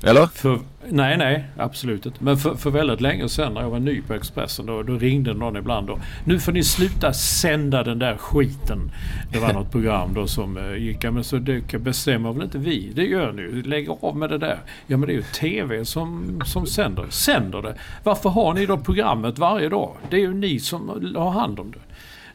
Eller? 0.04 0.28
För, 0.28 0.60
nej, 0.92 1.18
nej, 1.18 1.46
absolut 1.58 2.06
inte. 2.06 2.24
Men 2.24 2.38
för, 2.38 2.56
för 2.56 2.70
väldigt 2.70 3.02
länge 3.02 3.30
sedan 3.30 3.54
när 3.54 3.62
jag 3.62 3.70
var 3.70 3.80
ny 3.80 4.02
på 4.02 4.14
Expressen 4.14 4.66
då, 4.66 4.84
då 4.84 4.94
ringde 4.94 5.34
någon 5.34 5.58
ibland 5.58 5.88
då. 5.88 6.00
Nu 6.24 6.40
får 6.40 6.52
ni 6.52 6.64
sluta 6.64 7.14
sända 7.14 7.84
den 7.84 8.00
där 8.00 8.18
skiten. 8.18 8.92
Det 9.32 9.40
var 9.40 9.54
något 9.54 9.72
program 9.72 10.14
då 10.14 10.28
som 10.28 10.58
eh, 10.58 10.76
gick. 10.76 11.04
Ja, 11.04 11.12
men 11.12 11.24
så 11.24 11.38
det 11.38 11.80
bestämmer 11.80 12.34
väl 12.34 12.44
inte 12.44 12.58
vi? 12.58 12.92
Det 12.96 13.04
gör 13.04 13.32
ni. 13.32 13.62
Lägg 13.62 13.90
av 13.90 14.18
med 14.18 14.30
det 14.30 14.38
där. 14.38 14.60
Ja 14.88 14.98
men 14.98 15.08
det 15.08 15.14
är 15.14 15.16
ju 15.16 15.24
TV 15.24 15.86
som, 15.86 16.42
som 16.46 16.66
sänder. 16.66 17.06
Sänder 17.10 17.62
det. 17.62 17.76
Varför 18.04 18.30
har 18.30 18.54
ni 18.54 18.66
då 18.66 18.78
programmet 18.78 19.40
varje 19.40 19.70
dag? 19.70 19.96
Det 20.10 20.16
är 20.16 20.22
ju 20.22 20.34
ni 20.34 20.60
som 20.60 21.14
har 21.16 21.32
hand 21.32 21.60
om 21.60 21.72
det. 21.72 21.80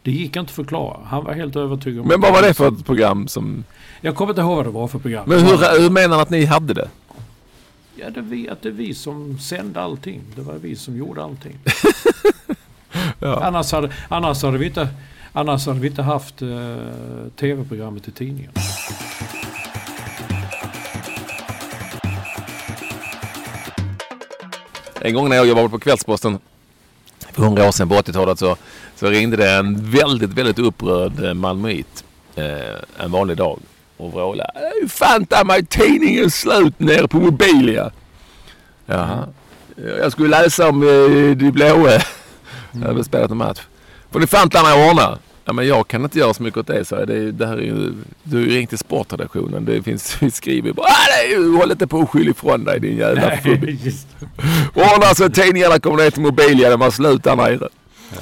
Det 0.02 0.10
gick 0.10 0.36
inte 0.36 0.40
att 0.40 0.50
förklara. 0.50 0.96
Han 1.04 1.24
var 1.24 1.32
helt 1.32 1.56
övertygad 1.56 2.00
om 2.00 2.08
Men 2.08 2.20
vad 2.20 2.32
var 2.32 2.42
det 2.42 2.54
för 2.54 2.68
ett 2.68 2.86
program 2.86 3.28
som... 3.28 3.64
Jag 4.00 4.14
kommer 4.14 4.32
inte 4.32 4.40
ihåg 4.40 4.56
vad 4.56 4.66
det 4.66 4.70
var 4.70 4.88
för 4.88 4.98
program. 4.98 5.24
Men 5.26 5.38
hur, 5.38 5.80
hur 5.80 5.90
menar 5.90 6.08
han 6.08 6.20
att 6.20 6.30
ni 6.30 6.44
hade 6.44 6.74
det? 6.74 6.88
Ja, 7.96 8.10
det 8.10 8.20
vi, 8.20 8.48
att 8.48 8.62
det 8.62 8.68
är 8.68 8.72
vi 8.72 8.94
som 8.94 9.38
sände 9.38 9.80
allting. 9.80 10.22
Det 10.36 10.42
var 10.42 10.54
vi 10.54 10.76
som 10.76 10.96
gjorde 10.96 11.22
allting. 11.22 11.58
Ja. 13.18 13.44
annars, 13.44 13.72
hade, 13.72 13.92
annars, 14.08 14.42
hade 14.42 14.58
vi 14.58 14.66
inte, 14.66 14.88
annars 15.32 15.66
hade 15.66 15.80
vi 15.80 15.88
inte 15.88 16.02
haft 16.02 16.42
eh, 16.42 16.76
tv-programmet 17.36 18.08
i 18.08 18.10
tidningen. 18.10 18.50
En 25.00 25.14
gång 25.14 25.28
när 25.28 25.36
jag 25.36 25.46
jobbade 25.46 25.68
på 25.68 25.78
Kvällsposten 25.78 26.38
för 27.32 27.42
hundra 27.42 27.68
år 27.68 27.72
sedan 27.72 27.88
på 27.88 27.94
80-talet 27.94 28.38
så, 28.38 28.56
så 28.96 29.06
ringde 29.06 29.36
det 29.36 29.50
en 29.50 29.90
väldigt, 29.90 30.30
väldigt 30.30 30.58
upprörd 30.58 31.24
eh, 31.24 31.34
malmöit 31.34 32.04
eh, 32.34 33.04
en 33.04 33.10
vanlig 33.10 33.36
dag 33.36 33.58
och 34.04 34.12
vrålade. 34.12 34.50
"Nu 34.82 34.88
Fan 34.88 35.26
ta 35.26 35.44
mig 35.44 35.66
tidningen 35.66 36.30
slut 36.30 36.80
nere 36.80 37.08
på 37.08 37.16
Mobilia. 37.16 37.90
Jaha. 38.86 39.28
Jag 39.98 40.12
skulle 40.12 40.28
läsa 40.42 40.68
om 40.68 40.82
eh, 40.82 41.36
de 41.36 41.50
blåa. 41.50 41.90
Jag 42.72 42.80
hade 42.86 43.04
spelat 43.04 43.30
en 43.30 43.36
match. 43.36 43.60
Får 44.10 44.20
ni 44.20 44.26
fan 44.26 44.48
ta 44.50 44.62
mig 44.62 44.90
ordna. 44.90 45.18
Ja, 45.44 45.52
men 45.52 45.66
jag 45.66 45.88
kan 45.88 46.02
inte 46.04 46.18
göra 46.18 46.34
så 46.34 46.42
mycket 46.42 46.58
åt 46.58 46.66
det, 46.66 46.84
så 46.84 47.04
det, 47.04 47.32
det 47.32 47.46
här 47.46 47.56
är 47.56 47.60
ju, 47.62 47.92
Du 48.22 48.36
har 48.36 48.42
ju 48.44 48.50
ringt 48.50 48.68
till 48.68 48.78
sportredaktionen. 48.78 49.64
Det 49.64 49.82
finns, 49.82 50.16
vi 50.22 50.30
skriver 50.30 50.72
bara 50.72 50.86
ju, 51.30 51.56
håll 51.56 51.70
inte 51.70 51.86
på 51.86 52.00
att 52.00 52.10
skylla 52.10 52.30
ifrån 52.30 52.64
dig 52.64 52.80
din 52.80 52.96
jävla 52.96 53.36
fubb. 53.36 53.64
Just 53.68 54.06
det. 54.20 54.26
Ordna 54.80 55.14
så 55.14 55.24
att 55.24 55.34
tidningarna 55.34 55.78
kommer 55.78 55.96
ner 55.96 56.10
till 56.10 56.22
Mobilia 56.22 56.68
när 56.68 56.76
man 56.76 56.92
slutar 56.92 57.36
nere. 57.36 57.68
Ja, 58.10 58.18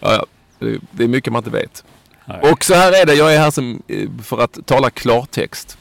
ja. 0.00 0.26
Det, 0.58 0.78
det 0.90 1.04
är 1.04 1.08
mycket 1.08 1.32
man 1.32 1.40
inte 1.40 1.50
vet. 1.50 1.84
Nej. 2.26 2.52
Och 2.52 2.64
så 2.64 2.74
här 2.74 3.02
är 3.02 3.06
det. 3.06 3.14
Jag 3.14 3.34
är 3.34 3.38
här 3.38 3.50
som, 3.50 3.82
eh, 3.88 4.08
för 4.22 4.38
att 4.38 4.66
tala 4.66 4.90
klartext. 4.90 5.78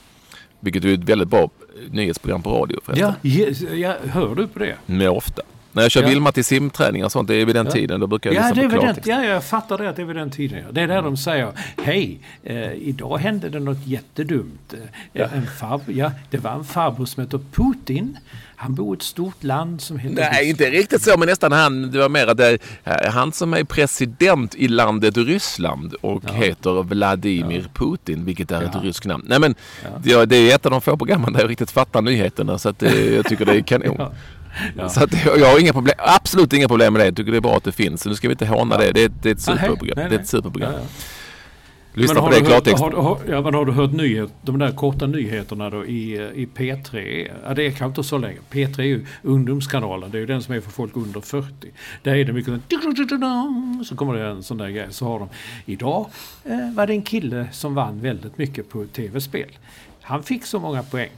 Vilket 0.60 0.86
är 0.86 0.94
ett 0.94 1.00
väldigt 1.00 1.28
bra 1.28 1.50
nyhetsprogram 1.92 2.42
på 2.42 2.50
radio 2.50 2.80
förresten. 2.86 3.14
Ja, 3.24 3.30
yes, 3.30 3.62
ja, 3.62 3.96
hör 4.12 4.36
du 4.36 4.48
på 4.48 4.60
det? 4.60 4.76
Mer 4.86 5.10
ofta. 5.10 5.42
När 5.74 5.82
jag 5.84 5.92
kör 5.92 6.02
Ja. 6.02 6.08
Vilma 6.08 6.32
till 6.32 6.46
simträning 6.46 7.06
och 7.06 7.12
sånt, 7.12 7.28
det 7.28 7.36
är 7.36 7.46
vid 7.46 7.56
den 7.56 7.66
Ja. 7.66 7.72
tiden. 7.72 8.00
Då 8.00 8.08
brukar 8.08 8.30
jag 8.34 8.44
Ja, 8.44 8.48
lyssna 8.48 8.62
det 8.70 8.76
är 8.76 8.80
på 8.80 8.86
den, 8.86 8.96
ja, 9.06 9.24
jag 9.24 9.44
fattar 9.44 9.78
det 9.78 9.90
att 9.90 9.96
det 9.96 10.02
är 10.02 10.06
vid 10.06 10.16
den 10.16 10.32
tiden. 10.32 10.60
Ja. 10.66 10.72
Det 10.72 10.82
är 10.82 10.88
där 10.88 11.02
de 11.02 11.18
säger 11.18 11.52
Hej, 11.84 12.20
eh, 12.44 12.74
idag 12.74 13.18
hände 13.18 13.50
det 13.50 13.60
något 13.60 13.88
jättedumt. 13.88 14.74
Eh, 15.14 15.34
En 15.34 15.48
farbror, 15.60 15.96
ja, 15.96 16.12
det 16.30 16.38
var 16.38 16.52
en 16.52 16.64
farbror 16.64 17.06
som 17.06 17.24
heter 17.24 17.40
Putin. 17.52 18.18
Han 18.56 18.76
bor 18.76 18.96
i 18.96 18.98
ett 18.98 19.04
stort 19.04 19.44
land 19.44 19.82
som 19.82 20.00
heter... 20.00 20.16
Nej, 20.16 20.26
Ryssland. 20.30 20.48
inte 20.48 20.70
riktigt 20.70 21.02
så, 21.02 21.18
men 21.18 21.28
nästan 21.28 21.52
han. 21.52 21.92
Det 21.92 22.00
var 22.00 22.10
mer 22.10 22.28
att 22.28 22.38
det 22.38 22.58
är 22.84 23.10
han 23.12 23.32
som 23.32 23.54
är 23.54 23.64
president 23.64 24.56
i 24.56 24.68
landet 24.68 25.18
Ryssland 25.18 25.94
och 26.02 26.24
heter 26.30 26.84
Vladimir 26.84 27.66
Putin, 27.74 28.26
vilket 28.26 28.52
är 28.52 28.62
ett 28.62 28.70
Ja. 28.74 28.80
ryskt 28.84 29.06
namn. 29.06 29.24
Nej, 29.28 29.40
men 29.40 29.56
ja. 30.04 30.26
det 30.26 30.36
är 30.36 30.56
ett 30.56 30.66
av 30.66 30.72
de 30.72 30.82
få 30.82 30.98
programmen 30.98 31.34
där 31.34 31.40
jag 31.42 31.50
riktigt 31.50 31.72
fattar 31.72 32.02
nyheterna, 32.02 32.58
så 32.58 32.70
att 32.70 32.80
det, 32.80 33.16
jag 33.16 33.26
tycker 33.26 33.46
det 33.46 33.56
är 33.56 33.62
kanon. 33.62 34.02
Ja. 34.78 34.90
Så 34.90 35.04
att 35.04 35.26
jag 35.26 35.52
har 35.52 35.60
inga 35.60 35.74
problem, 35.74 35.96
absolut 35.98 36.54
inga 36.54 36.68
problem 36.68 36.94
med 36.94 37.00
det. 37.02 37.06
Jag 37.06 37.16
tycker 37.16 37.32
det 37.32 37.38
är 37.38 37.42
bra 37.42 37.58
att 37.58 37.64
det 37.64 37.72
finns. 37.72 38.02
Så 38.02 38.10
nu 38.10 38.16
ska 38.16 38.28
vi 38.28 38.32
inte 38.32 38.46
håna 38.46 38.78
det. 38.78 38.92
Det 38.92 39.04
är, 39.04 39.12
det 39.22 39.30
är 39.30 39.34
ett 39.34 39.48
Nej, 39.48 39.58
superprogram. 39.58 39.94
nej, 39.98 40.10
Det 40.10 40.16
är 40.16 40.20
ett 40.20 40.20
nej. 40.20 40.26
superprogram. 40.28 40.74
Lyssna 41.96 42.14
Men 42.14 42.24
på 42.24 42.30
det 42.30 42.38
i 42.38 42.42
klartext. 42.46 42.80
Har, 42.80 42.92
har, 42.92 43.20
ja, 43.30 43.42
men 43.42 43.54
har 43.54 43.66
du 43.66 43.72
hört 43.72 43.92
nyhet, 43.92 44.30
de 44.42 44.60
där 44.60 44.72
korta 44.72 45.08
nyheterna 45.08 45.70
då 45.70 45.86
i, 45.86 46.14
i 46.16 46.48
P3? 46.56 47.28
Ja, 47.46 47.54
det 47.54 47.64
är 47.64 47.70
kanske 47.70 47.86
inte 47.86 48.04
så 48.04 48.18
länge. 48.18 48.38
P3 48.52 48.80
är 48.80 48.84
ju 48.84 49.06
ungdomskanalen. 49.22 50.12
Det 50.12 50.18
är 50.18 50.20
ju 50.20 50.26
den 50.26 50.42
som 50.44 50.56
är 50.56 50.62
för 50.62 50.72
folk 50.72 50.96
under 50.98 51.22
40. 51.22 51.54
Där 52.04 52.16
är 52.16 52.26
det 52.26 52.34
mycket 52.34 52.54
så 53.88 53.96
kommer 53.96 54.14
det 54.14 54.28
en 54.28 54.44
sån 54.44 54.58
där 54.58 54.70
grej. 54.70 54.88
Så 54.90 55.06
har 55.06 55.20
de. 55.20 55.30
Idag 55.66 56.10
eh, 56.44 56.74
var 56.76 56.88
det 56.88 56.94
en 56.94 57.02
kille 57.02 57.48
som 57.52 57.76
vann 57.76 58.00
väldigt 58.02 58.38
mycket 58.38 58.70
på 58.70 58.86
tv-spel. 58.86 59.50
Han 60.02 60.24
fick 60.24 60.46
så 60.46 60.60
många 60.60 60.84
poäng. 60.84 61.12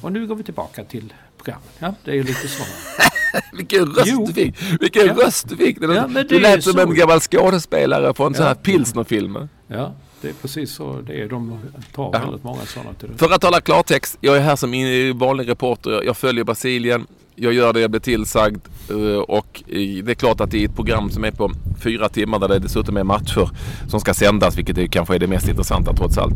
Och 0.00 0.12
nu 0.12 0.26
går 0.26 0.34
vi 0.34 0.42
tillbaka 0.42 0.84
till 0.84 1.12
programmet. 1.44 1.68
Ja, 1.78 1.94
det 2.04 2.10
är 2.10 2.14
ju 2.14 2.22
lite 2.22 2.48
så. 2.48 2.62
Vilken 3.56 3.86
röst 3.86 4.06
Jo. 4.12 4.26
du 4.26 4.32
fick! 4.32 4.54
Vilken 4.80 5.06
Ja. 5.06 5.14
röst 5.14 5.48
du 5.48 5.56
fick! 5.56 5.76
Ja, 5.80 6.06
du 6.28 6.40
lät 6.40 6.64
som 6.64 6.72
så. 6.72 6.80
en 6.80 6.94
gammal 6.94 7.20
skådespelare 7.20 8.14
från 8.14 8.34
Ja. 8.38 8.44
här 8.44 8.54
pilsnerfilmer. 8.54 9.48
Ja, 9.68 9.92
det 10.20 10.28
är 10.28 10.32
precis 10.42 10.74
så 10.74 11.00
det 11.06 11.22
är. 11.22 11.28
De 11.28 11.58
tar 11.94 12.10
Ja. 12.12 12.18
väldigt 12.18 12.44
många 12.44 12.60
sådana 12.66 12.92
till 12.94 13.08
det. 13.08 13.18
För 13.18 13.30
att 13.34 13.40
tala 13.40 13.60
klartext, 13.60 14.18
jag 14.20 14.36
är 14.36 14.40
här 14.40 14.56
som 14.56 14.72
vanlig 15.18 15.48
reporter. 15.48 16.02
Jag 16.04 16.16
följer 16.16 16.44
Brasilien. 16.44 17.06
Jag 17.34 17.52
gör 17.52 17.72
det 17.72 17.80
jag 17.80 17.90
blir 17.90 18.00
tillsagd. 18.00 18.60
eh, 18.90 18.96
Och 19.18 19.62
det 19.66 20.10
är 20.10 20.14
klart 20.14 20.40
att 20.40 20.54
i 20.54 20.64
ett 20.64 20.74
program 20.74 21.10
som 21.10 21.24
är 21.24 21.30
på 21.30 21.52
fyra 21.80 22.08
timmar 22.08 22.38
där 22.38 22.48
det 22.48 22.58
dessutom 22.58 22.96
är 22.96 23.04
matcher 23.04 23.50
som 23.88 24.00
ska 24.00 24.14
sändas, 24.14 24.58
vilket 24.58 24.78
är, 24.78 24.86
kanske 24.86 25.14
är 25.14 25.18
det 25.18 25.26
mest 25.26 25.48
intressanta 25.48 25.92
trots 25.96 26.18
allt. 26.18 26.34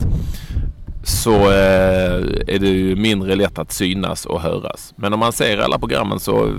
Så 1.06 1.34
eh, 1.34 2.16
är 2.46 2.58
det 2.58 2.68
ju 2.68 2.96
mindre 2.96 3.34
lätt 3.34 3.58
att 3.58 3.72
synas 3.72 4.26
och 4.26 4.40
höras. 4.40 4.94
Men 4.96 5.12
om 5.12 5.20
man 5.20 5.32
ser 5.32 5.58
alla 5.58 5.78
programmen 5.78 6.20
så, 6.20 6.54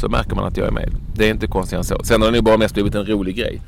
så 0.00 0.08
märker 0.08 0.36
man 0.36 0.44
att 0.44 0.56
jag 0.56 0.66
är 0.66 0.70
med. 0.70 0.90
Det 1.16 1.26
är 1.26 1.30
inte 1.30 1.46
konstigt 1.46 1.78
än 1.78 1.84
så. 1.84 2.00
Sen 2.04 2.20
har 2.22 2.28
det 2.30 2.36
nog 2.36 2.44
bara 2.44 2.56
mest 2.56 2.74
blivit 2.74 2.94
en 2.94 3.06
rolig 3.06 3.36
grej. 3.36 3.60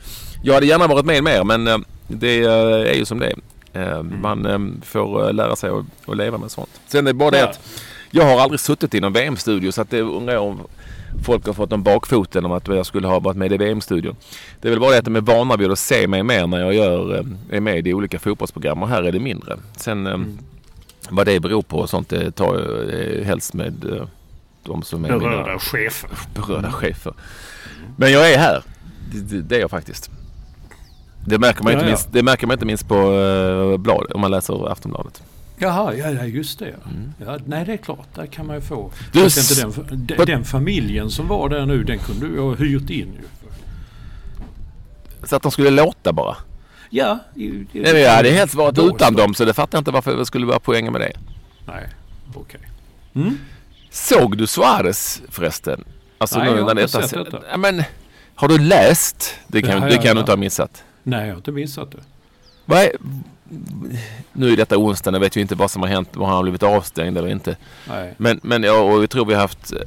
Jag 0.43 0.55
hade 0.55 0.67
gärna 0.67 0.87
varit 0.87 1.05
med 1.07 1.25
mer 1.25 1.45
men 1.45 1.69
eh, 1.69 1.79
det 2.09 2.43
eh, 2.43 2.91
är 2.91 2.95
ju 2.95 3.05
som 3.05 3.19
det 3.19 3.35
är. 3.73 3.93
Eh, 3.97 4.03
Man 4.03 4.83
får 4.85 5.33
lära 5.33 5.57
sig 5.57 5.71
att, 6.07 6.17
leva 6.17 6.39
med 6.39 6.51
sånt. 6.51 6.81
Sen 6.87 7.07
är 7.07 7.11
det 7.13 7.15
bara 7.15 7.31
det 7.31 7.45
att 7.45 7.61
jag 8.11 8.25
har 8.25 8.41
aldrig 8.41 8.61
suttit 8.61 8.95
i 8.95 9.01
någon 9.01 9.13
VM-studio 9.13 9.73
så 9.73 9.83
att 9.83 9.91
det 9.91 10.01
undrar 10.01 10.35
jag 10.35 10.45
om 10.45 10.61
folk 11.25 11.47
har 11.47 11.53
fått 11.53 11.73
en 11.73 11.83
bakfoten 11.83 12.45
om 12.47 12.53
att 12.53 12.69
jag 12.69 12.87
skulle 12.87 13.07
ha 13.09 13.19
varit 13.21 13.37
med 13.37 13.53
i 13.53 13.57
VM-studion. 13.57 14.17
Det 14.61 14.69
är 14.69 14.71
väl 14.71 14.81
bara 14.81 14.91
det 14.91 14.99
att 14.99 15.05
de 15.05 15.17
är 15.17 15.21
vana 15.21 15.57
vid 15.57 15.71
att 15.73 15.79
se 15.79 16.09
mig 16.09 16.23
mer 16.23 16.47
när 16.47 16.61
jag 16.61 16.75
gör, 16.75 17.15
eh, 17.19 17.57
är 17.57 17.61
med 17.61 17.87
i 17.87 17.95
olika 17.95 18.19
fotbollsprogram 18.19 18.83
och 18.83 18.89
här 18.89 19.03
är 19.03 19.13
det 19.13 19.21
mindre. 19.21 19.57
Sen 19.77 20.07
eh, 20.07 20.19
vad 21.11 21.27
det 21.27 21.41
beror 21.41 21.63
på 21.63 21.79
och 21.79 21.91
sånt 21.91 22.09
det 22.09 22.31
tar 22.31 22.59
jag 22.59 23.25
helst 23.25 23.55
med 23.55 23.85
eh, 23.85 24.07
de 24.65 24.83
som 24.83 25.05
är 25.05 25.09
Berörda 25.09 25.47
mina 25.47 25.59
chefer. 25.59 26.11
berörda 26.35 26.73
chefer. 26.73 27.13
Men 27.97 28.13
jag 28.13 28.33
är 28.33 28.39
här. 28.39 28.63
Det, 29.13 29.21
det, 29.21 29.43
det 29.43 29.57
är 29.57 29.61
jag 29.61 29.71
faktiskt. 29.71 30.11
Det 31.27 31.39
märker 31.39 31.63
man, 31.63 31.73
Ja, 31.73 31.79
inte, 31.79 31.87
ja. 31.87 31.91
minst, 31.91 32.13
det 32.13 32.23
märker 32.23 32.47
man 32.47 32.55
inte 32.55 32.67
minst 32.67 32.89
på 32.89 32.95
uh, 32.95 33.77
blad, 33.77 34.13
om 34.15 34.21
man 34.21 34.31
läser 34.31 34.73
Aftonbladet. 34.73 35.23
Jaha, 35.63 35.95
ja, 35.95 36.11
ja 36.11 36.25
just 36.25 36.59
det. 36.59 36.75
Ja, 37.25 37.39
nej, 37.47 37.65
det 37.65 37.73
är 37.73 37.77
klart. 37.77 38.09
Där 38.15 38.27
kan 38.27 38.47
man 38.47 38.57
ju 38.57 38.63
få. 38.63 38.81
Mm. 38.81 38.93
Du, 39.13 39.21
Fast 39.23 39.39
s- 39.39 39.65
inte 39.65 39.81
den, 39.89 40.07
den, 40.07 40.17
på- 40.17 40.25
den 40.25 40.45
familjen 40.45 41.11
som 41.11 41.29
var 41.29 41.49
där 41.49 41.67
nu, 41.67 41.85
den 41.85 41.99
kunde 41.99 42.29
du 42.29 42.41
ha 42.41 42.55
hyrt 42.55 42.91
in 42.91 43.13
ju. 43.13 43.49
Så 45.25 45.37
att 45.37 45.43
de 45.43 45.53
skulle 45.53 45.71
låta 45.71 46.13
bara. 46.13 46.37
Ja, 46.91 47.19
i, 47.37 47.45
i, 47.47 47.67
Nej, 47.73 47.99
jag 48.01 48.11
hade 48.17 48.31
helst 48.31 48.55
varit 48.55 48.75
Då 48.75 48.89
utan 48.97 49.15
dem 49.15 49.35
så 49.35 49.45
det 49.45 49.55
fattar 49.55 49.79
jag 49.79 49.81
inte 49.81 49.91
varför 49.91 50.17
det 50.17 50.27
skulle 50.27 50.47
vara 50.47 50.59
poängen 50.59 50.93
med 50.93 51.01
det. 51.01 51.13
Nej, 51.67 51.89
okej. 52.35 52.61
Såg 53.91 54.39
du 54.39 54.47
Suarez 54.47 55.23
förresten? 55.29 55.85
Alltså 56.19 56.39
Nej, 56.39 56.47
jag 56.49 56.55
har 56.55 56.71
inte 56.71 56.75
detta- 56.83 57.09
sett 57.09 57.25
detta. 57.25 57.41
Ja, 57.51 57.57
men, 57.57 57.83
har 58.35 58.49
du 58.49 58.59
läst? 58.59 59.35
Det 59.47 59.63
kan, 59.63 59.83
Ja, 59.83 59.89
det 59.89 59.97
kan 59.97 60.05
ja. 60.05 60.15
du 60.15 60.21
inte 60.21 60.33
ha 60.33 60.37
missat. 60.37 60.85
Nej, 61.03 61.21
jag 61.27 61.33
har 61.33 61.37
inte 61.37 61.53
missat 61.53 61.91
det. 61.93 61.99
Vad 62.65 62.79
är, 62.79 62.93
nu 64.33 64.53
är 64.53 64.57
detta 64.57 64.79
onsdag, 64.79 65.13
jag 65.13 65.21
vet 65.21 65.37
ju 65.37 65.41
inte 65.41 65.55
vad 65.55 65.71
som 65.71 65.83
har 65.83 65.89
hänt. 65.89 66.17
Om 66.17 66.23
han 66.23 66.35
har 66.35 66.43
blivit 66.43 66.63
avstängd 66.63 67.19
eller 67.19 67.29
inte. 67.29 67.57
Nej. 67.89 68.15
Men, 68.19 68.41
men 68.43 68.63
ja, 68.63 68.81
och 68.81 69.03
jag 69.03 69.11
tror 69.11 69.27
vi 69.27 69.35
har 69.35 69.41
haft 69.41 69.73
eh, 69.73 69.79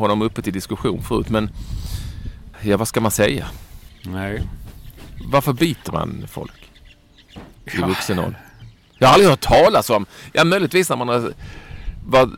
honom 0.00 0.22
uppe 0.22 0.42
till 0.42 0.52
diskussion 0.52 1.02
förut. 1.02 1.28
Men 1.30 1.50
ja, 2.62 2.76
vad 2.76 2.88
ska 2.88 3.00
man 3.00 3.10
säga? 3.10 3.46
Nej. 4.02 4.42
Varför 5.32 5.52
biter 5.52 5.92
man 5.92 6.24
folk 6.28 6.70
i 7.64 7.70
Ja. 7.80 7.86
vuxen 7.86 8.18
ålder? 8.18 8.40
Jag 8.98 9.08
har 9.08 9.14
aldrig 9.14 9.30
hört 9.30 9.40
talas 9.40 9.90
om, 9.90 10.06
ja 10.32 10.44
möjligtvis 10.44 10.88
när 10.88 10.96
man 10.96 11.08
har 11.08 11.32
vad, 12.06 12.36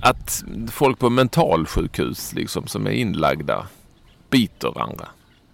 att 0.00 0.44
folk 0.70 0.98
på 0.98 1.10
mentalsjukhus 1.10 2.32
liksom 2.34 2.66
som 2.66 2.86
är 2.86 2.90
inlagda 2.90 3.66
biter 4.30 4.68
andra. 4.82 5.08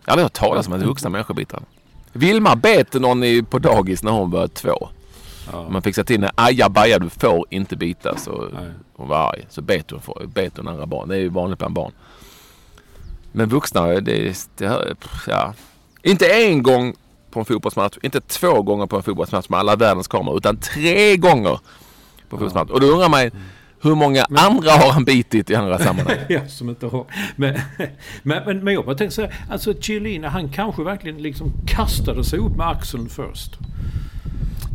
Jag 0.05 0.11
har 0.11 0.13
aldrig 0.13 0.25
hört 0.25 0.33
talas 0.33 0.67
om 0.67 0.73
att 0.73 0.83
vuxna 0.83 1.11
människor 1.11 1.35
biter 1.35 1.57
andra. 1.57 1.69
Vilma 2.17 2.57
bet 2.57 2.93
någon 2.95 3.25
i, 3.25 3.43
på 3.43 3.59
dagis 3.59 4.03
när 4.03 4.13
hon 4.13 4.31
var 4.31 4.49
två. 4.49 4.89
Ja. 5.53 5.69
Man 5.69 5.83
fick 5.83 5.95
till 6.07 6.17
henne, 6.17 6.33
ajabaja 6.35 6.99
du 6.99 7.11
får 7.11 7.47
inte 7.51 7.77
bita. 7.77 8.17
Så 8.17 8.49
Nej. 8.55 8.71
hon 8.97 9.09
var 9.09 9.17
arg. 9.17 9.47
Så 9.49 9.63
bet 9.63 9.91
hon, 9.91 10.01
för- 10.01 10.27
bet 10.27 10.57
hon 10.57 10.69
andra 10.69 10.87
barn. 10.87 11.09
Det 11.09 11.15
är 11.17 11.21
ju 11.21 11.29
vanligt 11.29 11.59
bland 11.59 11.75
barn. 11.75 11.93
Men 13.33 13.49
vuxna, 13.49 13.87
det, 13.87 14.49
det 14.57 14.97
ja. 15.27 15.55
Inte 16.03 16.27
en 16.27 16.63
gång 16.63 16.95
på 17.31 17.41
en 17.41 17.45
fotbollsmatch, 17.47 17.97
inte 18.03 18.21
två 18.21 18.63
gånger 18.63 18.87
på 18.87 18.97
en 18.97 19.03
fotbollsmatch 19.03 19.49
med 19.49 19.61
alla 19.61 19.77
världens 19.77 20.09
kameror, 20.09 20.37
utan 20.37 20.57
tre 20.57 21.17
gånger 21.17 21.59
på 22.29 22.37
en 22.37 22.41
fotbollsmatch. 22.41 22.71
Och 22.71 22.81
då 22.81 22.87
undrar 22.87 23.09
man 23.09 23.31
hur 23.85 23.95
många 23.95 24.25
andra 24.37 24.71
har 24.71 24.93
han 24.93 25.05
bitit 25.05 25.51
i 25.51 25.55
andra 25.55 25.79
sammanhang? 25.79 26.17
Ja, 26.29 26.41
som 26.49 26.69
inte 26.69 26.87
har. 26.87 27.07
Men, 27.37 27.55
men, 28.23 28.43
men, 28.47 28.65
men 28.65 28.75
jag 28.75 28.85
bara 28.85 28.97
tänkte 28.97 29.15
så 29.15 29.23
här, 29.23 29.35
alltså 29.51 29.75
Chiellini 29.81 30.27
han 30.27 30.49
kanske 30.49 30.83
verkligen 30.83 31.23
liksom 31.23 31.53
kastade 31.67 32.25
sig 32.25 32.39
upp 32.39 32.57
med 32.57 32.69
axeln 32.69 33.09
först. 33.09 33.51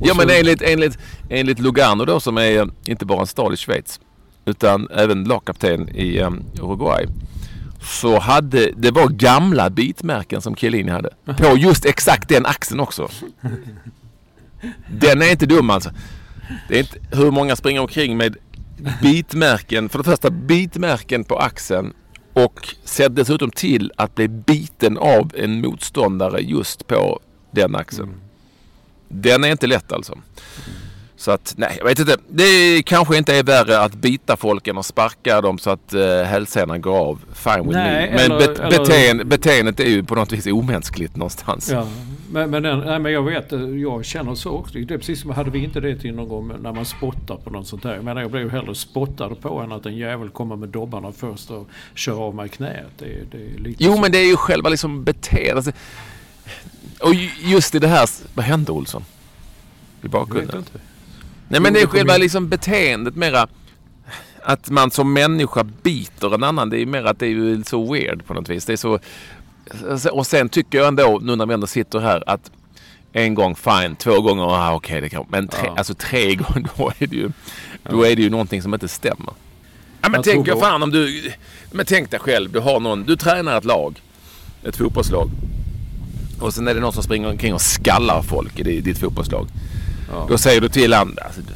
Och 0.02 0.08
Ja 0.08 0.14
men 0.14 0.28
så- 0.28 0.34
enligt, 0.34 0.62
enligt, 0.62 0.98
enligt 1.30 1.60
Lugano 1.60 2.06
då 2.06 2.20
som 2.20 2.38
är 2.38 2.58
eh, 2.58 2.66
inte 2.86 3.06
bara 3.06 3.22
en 3.22 3.28
stad 3.28 3.54
i 3.54 3.58
Schweiz 3.58 4.00
utan 4.46 4.88
även 4.96 5.24
lagkapten 5.24 5.90
i 5.90 6.20
um, 6.22 6.44
Uruguay. 6.62 7.06
Så 7.82 8.20
hade, 8.20 8.72
det 8.78 8.92
var 8.92 9.08
gamla 9.08 9.70
bitmärken 9.70 10.42
som 10.42 10.56
Chiellini 10.56 10.92
hade. 10.92 11.10
På 11.38 11.46
just 11.58 11.86
exakt 11.86 12.30
den 12.30 12.46
axeln 12.46 12.80
också. 12.80 13.10
Den 14.92 15.22
är 15.22 15.32
inte 15.32 15.46
dum 15.46 15.70
alltså. 15.70 15.90
Det 16.68 16.76
är 16.76 16.80
inte 16.80 16.98
hur 17.12 17.32
många 17.32 17.56
springer 17.56 17.82
omkring 17.82 18.18
med 18.18 18.36
bitmärken. 19.02 19.90
För 19.90 19.98
det 19.98 20.04
första 20.04 20.30
bitmärken 20.30 21.24
på 21.24 21.38
axeln 21.38 21.94
och 22.34 22.76
ser 22.84 23.10
dessutom 23.10 23.52
till 23.52 23.92
att 23.96 24.16
bli 24.16 24.28
biten 24.28 24.98
av 24.98 25.32
en 25.36 25.62
motståndare 25.62 26.42
just 26.42 26.88
på 26.88 27.20
den 27.52 27.76
axeln. 27.76 28.14
Den 29.08 29.44
är 29.44 29.52
inte 29.52 29.68
lätt 29.68 29.92
alltså. 29.92 30.18
Så 31.20 31.32
att, 31.32 31.54
nej, 31.58 31.76
jag 31.78 31.86
vet 31.86 32.00
inte. 32.00 32.18
Det 32.30 32.82
kanske 32.86 33.18
inte 33.18 33.36
är 33.36 33.44
värre 33.44 33.80
att 33.80 33.94
bita 33.96 34.38
folk 34.38 34.68
än 34.68 34.78
att 34.78 34.86
sparka 34.86 35.42
dem 35.42 35.58
så 35.60 35.70
att 35.70 35.94
uh, 35.94 36.22
hälsenorna 36.24 36.78
går 36.78 36.98
av. 36.98 37.20
Fine 37.34 37.64
with 37.64 37.70
Nej, 37.78 38.10
me. 38.10 38.16
Men 38.16 38.20
eller- 38.32 38.38
bet- 38.48 38.60
eller- 38.60 38.80
beteen, 38.80 39.30
beteendet 39.30 39.80
är 39.80 39.90
ju 39.90 40.04
på 40.04 40.16
något 40.16 40.32
vis 40.32 40.46
omänskligt 40.48 41.16
någonstans. 41.16 41.70
Ja, 41.72 41.88
men, 42.32 42.50
men, 42.50 42.64
nej, 42.64 43.00
men 43.00 43.12
jag 43.12 43.24
vet, 43.24 43.54
eh, 43.54 43.60
jag 43.62 44.06
känner 44.06 44.36
så 44.36 44.52
också. 44.52 44.74
Det 44.74 44.94
är 44.94 44.98
precis 44.98 45.22
som, 45.22 45.30
hade 45.32 45.50
vi 45.52 45.64
inte 45.64 45.80
det 45.80 45.96
till 46.00 46.14
någon 46.16 46.28
gång 46.30 46.52
när 46.62 46.74
man 46.74 46.86
spottar 46.86 47.36
på 47.36 47.50
något 47.50 47.68
sånt 47.68 47.84
där. 47.84 47.96
Jag 47.96 48.04
menar 48.04 48.22
jag 48.22 48.32
blir 48.32 48.42
ju 48.42 48.50
hellre 48.50 48.76
spottad 48.76 49.30
på 49.42 49.60
än 49.60 49.72
att 49.72 49.86
en 49.86 49.98
jävel 49.98 50.30
kommer 50.30 50.56
med 50.56 50.70
dobbarna 50.70 51.12
först 51.12 51.52
och 51.52 51.68
kör 51.96 52.22
av 52.28 52.36
mig 52.36 52.50
knät. 52.50 52.86
Det, 53.00 53.06
det 53.32 53.38
är 53.38 53.60
lite 53.60 53.84
Jo 53.84 53.96
så. 53.96 54.02
men 54.02 54.12
det 54.12 54.18
är 54.18 54.28
ju 54.28 54.36
själva 54.38 54.70
liksom 54.70 55.04
beteendet. 55.04 55.56
Alltså, 55.56 55.72
Och 57.00 57.14
ju- 57.14 57.30
just 57.42 57.76
i 57.76 57.80
det 57.80 57.88
här, 57.88 58.10
vad 58.34 58.46
hände 58.46 58.72
Olsson? 58.72 59.02
I 59.02 59.06
Jag 60.02 60.04
vet 60.04 60.12
bakgrunden? 60.12 60.58
inte. 60.58 60.80
Nej 61.50 61.62
men 61.62 61.74
det 61.74 61.82
är 61.82 61.88
själva 61.88 62.18
liksom 62.18 62.50
beteendet 62.50 63.16
mera. 63.16 63.48
Att 64.44 64.70
man 64.70 64.92
som 64.92 65.14
människa 65.14 65.64
biter 65.64 66.34
en 66.36 66.44
annan. 66.44 66.70
Det 66.70 66.78
är 66.78 66.80
ju 66.80 66.86
mer 66.86 67.04
att 67.04 67.20
det 67.20 67.26
är 67.26 67.30
ju 67.30 67.64
så 67.64 67.94
weird 67.94 68.26
på 68.26 68.34
något 68.34 68.50
vis. 68.50 68.66
Det 68.66 68.74
är 68.74 68.78
så... 68.78 69.00
Och 70.12 70.28
sen 70.28 70.50
tycker 70.50 70.78
jag 70.78 70.88
ändå, 70.88 71.20
nu 71.24 71.36
när 71.36 71.46
vi 71.46 71.54
ändå 71.54 71.68
sitter 71.68 72.00
här, 72.00 72.24
att 72.30 72.52
en 73.14 73.34
gång 73.36 73.56
fine, 73.56 73.96
två 73.96 74.22
gånger, 74.22 74.44
ah, 74.44 74.74
okej 74.76 75.02
det 75.02 75.10
kan 75.10 75.26
Men 75.30 75.48
tre, 75.48 75.62
Ja. 75.66 75.74
alltså 75.78 75.94
tre 75.94 76.36
gånger, 76.36 76.68
då 76.78 76.92
är 77.00 77.08
det 77.08 77.16
ju, 77.16 77.30
då 77.90 78.04
är 78.06 78.16
det 78.16 78.22
ju 78.22 78.30
någonting 78.30 78.62
som 78.62 78.74
inte 78.74 78.88
stämmer. 78.88 79.34
Ja, 80.02 80.10
men 80.10 80.14
Jag 80.14 80.24
tänk 80.24 80.50
på- 80.52 80.60
fan 80.60 80.84
om 80.84 80.92
du... 80.92 81.32
Men 81.72 81.86
tänk 81.86 82.12
dig 82.12 82.20
själv, 82.20 82.52
du 82.52 82.60
har 82.60 82.80
någon, 82.80 83.04
du 83.04 83.16
tränar 83.16 83.58
ett 83.58 83.66
lag. 83.66 84.02
Ett 84.64 84.76
fotbollslag. 84.78 85.30
Och 86.42 86.54
sen 86.54 86.68
är 86.68 86.74
det 86.74 86.80
någon 86.80 86.94
som 86.94 87.04
springer 87.04 87.30
omkring 87.30 87.54
och 87.54 87.62
skallar 87.62 88.22
folk 88.22 88.60
i 88.60 88.64
di- 88.64 88.82
ditt 88.82 88.98
fotbollslag. 88.98 89.48
Ja. 90.12 90.26
Då 90.30 90.38
säger 90.38 90.62
du 90.62 90.70
till 90.70 90.94
andra, 90.94 91.24
alltså, 91.24 91.42
du, 91.42 91.54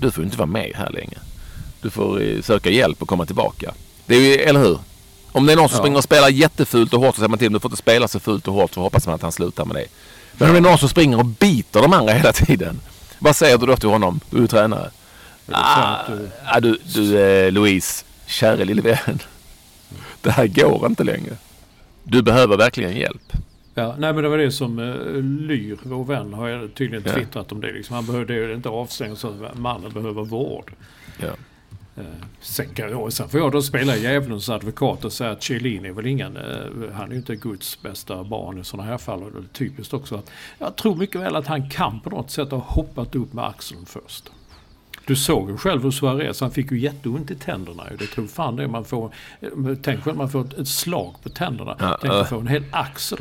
du 0.00 0.10
får 0.10 0.24
inte 0.24 0.36
vara 0.36 0.46
med 0.46 0.72
här 0.74 0.90
länge. 0.90 1.18
Du 1.82 1.90
får 1.90 2.22
eh, 2.22 2.42
söka 2.42 2.70
hjälp 2.70 3.02
och 3.02 3.08
komma 3.08 3.26
tillbaka. 3.26 3.74
Det 4.06 4.14
är 4.16 4.20
ju, 4.20 4.34
eller 4.34 4.60
hur? 4.60 4.78
Om 5.32 5.46
det 5.46 5.52
är 5.52 5.56
någon 5.56 5.68
som 5.68 5.76
Ja. 5.76 5.82
springer 5.82 5.96
och 5.98 6.04
spelar 6.04 6.28
jättefult 6.28 6.94
och 6.94 7.00
hårt 7.00 7.14
så 7.14 7.18
säger 7.18 7.28
man 7.28 7.38
till 7.38 7.52
du 7.52 7.60
får 7.60 7.70
inte 7.70 7.82
spela 7.82 8.08
så 8.08 8.20
fult 8.20 8.48
och 8.48 8.54
hårt 8.54 8.74
så 8.74 8.80
hoppas 8.80 9.06
man 9.06 9.14
att 9.14 9.22
han 9.22 9.32
slutar 9.32 9.64
med 9.64 9.76
det. 9.76 9.86
Men 10.32 10.48
om 10.48 10.54
det 10.54 10.58
är 10.58 10.70
någon 10.70 10.78
som 10.78 10.88
springer 10.88 11.18
och 11.18 11.24
biter 11.24 11.82
de 11.82 11.92
andra 11.92 12.12
hela 12.12 12.32
tiden. 12.32 12.80
Vad 13.18 13.36
säger 13.36 13.58
du 13.58 13.66
då 13.66 13.76
till 13.76 13.88
honom? 13.88 14.20
Du 14.30 14.36
är 14.36 14.40
ju 14.40 14.46
tränare. 14.46 14.90
Är 15.48 16.04
du- 16.08 16.30
Ah, 16.46 16.60
du, 16.60 16.78
du 16.94 17.18
eh, 17.20 17.52
Louise, 17.52 18.04
käre 18.26 18.64
lille 18.64 18.82
vän. 18.82 19.18
Det 20.20 20.30
här 20.30 20.46
går 20.46 20.86
inte 20.86 21.04
längre. 21.04 21.36
Du 22.04 22.22
behöver 22.22 22.56
verkligen 22.56 22.96
hjälp. 22.96 23.32
Ja, 23.78 23.94
nej 23.98 24.12
men 24.12 24.22
det 24.22 24.28
var 24.28 24.38
det 24.38 24.52
som 24.52 24.78
uh, 24.78 25.22
Lyr, 25.22 25.78
vår 25.82 26.04
vän, 26.04 26.34
har 26.34 26.68
tydligen 26.74 27.04
Ja. 27.06 27.12
twittrat 27.12 27.52
om 27.52 27.60
det. 27.60 27.72
Liksom. 27.72 27.94
Han 27.94 28.06
behövde 28.06 28.34
ju 28.34 28.54
inte 28.54 28.68
avstänga 28.68 29.16
så 29.16 29.28
att 29.28 29.58
mannen 29.58 29.92
behöver 29.92 30.24
vård. 30.24 30.72
Ja. 31.20 31.26
Eh, 31.96 32.04
Sen, 32.40 32.66
kan 32.74 32.90
jag, 32.90 33.12
sen 33.12 33.28
får 33.28 33.40
jag 33.40 33.52
då 33.52 33.62
spela 33.62 33.96
djävulens 33.96 34.48
advokat 34.48 35.04
och 35.04 35.12
säga 35.12 35.30
att 35.30 35.42
Chiellini 35.42 35.88
är 35.88 35.92
väl 35.92 36.06
ingen, 36.06 36.36
eh, 36.36 36.92
han 36.92 37.08
är 37.08 37.10
ju 37.10 37.16
inte 37.16 37.36
Guds 37.36 37.82
bästa 37.82 38.24
barn 38.24 38.58
i 38.60 38.64
sådana 38.64 38.88
här 38.88 38.98
fall. 38.98 39.22
Och 39.22 39.32
det 39.32 39.38
är 39.38 39.42
typiskt 39.52 39.94
också 39.94 40.14
att 40.16 40.30
jag 40.58 40.76
tror 40.76 40.96
mycket 40.96 41.20
väl 41.20 41.36
att 41.36 41.46
han 41.46 41.70
kan 41.70 42.00
på 42.00 42.10
något 42.10 42.30
sätt 42.30 42.50
ha 42.50 42.58
hoppat 42.58 43.14
upp 43.14 43.32
med 43.32 43.44
axeln 43.44 43.86
först. 43.86 44.30
Du 45.06 45.16
såg 45.16 45.50
ju 45.50 45.56
själv 45.56 45.82
hur 45.82 45.90
Suarez, 45.90 46.40
han 46.40 46.50
fick 46.50 46.70
ju 46.70 46.78
jätteont 46.78 47.30
i 47.30 47.34
tänderna. 47.34 47.84
Det 47.98 48.06
tror 48.06 48.26
fan 48.26 48.56
det 48.56 48.68
man 48.68 48.84
får. 48.84 49.10
Tänk 49.82 50.04
själv 50.04 50.16
man 50.16 50.30
får 50.30 50.60
ett, 50.60 50.68
slag 50.68 51.14
på 51.22 51.28
tänderna. 51.28 51.96
Tänk 52.00 52.14
att 52.14 52.28
få 52.28 52.38
en 52.38 52.46
hel 52.46 52.64
axel. 52.70 53.18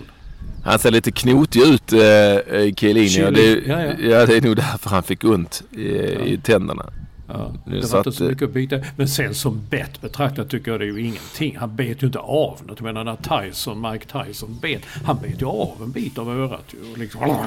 Han 0.64 0.80
ser 0.80 0.92
lite 0.92 1.12
knotig 1.12 1.62
ut, 1.62 1.94
eh, 1.94 2.02
eh, 2.02 2.74
Chiellini. 2.76 3.26
och 3.26 3.34
Det, 3.34 3.62
ja, 3.68 3.82
ja, 3.82 3.94
ja. 4.00 4.26
det 4.26 4.38
är 4.38 4.42
nog 4.42 4.56
därför 4.56 4.90
han 4.90 5.04
fick 5.04 5.24
ont 5.24 5.64
i, 5.72 5.86
i 6.34 6.40
tänderna. 6.44 6.86
Ja, 7.28 7.54
det 7.66 7.82
så 7.88 7.94
var 7.94 8.00
inte 8.00 8.12
så 8.12 8.24
mycket 8.24 8.44
att 8.44 8.54
bita. 8.54 8.76
Men 8.96 9.08
sen 9.08 9.36
som 9.36 9.62
bett 9.70 10.02
betraktat 10.02 10.50
tycker 10.50 10.72
jag 10.72 10.80
det 10.80 10.86
är 10.86 10.88
ju 10.88 11.02
ingenting. 11.02 11.58
Han 11.58 11.76
bet 11.76 12.04
ju 12.04 12.08
inte 12.08 12.20
av 12.20 12.60
något. 12.68 12.80
Jag 12.80 12.82
menar 12.82 13.04
när 13.04 13.16
Tyson, 13.48 13.92
Mike 13.92 14.06
Tyson 14.06 14.60
bet. 14.62 14.82
Han 15.06 15.18
bet 15.22 15.42
ju 15.42 15.46
av 15.46 15.78
en 15.82 15.92
bit 15.92 16.18
av 16.18 16.30
örat 16.30 16.64
ju. 16.74 16.92
Och 16.92 16.98
liksom, 16.98 17.38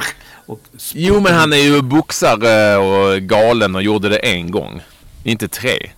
och 0.47 0.61
Jo 0.95 1.21
men 1.21 1.35
han 1.35 1.53
är 1.53 1.57
ju 1.57 1.83
boxare 1.83 2.77
och 2.77 3.23
galen 3.23 3.75
och 3.75 3.83
gjorde 3.83 4.09
det 4.09 4.19
en 4.19 4.51
gång. 4.51 4.81
Inte 5.25 5.49
tre. 5.49 5.91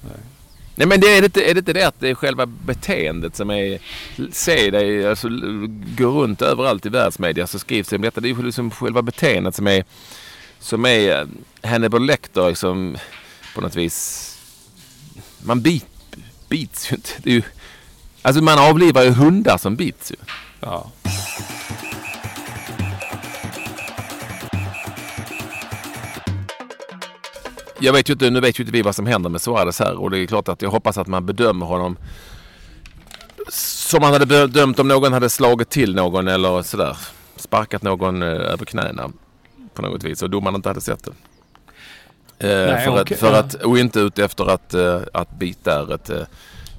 Nej. 0.00 0.12
Nej, 0.74 0.88
men 0.88 1.00
det 1.00 1.06
är, 1.06 1.24
inte, 1.24 1.50
är 1.50 1.54
det 1.54 1.58
inte 1.58 1.72
det 1.72 1.86
att 1.86 2.00
det 2.00 2.08
är 2.08 2.14
själva 2.14 2.46
beteendet 2.46 3.36
som 3.36 3.50
är... 3.50 3.78
Se 4.32 4.70
dig, 4.70 5.08
alltså 5.08 5.28
gå 5.96 6.06
runt 6.06 6.42
överallt 6.42 6.86
i 6.86 6.88
världsmedia 6.88 7.46
så 7.46 7.58
skrivs 7.58 7.88
det 7.88 7.96
om 7.96 8.02
detta. 8.02 8.20
Det 8.20 8.28
är 8.28 8.34
ju 8.34 8.42
liksom 8.42 8.70
själva 8.70 9.02
beteendet 9.02 9.54
som 9.54 9.66
är... 9.66 9.84
Som 10.58 10.86
är 10.86 11.20
eh, 11.20 11.70
Hannibal 11.70 12.06
Lecter 12.06 12.48
liksom 12.48 12.96
på 13.54 13.60
något 13.60 13.76
vis... 13.76 14.28
Man 15.42 15.62
bit, 15.62 15.86
bits 16.48 16.92
ju 16.92 16.96
inte. 16.96 17.10
Det 17.18 17.30
är 17.30 17.34
ju, 17.34 17.42
alltså 18.22 18.42
man 18.42 18.58
avlivar 18.58 19.02
ju 19.02 19.10
hundar 19.10 19.58
som 19.58 19.76
bits 19.76 20.10
ju. 20.10 20.16
Ja. 20.60 20.90
Jag 27.82 27.92
vet 27.92 28.08
ju 28.08 28.12
inte, 28.12 28.30
nu 28.30 28.40
vet 28.40 28.58
ju 28.58 28.62
inte 28.62 28.72
vi 28.72 28.82
vad 28.82 28.94
som 28.94 29.06
händer 29.06 29.30
med 29.30 29.40
Suarez 29.40 29.78
här 29.78 29.94
och 29.94 30.10
det 30.10 30.18
är 30.18 30.26
klart 30.26 30.48
att 30.48 30.62
jag 30.62 30.70
hoppas 30.70 30.98
att 30.98 31.06
man 31.06 31.26
bedömer 31.26 31.66
honom 31.66 31.96
som 33.48 34.00
man 34.00 34.12
hade 34.12 34.26
bedömt 34.26 34.78
om 34.78 34.88
någon 34.88 35.12
hade 35.12 35.30
slagit 35.30 35.70
till 35.70 35.94
någon 35.94 36.28
eller 36.28 36.62
sådär. 36.62 36.96
Sparkat 37.36 37.82
någon 37.82 38.22
eh, 38.22 38.28
över 38.28 38.64
knäna 38.64 39.10
på 39.74 39.82
något 39.82 40.04
vis 40.04 40.22
och 40.22 40.30
domaren 40.30 40.54
inte 40.54 40.68
hade 40.68 40.80
sett 40.80 41.04
det. 41.04 41.10
Eh, 42.48 42.72
Nej, 42.74 42.84
för 42.84 43.00
okej, 43.00 43.14
att, 43.14 43.20
för 43.20 43.32
att, 43.32 43.54
och 43.54 43.78
inte 43.78 44.00
ut 44.00 44.18
efter 44.18 44.50
att, 44.50 44.74
eh, 44.74 45.00
att 45.12 45.38
bita 45.38 45.80
är 45.80 45.94
ett 45.94 46.10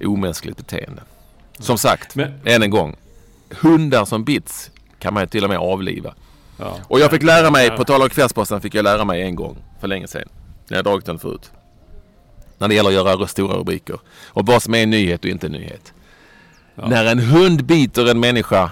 omänskligt 0.00 0.56
beteende. 0.56 1.02
Som 1.58 1.78
sagt, 1.78 2.14
Men- 2.14 2.40
än 2.44 2.62
en 2.62 2.70
gång. 2.70 2.96
Hundar 3.60 4.04
som 4.04 4.24
bits 4.24 4.70
kan 4.98 5.14
man 5.14 5.22
ju 5.22 5.26
till 5.26 5.44
och 5.44 5.50
med 5.50 5.58
avliva. 5.58 6.14
ja. 6.58 6.78
Och 6.88 7.00
jag 7.00 7.10
fick 7.10 7.22
lära 7.22 7.50
mig, 7.50 7.70
på 7.70 7.84
tal 7.84 8.02
om 8.02 8.08
Kvällsposten, 8.08 8.60
fick 8.60 8.74
jag 8.74 8.82
lära 8.82 9.04
mig 9.04 9.22
en 9.22 9.34
gång 9.34 9.56
för 9.80 9.88
länge 9.88 10.08
sedan. 10.08 10.28
Jag 10.68 10.76
har 10.78 10.82
dragit 10.82 11.06
den 11.06 11.18
förut. 11.18 11.50
När 12.58 12.68
det 12.68 12.74
gäller 12.74 12.88
att 12.90 12.94
göra 12.94 13.26
stora 13.26 13.56
rubriker. 13.56 13.98
Och 14.26 14.46
vad 14.46 14.62
som 14.62 14.74
är 14.74 14.82
en 14.82 14.90
nyhet 14.90 15.24
och 15.24 15.30
inte 15.30 15.46
en 15.46 15.52
nyhet. 15.52 15.92
Ja. 16.74 16.88
När 16.88 17.04
en 17.04 17.18
hund 17.18 17.64
biter 17.64 18.10
en 18.10 18.20
människa, 18.20 18.70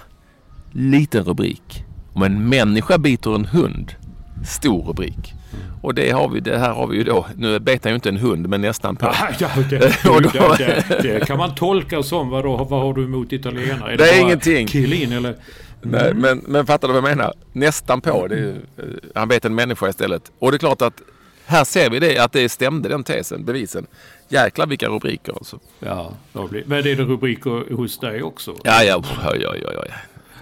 liten 0.72 1.24
rubrik. 1.24 1.85
Om 2.14 2.22
en 2.22 2.48
människa 2.48 2.98
biter 2.98 3.35
en 3.35 3.44
hund, 3.44 3.94
stor 4.46 4.83
rubrik. 4.83 5.35
Och 5.83 5.94
det, 5.94 6.11
har 6.11 6.28
vi, 6.28 6.40
det 6.40 6.59
här 6.59 6.72
har 6.72 6.87
vi 6.87 6.96
ju 6.96 7.05
då. 7.05 7.26
Nu 7.37 7.59
bet 7.59 7.87
ju 7.87 7.94
inte 7.94 8.09
en 8.09 8.16
hund, 8.16 8.48
men 8.48 8.61
nästan 8.61 8.96
på. 8.96 9.07
Ja, 9.20 9.28
ja, 9.38 9.48
det, 9.70 9.78
det, 9.78 10.85
det, 10.98 11.02
det 11.02 11.26
kan 11.26 11.38
man 11.38 11.55
tolka 11.55 12.02
som 12.02 12.28
vad, 12.31 12.44
då, 12.44 12.57
vad 12.64 12.83
har 12.83 12.94
du 12.94 13.05
emot 13.05 13.33
italienare? 13.33 13.96
Det 13.96 14.05
är 14.05 14.12
bara 14.12 14.20
ingenting. 14.26 14.66
Kill 14.66 15.12
eller? 15.12 15.37
Nej, 15.83 16.14
men, 16.14 16.38
men 16.38 16.66
fattar 16.66 16.88
du 16.88 16.94
vad 16.94 17.02
jag 17.11 17.16
menar? 17.16 17.33
Nästan 17.52 18.00
på. 18.00 18.26
Det 18.26 18.35
är, 18.35 18.38
ju- 18.38 18.50
eh, 18.78 18.85
han 19.14 19.28
bet 19.28 19.44
en 19.44 19.55
människa 19.55 19.88
istället. 19.88 20.33
Och 20.38 20.50
det 20.50 20.57
är 20.57 20.59
klart 20.59 20.83
att 20.83 21.02
här 21.46 21.64
ser 21.64 21.90
vi 21.90 21.98
det, 21.98 22.18
att 22.18 22.33
det 22.33 22.48
stämde 22.48 22.88
den 22.88 23.05
tesen, 23.05 23.44
bevisen. 23.44 23.87
Jäklar 24.28 24.66
vilka 24.66 24.88
rubriker 24.88 25.33
alltså. 25.33 25.59
Ja, 25.78 26.12
blir, 26.33 26.64
men 26.66 26.78
är 26.78 26.83
det 26.83 26.94
rubriker 26.94 27.74
hos 27.74 27.98
dig 27.98 28.22
också? 28.22 28.57
Ja, 28.64 28.85
ja, 28.85 29.02
oj, 29.33 29.46
oj, 29.48 29.64
oj. 29.66 29.92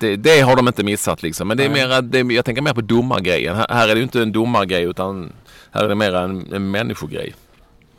Det, 0.01 0.17
det 0.17 0.41
har 0.41 0.57
de 0.57 0.69
inte 0.69 0.85
missat 0.85 1.23
liksom. 1.23 1.49
Men 1.49 1.57
det 1.57 1.65
är 1.65 1.71
mera, 1.71 2.01
det 2.01 2.19
jag 2.19 2.45
tänker 2.45 2.63
mer 2.63 2.75
på 2.75 2.81
domargrejen. 2.81 3.57
Här, 3.57 3.67
här 3.69 3.89
är 3.89 3.95
det 3.95 3.99
ju 3.99 4.03
inte 4.03 4.23
en 4.23 4.33
domargrej 4.33 4.83
utan 4.83 5.33
här 5.71 5.85
är 5.85 5.89
det 5.89 5.95
mer 5.95 6.15
en, 6.15 6.53
en 6.53 6.71
människogrej. 6.71 7.35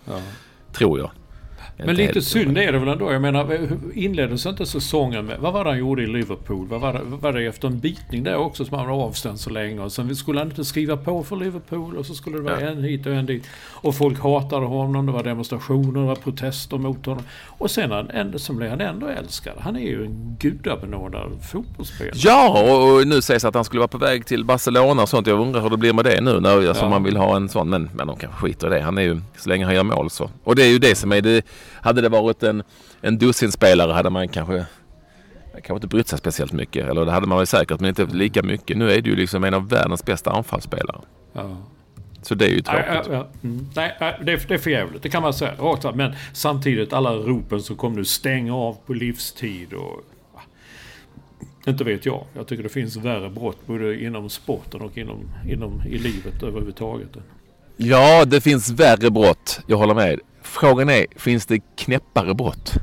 Ja. 0.06 0.22
Tror 0.72 1.00
jag. 1.00 1.12
Men 1.86 1.96
lite 1.96 2.22
synd 2.22 2.58
är 2.58 2.72
det 2.72 2.80
väl 2.80 2.88
ändå. 2.88 3.12
Jag 3.14 3.22
menar, 3.22 3.58
inleddes 3.94 4.46
inte 4.46 4.66
säsongen 4.66 5.26
med... 5.26 5.40
Vad 5.40 5.54
var 5.54 5.64
det 5.64 5.70
han 5.70 5.80
gjorde 5.80 6.02
i 6.04 6.08
Liverpool? 6.08 6.68
Vad 6.68 6.82
var 6.82 6.94
det, 6.94 7.00
var 7.04 7.34
det 7.34 7.46
efter 7.46 7.68
en 7.68 7.80
bitning 7.80 8.24
där 8.24 8.36
också 8.36 8.66
som 8.66 8.78
han 8.78 8.88
var 8.88 8.96
avstängd 9.06 9.40
så 9.40 9.50
länge? 9.50 9.82
Och 9.82 9.92
sen 9.92 10.16
skulle 10.16 10.40
han 10.40 10.48
inte 10.50 10.66
skriva 10.66 10.98
på 10.98 11.24
för 11.24 11.36
Liverpool 11.36 11.98
och 11.98 12.06
så 12.06 12.14
skulle 12.14 12.38
det 12.38 12.44
vara 12.44 12.62
Ja. 12.62 12.68
en 12.68 12.84
hit 12.84 13.06
och 13.06 13.14
en 13.14 13.26
dit. 13.26 13.48
Och 13.70 13.96
folk 13.96 14.20
hatade 14.20 14.66
honom. 14.66 15.06
Det 15.06 15.12
var 15.12 15.24
demonstrationer, 15.24 16.00
det 16.02 16.06
var 16.08 16.16
protester 16.16 16.78
mot 16.78 17.06
honom. 17.06 17.24
Och 17.48 17.72
sen 17.72 17.92
han, 17.92 18.40
så 18.40 18.54
blev 18.54 18.70
han 18.70 18.82
ändå 18.82 19.08
älskad. 19.08 19.54
Han 19.60 19.76
är 19.76 19.80
ju 19.88 20.06
en 20.06 20.36
gudabenådad 20.40 21.32
fotbollsspelare. 21.52 22.14
Ja, 22.16 22.62
och, 22.64 22.96
och 22.96 23.08
nu 23.08 23.22
sägs 23.22 23.46
att 23.46 23.56
han 23.56 23.64
skulle 23.66 23.80
vara 23.80 23.88
på 23.88 23.98
väg 23.98 24.26
till 24.26 24.46
Barcelona 24.46 25.02
och 25.02 25.10
sånt. 25.10 25.28
Jag 25.28 25.40
undrar 25.40 25.62
hur 25.62 25.70
det 25.70 25.78
blir 25.78 25.94
med 25.94 26.06
det 26.06 26.22
nu 26.22 26.40
när 26.40 26.68
alltså, 26.68 26.84
Ja. 26.84 26.90
man 26.90 27.04
vill 27.04 27.18
ha 27.18 27.36
en 27.36 27.50
sån. 27.50 27.70
Men, 27.70 27.90
men 27.96 28.08
de 28.08 28.16
kanske 28.18 28.40
skiter 28.42 28.68
i 28.68 28.70
det. 28.70 28.82
Han 28.82 28.98
är 28.98 29.02
ju, 29.02 29.22
så 29.38 29.50
länge 29.50 29.66
han 29.66 29.76
gör 29.76 29.84
mål 29.84 30.10
så. 30.10 30.30
Och 30.44 30.56
det 30.56 30.64
är 30.64 30.70
ju 30.70 30.80
det 30.80 30.96
som 30.96 31.12
är 31.12 31.22
det. 31.22 31.46
Hade 31.82 32.02
det 32.02 32.10
varit 32.10 32.44
en, 32.44 32.64
en 33.02 33.18
dussinspelare 33.18 33.92
hade 33.92 34.10
man 34.10 34.28
kanske 34.28 34.66
kanske 35.54 35.74
inte 35.74 35.88
brytt 35.88 36.08
sig 36.08 36.20
speciellt 36.20 36.52
mycket. 36.52 36.90
Eller 36.90 37.06
det 37.06 37.12
hade 37.12 37.28
man 37.28 37.38
väl 37.38 37.48
säkert, 37.48 37.80
men 37.80 37.90
inte 37.90 38.06
lika 38.06 38.44
mycket. 38.44 38.78
Nu 38.78 38.92
är 38.92 39.02
det 39.02 39.10
ju 39.10 39.16
liksom 39.16 39.44
en 39.44 39.54
av 39.54 39.70
världens 39.70 40.06
bästa 40.06 40.32
anfallsspelare. 40.32 41.02
Ja. 41.34 41.58
Så 42.22 42.36
det 42.36 42.46
är 42.46 42.50
ju 42.50 42.56
Nej, 42.56 42.64
tråkigt. 42.64 43.12
ja, 43.12 43.14
ja. 43.14 43.28
Mm. 43.44 43.68
Nej, 43.76 43.98
nej, 44.00 44.20
det, 44.24 44.32
är, 44.32 44.46
det 44.48 44.54
är 44.54 44.58
för 44.58 44.70
jävligt. 44.70 45.04
Det 45.04 45.10
kan 45.10 45.22
man 45.22 45.34
säga. 45.34 45.54
Rakt 45.60 45.86
av. 45.86 45.98
Men 45.98 46.16
samtidigt 46.34 46.94
alla 46.94 47.14
ropen 47.14 47.62
som 47.62 47.76
kom 47.76 47.94
nu. 47.94 48.06
Stäng 48.06 48.52
av 48.52 48.78
på 48.86 48.94
livstid 48.94 49.74
och... 49.74 50.02
Inte 51.68 51.84
vet 51.84 52.06
jag. 52.06 52.26
Jag 52.34 52.48
tycker 52.48 52.64
det 52.64 52.70
finns 52.70 52.96
värre 52.96 53.30
brott 53.30 53.68
både 53.68 54.04
inom 54.04 54.30
sporten 54.30 54.82
och 54.82 54.98
inom, 54.98 55.30
inom 55.50 55.82
i 55.88 55.98
livet 55.98 56.44
överhuvudtaget. 56.44 57.10
Ja, 57.78 58.26
det 58.26 58.42
finns 58.42 58.70
värre 58.70 59.12
brott. 59.12 59.60
Jag 59.68 59.78
håller 59.78 59.94
med. 59.94 60.20
Frågan 60.52 60.90
är, 60.90 61.06
finns 61.16 61.46
det 61.46 61.60
knäppare 61.78 62.34
brott? 62.34 62.74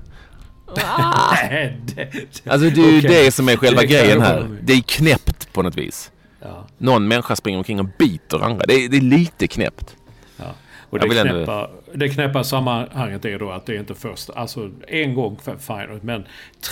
Nej, 0.77 1.77
det, 1.85 1.95
det, 1.95 2.51
Alltså 2.51 2.71
det 2.71 2.81
är 2.83 2.91
ju 2.93 2.99
Okej. 2.99 3.25
det 3.25 3.33
som 3.33 3.49
är 3.49 3.57
själva 3.57 3.81
kan 3.81 3.91
grejen 3.91 4.21
här. 4.21 4.49
Det 4.63 4.73
är 4.73 4.81
knäppt 4.81 5.53
på 5.53 5.63
något 5.63 5.77
vis. 5.77 6.11
ja, 6.43 6.67
Någon 6.79 7.09
människa 7.09 7.37
springer 7.37 7.59
omkring 7.59 7.81
och 7.81 7.87
biter 7.99 8.39
andra. 8.45 8.65
Det 8.67 8.75
är, 8.75 8.89
det 8.89 8.97
är 8.97 9.01
lite 9.01 9.47
knäppt. 9.47 9.97
ja. 10.37 10.45
Och 10.91 10.99
det 10.99 11.09
vill 11.09 11.19
ändå- 11.19 11.35
knäppa, 11.35 11.71
det 11.95 12.09
knäppa 12.09 12.45
sammanhanget 12.45 13.25
är 13.25 13.39
då 13.39 13.51
att 13.51 13.67
det 13.67 13.75
är 13.75 13.79
inte 13.79 13.95
först, 13.95 14.31
alltså 14.31 14.71
en 14.89 15.15
gång 15.15 15.39
f- 15.47 15.55
fine, 15.67 16.01
men 16.03 16.25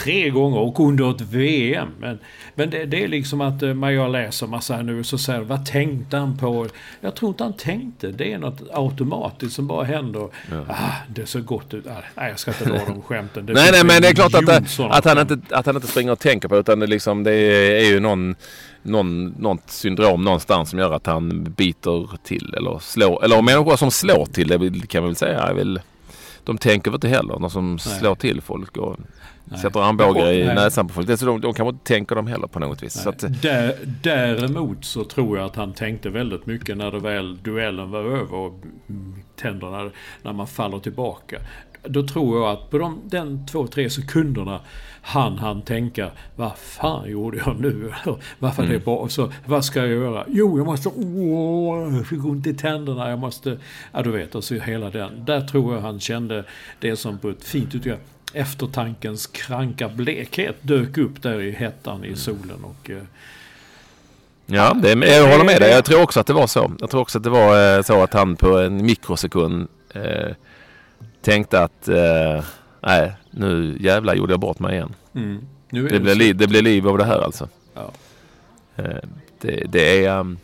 tre 0.05 0.31
gånger 0.31 0.59
och 0.59 0.81
under 0.81 1.11
ett 1.11 1.21
VM. 1.21 1.89
Men, 2.01 2.19
men 2.55 2.71
det, 2.71 2.85
det 2.85 3.05
är 3.05 3.09
liksom 3.09 3.41
att 3.41 3.63
eh, 3.63 3.75
när 3.75 3.91
jag 3.91 4.11
läser 4.13 4.47
massa 4.47 4.77
här 4.77 4.83
nu 4.83 5.05
så 5.05 5.19
säger 5.19 5.41
vad 5.41 5.67
tänkte 5.67 6.17
han 6.17 6.39
på? 6.39 6.67
Jag 7.01 7.15
tror 7.15 7.29
inte 7.29 7.45
han 7.45 7.53
tänkte. 7.53 8.07
Det 8.09 8.33
är 8.33 8.39
något 8.39 8.61
automatiskt 8.73 9.55
som 9.57 9.67
bara 9.67 9.85
händer. 9.85 10.29
Ah, 10.69 10.75
det 11.09 11.27
ser 11.27 11.41
gott 11.41 11.75
ut. 11.75 11.87
Ah, 11.87 11.91
nej, 12.15 12.31
jag 12.31 12.39
ska 12.39 12.51
inte 12.51 12.65
dra 12.65 12.79
de 12.87 13.03
skämten. 13.03 13.47
Det 13.47 13.53
Nej, 13.53 13.69
nej, 13.73 13.81
en 13.81 13.87
men 13.87 14.03
det 14.03 14.09
är 14.09 14.15
klart 14.15 14.35
att, 14.35 14.49
att, 14.91 15.05
han 15.05 15.19
inte, 15.19 15.39
att 15.57 15.67
han 15.67 15.75
inte 15.75 15.89
springer 15.89 16.13
och 16.13 16.19
tänker 16.19 16.49
på. 16.49 16.57
Utan 16.57 16.79
det, 16.81 16.87
liksom, 16.87 17.25
det 17.25 17.33
är 17.81 17.85
ju 17.91 18.01
någon, 18.01 18.35
någon, 18.83 19.27
något 19.27 19.71
syndrom 19.71 20.25
någonstans 20.25 20.71
som 20.71 20.79
gör 20.79 20.93
att 20.93 21.07
han 21.07 21.45
biter 21.57 22.11
till. 22.25 22.55
Eller 22.57 22.79
slår. 22.79 23.25
Eller 23.25 23.43
människor 23.43 23.77
som 23.77 23.91
slår 23.91 24.27
till, 24.27 24.49
det 24.49 24.87
kan 24.87 25.03
vi 25.07 25.11
väl 25.11 25.17
säga. 25.17 25.41
är 25.41 25.55
Väl, 25.55 25.81
de 26.45 26.59
tänker 26.59 26.91
väl 26.91 26.97
inte 26.97 27.09
heller. 27.09 27.39
De 27.41 27.51
som 27.51 27.79
slår 27.79 28.15
till 28.15 28.41
folk 28.41 28.77
och 28.77 28.97
Nej. 29.45 29.61
sätter 29.61 29.81
armbågar 29.81 30.33
i 30.33 30.45
Nej. 30.45 30.55
näsan 30.55 30.89
på 30.89 30.95
folk. 30.95 31.19
Så 31.19 31.27
de, 31.27 31.41
de 31.41 31.55
kanske 31.55 31.71
inte 31.71 31.85
tänker 31.85 32.15
dem 32.15 32.27
heller 32.27 32.47
på 32.47 32.59
något 32.59 32.83
vis. 32.83 33.07
Att, 33.07 33.43
Där, 33.43 33.75
däremot 34.03 34.85
så 34.85 35.05
tror 35.05 35.39
jag 35.39 35.47
att 35.47 35.57
han 35.57 35.73
tänkte 35.73 36.11
väldigt 36.11 36.47
mycket 36.47 36.77
när 36.77 36.91
det 36.91 36.99
väl 36.99 37.39
duellen 37.43 37.91
var 37.91 38.01
över 38.01 38.35
och 38.35 38.55
tänderna, 39.37 39.91
när 40.23 40.33
man 40.33 40.47
faller 40.47 40.79
tillbaka. 40.79 41.37
Då 41.89 42.07
tror 42.07 42.39
jag 42.41 42.51
att 42.51 42.71
på 42.71 42.79
de, 42.79 43.01
den 43.05 43.47
två, 43.47 43.67
tre 43.67 43.91
sekunderna 43.91 44.61
han 45.03 45.39
han 45.39 45.63
tänka 45.63 46.11
vad 46.37 46.59
fan 46.59 47.11
gjorde 47.11 47.39
jag 47.47 47.61
nu? 47.61 47.93
Varför 48.39 48.63
Mm. 48.63 48.73
det 48.73 48.85
bra? 48.85 49.09
Så, 49.09 49.33
vad 49.47 49.65
ska 49.65 49.79
jag 49.79 49.89
göra? 49.89 50.25
Jo, 50.29 50.59
jag 50.59 50.67
måste... 50.67 50.89
Åh, 50.89 51.97
jag 51.97 52.07
fick 52.07 52.25
ont 52.25 52.47
i 52.47 52.55
tänderna. 52.55 53.11
Jag 53.11 53.19
måste... 53.19 53.59
Ja, 53.93 54.03
du 54.03 54.11
vet. 54.11 54.35
Och 54.35 54.45
så 54.45 54.55
hela 54.55 54.91
den. 54.91 55.25
Där 55.25 55.41
tror 55.41 55.75
jag 55.75 55.81
han 55.81 56.01
kände 56.01 56.45
det 56.81 56.97
som 56.97 57.19
på 57.19 57.29
ett 57.31 57.45
fint 57.45 57.75
uttryck. 57.75 57.99
Eftertankens 58.33 59.27
kranka 59.27 59.89
blekhet 59.89 60.57
dök 60.63 60.99
upp 60.99 61.23
där 61.23 61.41
i 61.41 61.51
hettan 61.51 62.05
i 62.05 62.17
solen. 62.17 62.65
Och, 62.65 62.91
eh, 62.91 63.03
Ja, 64.47 64.75
det, 64.75 64.89
jag 64.89 65.31
håller 65.33 65.45
med 65.45 65.61
dig. 65.61 65.71
Jag 65.73 65.85
tror 65.85 66.03
också 66.03 66.21
att 66.21 66.27
det 66.27 66.33
var 66.33 66.47
så. 66.47 66.73
Jag 66.81 66.91
tror 66.91 67.01
också 67.01 67.19
att 67.19 67.25
det 67.25 67.31
var 67.31 67.77
eh, 67.77 67.83
så 67.83 68.03
att 68.03 68.13
han 68.13 68.37
på 68.37 68.59
en 68.59 68.87
mikrosekund 68.87 69.69
eh, 69.95 70.31
tänkte 71.27 71.63
att 71.63 71.89
eh, 71.89 72.45
nej, 72.81 73.13
nu 73.31 73.77
jävlar 73.81 74.15
gjorde 74.15 74.33
jag 74.33 74.41
bort 74.41 74.59
mig 74.59 74.75
igen. 74.75 74.95
mm, 75.15 75.47
är 75.71 75.83
Det 75.83 76.01
blir, 76.01 76.15
liv, 76.15 76.37
det 76.37 76.47
blir 76.47 76.63
liv 76.63 76.89
av 76.89 76.99
det 76.99 77.05
här 77.05 77.21
alltså. 77.21 77.49
Ja. 77.75 77.91
Eh, 78.77 78.97
det, 79.41 79.65
det 79.69 80.05
är 80.05 80.21
um, 80.21 80.39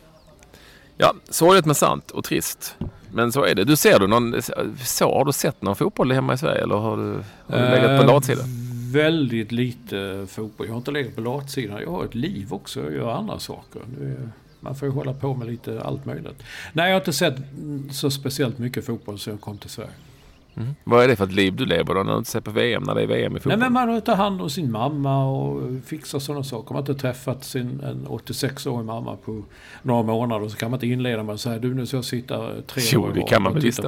ja, 0.97 1.13
sorgligt 1.29 1.65
men 1.65 1.75
sant 1.75 2.11
och 2.11 2.23
trist. 2.23 2.75
Men 3.11 3.31
så 3.31 3.43
är 3.43 3.55
det. 3.55 3.63
Du 3.63 3.75
ser 3.75 3.99
du 3.99 4.07
någon, 4.07 4.41
så, 4.83 5.17
har 5.17 5.25
du 5.25 5.31
sett 5.33 5.61
någon 5.61 5.75
fotboll 5.75 6.11
hemma 6.11 6.33
i 6.33 6.37
Sverige 6.37 6.63
eller 6.63 6.75
har 6.75 6.97
du, 6.97 7.03
har 7.47 7.59
du 7.59 7.75
legat 7.75 8.01
på 8.01 8.07
Eh, 8.09 8.13
latsidan? 8.13 8.45
Väldigt 8.93 9.51
lite 9.51 10.27
fotboll. 10.29 10.67
Jag 10.67 10.73
har 10.73 10.77
inte 10.77 10.91
legat 10.91 11.15
på 11.15 11.21
latsidan. 11.21 11.81
Jag 11.81 11.91
har 11.91 12.05
ett 12.05 12.15
liv 12.15 12.53
också. 12.53 12.83
Jag 12.83 12.93
gör 12.93 13.11
andra 13.11 13.39
saker. 13.39 13.81
Det 13.99 14.05
är, 14.05 14.29
man 14.59 14.75
får 14.75 14.87
ju 14.87 14.93
hålla 14.93 15.13
på 15.13 15.33
med 15.33 15.47
lite 15.47 15.81
allt 15.81 16.05
möjligt. 16.05 16.43
Nej, 16.73 16.85
jag 16.85 16.95
har 16.95 17.01
inte 17.01 17.13
sett 17.13 17.35
så 17.91 18.11
speciellt 18.11 18.57
mycket 18.57 18.85
fotboll 18.85 19.19
sedan 19.19 19.33
jag 19.33 19.41
kom 19.41 19.57
till 19.57 19.69
Sverige. 19.69 19.91
Mm. 20.55 20.75
Vad 20.83 21.03
är 21.03 21.07
det 21.07 21.15
för 21.15 21.23
ett 21.25 21.31
liv 21.31 21.55
du 21.55 21.65
lever 21.65 21.95
då 21.95 22.03
när 22.03 22.11
du 22.11 22.17
inte 22.17 22.29
ser 22.29 22.41
på 22.41 22.51
VM 22.51 22.83
när 22.83 22.95
det 22.95 23.01
är 23.01 23.07
VM 23.07 23.37
i 23.37 23.39
fotboll? 23.39 23.59
Nej, 23.59 23.69
men 23.69 23.87
man 23.87 24.01
tagit 24.01 24.17
hand 24.17 24.41
om 24.41 24.49
sin 24.49 24.71
mamma 24.71 25.25
och 25.25 25.61
fixar 25.85 26.19
sådana 26.19 26.43
saker. 26.43 26.73
Man 26.73 26.83
har 26.83 26.89
inte 26.91 27.01
träffat 27.01 27.43
sin 27.43 27.79
en 27.83 28.07
86-årig 28.07 28.85
mamma 28.85 29.15
på 29.15 29.43
några 29.81 30.03
månader 30.03 30.47
så 30.49 30.57
kan 30.57 30.71
man 30.71 30.77
inte 30.77 30.87
inleda 30.87 31.23
med 31.23 31.33
att 31.35 31.41
säga 31.41 31.59
du 31.59 31.73
nu 31.73 31.85
ska 31.85 31.97
jag 31.97 32.05
sitta 32.05 32.61
tre 32.67 32.83
Jo, 32.91 33.01
år 33.03 33.17
i 33.17 33.19
det 33.19 33.27
kan 33.27 33.41
man 33.41 33.53
väl 33.53 33.63
visst. 33.63 33.79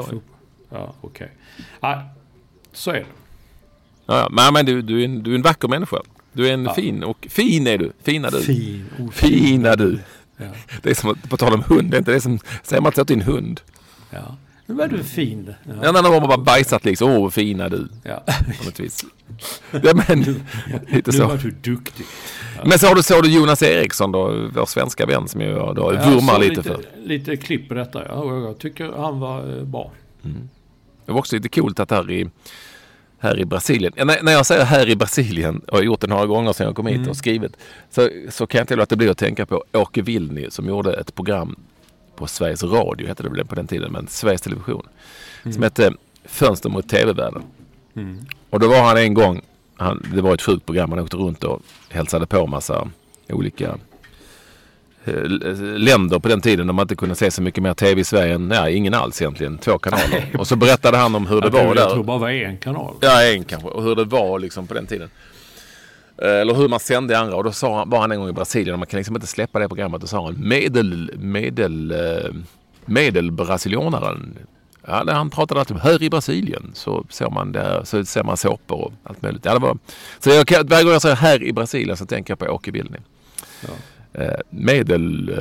Ja, 0.69 0.93
okej. 1.01 1.31
Nej, 1.79 1.97
så 2.71 2.91
är 2.91 2.93
det. 2.95 3.05
Ja, 4.05 4.19
ja. 4.19 4.27
Men, 4.31 4.53
men 4.53 4.65
du, 4.65 4.81
du, 4.81 5.01
är 5.01 5.05
en, 5.05 5.23
du 5.23 5.31
är 5.31 5.35
en 5.35 5.41
vacker 5.41 5.67
människa. 5.67 5.97
Du 6.33 6.47
är 6.49 6.53
en 6.53 6.63
Ja. 6.65 6.73
fin 6.73 7.03
och 7.03 7.27
fin 7.29 7.67
är 7.67 7.77
du. 7.77 7.91
Fina 8.03 8.29
du. 8.29 8.41
Fin. 8.41 8.85
Oh, 8.99 9.09
Fina 9.09 9.75
du. 9.75 9.99
Ja, 10.37 10.45
Det 10.81 10.89
är 10.89 10.93
som 10.93 11.09
att, 11.09 11.29
på 11.29 11.37
tal 11.37 11.53
om 11.53 11.63
hund, 11.67 11.91
det 11.91 11.97
är 11.97 11.99
inte 11.99 12.11
det 12.11 12.21
som 12.21 12.39
säger 12.63 12.81
man 12.81 12.91
till 12.91 13.11
en 13.15 13.21
hund. 13.21 13.61
ja. 14.09 14.35
Nu 14.65 14.75
var 14.75 14.87
du 14.87 15.03
fin. 15.03 15.53
Ja. 15.63 15.73
Ja. 15.83 15.91
när 15.91 16.03
de 16.03 16.13
har 16.13 16.21
bara 16.21 16.37
bajsat 16.37 16.85
liksom. 16.85 17.11
Åh, 17.11 17.29
fina 17.29 17.69
du. 17.69 17.87
Ja. 18.03 18.23
På 18.59 18.65
något 18.65 18.79
vis. 18.79 19.05
Ja, 19.71 19.93
men, 20.07 20.19
lite 20.87 21.11
Nu 21.11 21.17
så. 21.17 21.27
var 21.27 21.37
du 21.37 21.51
duktig. 21.51 22.05
Men 22.65 22.79
så 22.79 22.87
har 22.87 22.95
du, 22.95 23.03
såg 23.03 23.23
du 23.23 23.29
Jonas 23.29 23.63
Eriksson 23.63 24.11
då, 24.11 24.49
vår 24.53 24.65
svenska 24.65 25.05
vän 25.05 25.27
som 25.27 25.41
jag 25.41 25.75
då 25.75 25.89
vurmar 25.91 26.33
såg 26.33 26.43
lite 26.43 26.63
för. 26.63 26.79
Lite 27.03 27.37
klipp 27.37 27.67
på 27.67 27.73
detta. 27.73 28.03
Ja, 28.07 28.39
jag 28.39 28.57
tycker 28.59 28.91
han 28.97 29.19
var 29.19 29.57
eh, 29.57 29.63
bra. 29.63 29.91
Det 31.05 31.11
var 31.11 31.19
också 31.19 31.35
lite 31.35 31.49
coolt 31.49 31.79
att 31.79 31.91
här 31.91 32.11
i, 32.11 32.29
här 33.19 33.39
i 33.39 33.45
Brasilien, 33.45 33.93
ja, 33.95 34.05
när, 34.05 34.23
när 34.23 34.31
jag 34.31 34.45
säger 34.45 34.65
här 34.65 34.89
i 34.89 34.95
Brasilien, 34.95 35.57
och 35.59 35.67
jag 35.67 35.75
har 35.77 35.83
gjort 35.83 36.01
det 36.01 36.07
några 36.07 36.25
gånger 36.25 36.53
sedan 36.53 36.65
jag 36.67 36.75
kom 36.75 36.87
hit 36.87 36.97
Mm. 36.97 37.09
och 37.09 37.17
skrivit, 37.17 37.57
så, 37.89 38.09
så 38.29 38.47
kan 38.47 38.59
jag 38.59 38.63
inte 38.63 38.75
låta 38.75 38.95
bli 38.95 39.09
att 39.09 39.17
tänka 39.17 39.45
på 39.45 39.63
Åke 39.73 40.01
Vilny 40.01 40.49
som 40.49 40.67
gjorde 40.69 40.93
ett 40.93 41.15
program 41.15 41.55
på 42.15 42.27
Sveriges 42.27 42.63
Radio, 42.63 43.07
hette 43.07 43.23
det 43.23 43.29
väl 43.29 43.45
på 43.45 43.55
den 43.55 43.67
tiden, 43.67 43.91
men 43.91 44.07
Sveriges 44.07 44.41
Television, 44.41 44.87
som 45.53 45.63
hette 45.63 45.93
Fönster 46.25 46.69
mot 46.69 46.89
TV-världen. 46.89 47.43
Mm. 47.95 48.25
Och 48.49 48.59
då 48.59 48.67
var 48.67 48.81
han 48.83 48.97
en 48.97 49.13
gång, 49.13 49.41
han, 49.77 50.05
det 50.15 50.21
var 50.21 50.33
ett 50.33 50.41
sjukt 50.41 50.65
program, 50.65 50.91
han 50.91 50.99
åkte 50.99 51.17
runt 51.17 51.43
och 51.43 51.61
hälsade 51.89 52.25
på 52.25 52.47
massa 52.47 52.87
olika 53.29 53.77
eh, 55.05 55.23
länder 55.77 56.19
på 56.19 56.27
den 56.27 56.41
tiden 56.41 56.65
när 56.65 56.73
man 56.73 56.83
inte 56.83 56.95
kunde 56.95 57.15
se 57.15 57.31
så 57.31 57.41
mycket 57.41 57.63
mer 57.63 57.73
tv 57.73 58.01
i 58.01 58.03
Sverige 58.03 58.33
än, 58.35 58.51
ja, 58.51 58.69
ingen 58.69 58.93
alls 58.93 59.21
egentligen, 59.21 59.57
två 59.57 59.77
kanaler. 59.77 60.29
Och 60.37 60.47
så 60.47 60.55
berättade 60.55 60.97
han 60.97 61.15
om 61.15 61.27
hur 61.27 61.41
det 61.41 61.47
Jag, 61.47 61.51
var 61.51 61.61
jag 61.63 61.75
där. 61.75 61.89
tror 61.89 62.03
bara 62.03 62.17
det 62.17 62.21
var 62.21 62.29
en 62.29 62.57
kanal. 62.57 62.95
Ja, 63.01 63.23
en 63.23 63.43
kanske. 63.43 63.69
Och 63.69 63.83
hur 63.83 63.95
det 63.95 64.03
var 64.03 64.39
liksom 64.39 64.67
på 64.67 64.73
den 64.73 64.87
tiden. 64.87 65.09
Eh, 66.21 66.29
Eller 66.29 66.53
hur 66.53 66.67
man 66.67 66.79
sände 66.79 67.13
i 67.13 67.17
andra. 67.17 67.35
Och 67.35 67.43
då 67.43 67.51
sa 67.51 67.77
han, 67.77 67.89
var 67.89 67.99
han 67.99 68.11
en 68.11 68.19
gång 68.19 68.29
i 68.29 68.33
Brasilien 68.33 68.73
och 68.73 68.79
man 68.79 68.87
kan 68.87 68.97
liksom 68.97 69.15
inte 69.15 69.27
släppa 69.27 69.59
det 69.59 69.67
programmet. 69.67 70.01
Då 70.01 70.07
sa 70.07 70.25
han 70.25 70.35
medel, 70.47 71.11
medel, 71.19 71.91
eh, 71.91 72.31
medelbrasilianaren. 72.85 74.37
Ja, 74.87 75.03
han 75.07 75.29
pratade 75.29 75.59
alltid 75.59 75.75
om 75.75 75.81
här 75.81 76.03
i 76.03 76.09
Brasilien 76.09 76.71
så 76.73 77.05
såg 77.09 77.31
man 77.31 77.51
där, 77.51 77.81
så 77.83 78.05
ser 78.05 78.23
man 78.23 78.37
såpor 78.37 78.81
och 78.81 78.93
allt 79.03 79.21
möjligt. 79.21 79.45
Ja, 79.45 79.53
det 79.53 79.59
var, 79.59 79.77
så 80.19 80.29
jag, 80.29 80.69
varje 80.69 80.83
gång 80.83 80.93
jag 80.93 81.01
säger 81.01 81.15
här 81.15 81.43
i 81.43 81.53
Brasilien 81.53 81.97
så 81.97 82.05
tänker 82.05 82.31
jag 82.31 82.39
på 82.39 82.45
Åke 82.45 82.71
Vilny. 82.71 82.97
Ja. 83.61 84.21
Eh, 84.21 84.39
medel, 84.49 85.35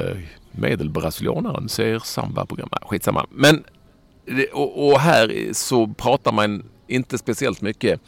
medelbrasilianaren 0.52 1.68
ser 1.68 1.98
samba-program. 1.98 2.68
Ja, 2.72 2.78
Skitsamma. 2.88 3.26
Men 3.30 3.64
det- 4.26 4.46
och, 4.52 4.88
och 4.92 5.00
här 5.00 5.48
så 5.52 5.86
pratar 5.86 6.32
man 6.32 6.62
inte 6.86 7.18
speciellt 7.18 7.60
mycket 7.60 8.00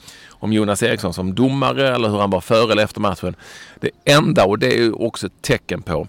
om 0.47 0.53
Jonas 0.53 0.83
Eriksson 0.83 1.15
som 1.15 1.35
domare 1.35 1.95
eller 1.95 2.09
hur 2.09 2.19
han 2.19 2.31
var 2.31 2.41
före 2.41 2.73
eller 2.73 2.85
efter 2.85 3.01
matchen. 3.01 3.37
Det 3.81 3.91
enda, 4.05 4.45
och 4.45 4.59
det 4.59 4.67
är 4.75 4.79
ju 4.79 4.93
också 4.93 5.27
ett 5.27 5.43
tecken 5.43 5.83
på 5.83 6.07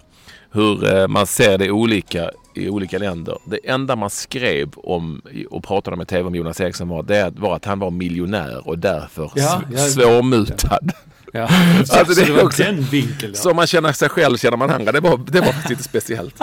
hur 0.50 0.94
eh, 0.96 1.08
man 1.08 1.26
ser 1.26 1.58
det 1.58 1.70
olika 1.70 2.30
i 2.54 2.68
olika 2.68 2.98
länder. 2.98 3.38
Det 3.44 3.58
enda 3.70 3.96
man 3.96 4.10
skrev 4.10 4.68
om 4.76 5.22
och 5.50 5.64
pratade 5.64 6.02
i 6.02 6.06
tv 6.06 6.26
om 6.26 6.34
Jonas 6.34 6.60
Eriksson 6.60 6.88
var, 6.88 7.02
det 7.02 7.32
var 7.36 7.56
att 7.56 7.64
han 7.64 7.78
var 7.78 7.90
miljonär 7.90 8.68
och 8.68 8.78
därför 8.78 9.30
Ja, 9.34 9.62
sv- 9.68 9.76
ja. 9.76 9.78
svårmutad. 9.88 10.92
Ja. 11.32 11.48
Alltså, 11.90 12.24
det 12.24 12.32
var 12.32 12.42
också- 12.44 12.62
den 12.62 12.80
vinkeln. 12.82 13.34
Så 13.34 13.54
man 13.54 13.66
känner 13.66 13.92
sig 13.92 14.08
själv 14.08 14.36
känner 14.36 14.56
man 14.56 14.70
andra. 14.70 14.92
Det 14.92 15.00
var, 15.00 15.20
det 15.26 15.40
var 15.40 15.46
faktiskt 15.46 15.70
lite 15.70 15.82
speciellt. 15.82 16.34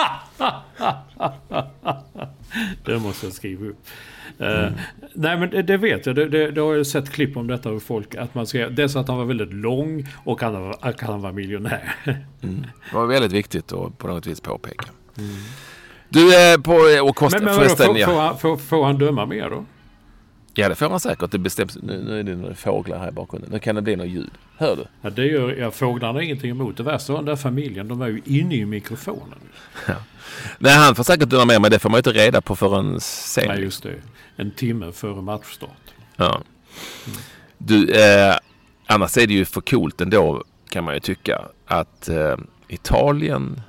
Det 2.86 3.00
måste 3.00 3.26
jag 3.26 3.34
skriva 3.34 3.66
upp. 3.66 3.88
Eh, 4.40 4.48
Mm. 4.66 4.74
nej 5.14 5.38
men 5.38 5.50
det, 5.50 5.62
det 5.62 5.78
vet 5.78 6.06
jag. 6.06 6.16
Det, 6.16 6.30
det, 6.30 6.52
det 6.52 6.62
har 6.62 6.74
jag 6.76 6.88
sett 6.88 7.10
klipp 7.12 7.38
om 7.38 7.48
detta 7.48 7.70
hur 7.70 7.80
folk. 7.80 8.16
Att 8.16 8.36
man 8.36 8.48
ska, 8.48 8.70
dels 8.70 8.96
att 8.96 9.08
han 9.08 9.18
var 9.18 9.26
väldigt 9.26 9.54
lång 9.54 10.08
och 10.24 10.44
att 10.44 10.54
han 10.54 10.74
att 10.80 11.02
han 11.02 11.22
var 11.22 11.32
miljonär. 11.32 11.96
Det 12.42 12.94
var 12.94 13.06
väldigt 13.06 13.32
viktigt 13.32 13.74
att 13.74 13.98
på 13.98 14.08
något 14.08 14.28
vis 14.28 14.42
påpeka. 14.42 14.86
Du 16.10 16.36
är 16.36 16.58
på 16.58 17.08
och 17.10 17.16
kost, 17.16 17.36
Men, 17.36 17.44
men 17.46 17.54
förresten, 17.56 17.86
får, 17.86 17.98
ja. 17.98 18.08
får, 18.08 18.20
han, 18.20 18.38
får, 18.38 18.58
får 18.58 18.86
han 18.86 18.98
döma 18.98 19.26
mer 19.26 19.50
då? 19.50 19.66
Ja 20.56 20.70
det 20.70 20.76
får 20.76 20.90
man 20.90 21.00
säkert. 21.00 21.32
Det 21.32 21.38
bestäms. 21.38 21.78
Nu, 21.82 22.04
nu 22.04 22.20
är 22.20 22.24
det 22.24 22.36
några 22.36 22.56
fåglar 22.56 23.00
här 23.00 23.08
i 23.08 23.12
bakgrunden. 23.12 23.52
Nu 23.52 23.60
kan 23.60 23.76
det 23.76 23.82
bli 23.82 23.96
något 23.96 24.08
ljud. 24.08 24.32
Hör 24.58 24.76
du? 24.76 24.86
Ja, 25.02 25.10
det 25.10 25.26
gör 25.26 25.56
ja, 25.56 25.72
fåglarna 25.72 26.14
har 26.14 26.22
ingenting 26.22 26.52
emot. 26.52 26.78
Det 26.78 26.84
värsta 26.84 27.14
var 27.14 27.20
den 27.20 27.26
där 27.26 27.36
familjen. 27.36 27.88
De 27.88 28.00
var 28.00 28.08
ju 28.08 28.22
inne 28.26 28.56
i 28.56 28.66
mikrofonen. 28.66 29.40
Nej 30.60 30.74
han 30.74 30.96
får 30.96 31.04
säkert 31.04 31.30
döma 31.30 31.46
mer 31.46 31.60
men 31.60 31.72
det 31.72 31.80
får 31.80 31.90
man 31.90 31.98
ju 31.98 32.00
inte 32.00 32.12
reda 32.12 32.42
på 32.42 32.56
förrän 32.56 33.00
sen. 33.00 33.48
Nej, 33.48 33.62
just 33.62 33.84
det. 33.84 33.96
En 34.36 34.52
timme 34.52 34.92
före 34.92 35.22
matchstart. 35.22 35.94
Ja. 36.16 36.42
Du, 37.58 37.92
eh, 37.92 38.36
annars 38.86 39.18
är 39.18 39.28
det 39.28 39.34
ju 39.34 39.46
för 39.46 39.62
coolt 39.62 40.02
ändå 40.02 40.44
kan 40.70 40.84
man 40.84 40.94
ju 40.94 41.00
tycka 41.00 41.42
att 41.66 42.10
eh, 42.10 42.36
Italien, 42.68 43.62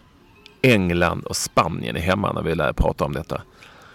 England 0.62 1.24
och 1.24 1.36
Spanien 1.36 1.96
är 1.96 2.00
hemma 2.00 2.32
när 2.32 2.42
vi 2.42 2.54
lär 2.54 2.72
prata 2.72 3.04
om 3.04 3.12
detta. 3.12 3.42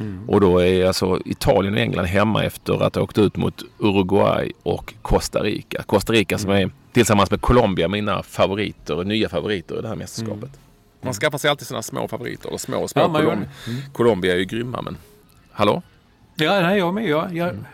Mm. 0.01 0.29
Och 0.29 0.41
då 0.41 0.59
är 0.61 0.85
alltså 0.85 1.19
Italien 1.25 1.73
och 1.73 1.79
England 1.79 2.05
hemma 2.05 2.43
efter 2.43 2.83
att 2.83 2.95
ha 2.95 3.01
åkt 3.01 3.17
ut 3.17 3.37
mot 3.37 3.63
Uruguay 3.79 4.51
och 4.63 4.93
Costa 5.01 5.39
Rica. 5.43 5.83
Costa 5.83 6.13
Rica 6.13 6.37
som 6.37 6.51
är 6.51 6.71
tillsammans 6.93 7.31
med 7.31 7.41
Colombia 7.41 7.87
mina 7.87 8.23
favoriter, 8.23 9.03
nya 9.03 9.29
favoriter 9.29 9.79
i 9.79 9.81
det 9.81 9.87
här 9.87 9.95
mästerskapet. 9.95 10.43
Mm. 10.43 10.59
Man 11.01 11.13
skaffar 11.13 11.37
sig 11.37 11.49
alltid 11.49 11.67
sina 11.67 11.81
små 11.81 12.07
favoriter. 12.07 12.47
Eller 12.47 12.57
små 12.57 12.87
små. 12.87 13.01
Ja, 13.01 13.07
Colombia. 13.07 13.33
Mm. 13.33 13.81
Colombia 13.93 14.33
är 14.33 14.37
ju 14.37 14.45
grymma 14.45 14.81
men... 14.81 14.97
Hallå? 15.51 15.81
Ja, 16.35 16.61
nej, 16.61 16.77
jag 16.77 16.93
med. 16.93 17.07
Jag, 17.07 17.35
jag, 17.35 17.49
mm. 17.49 17.65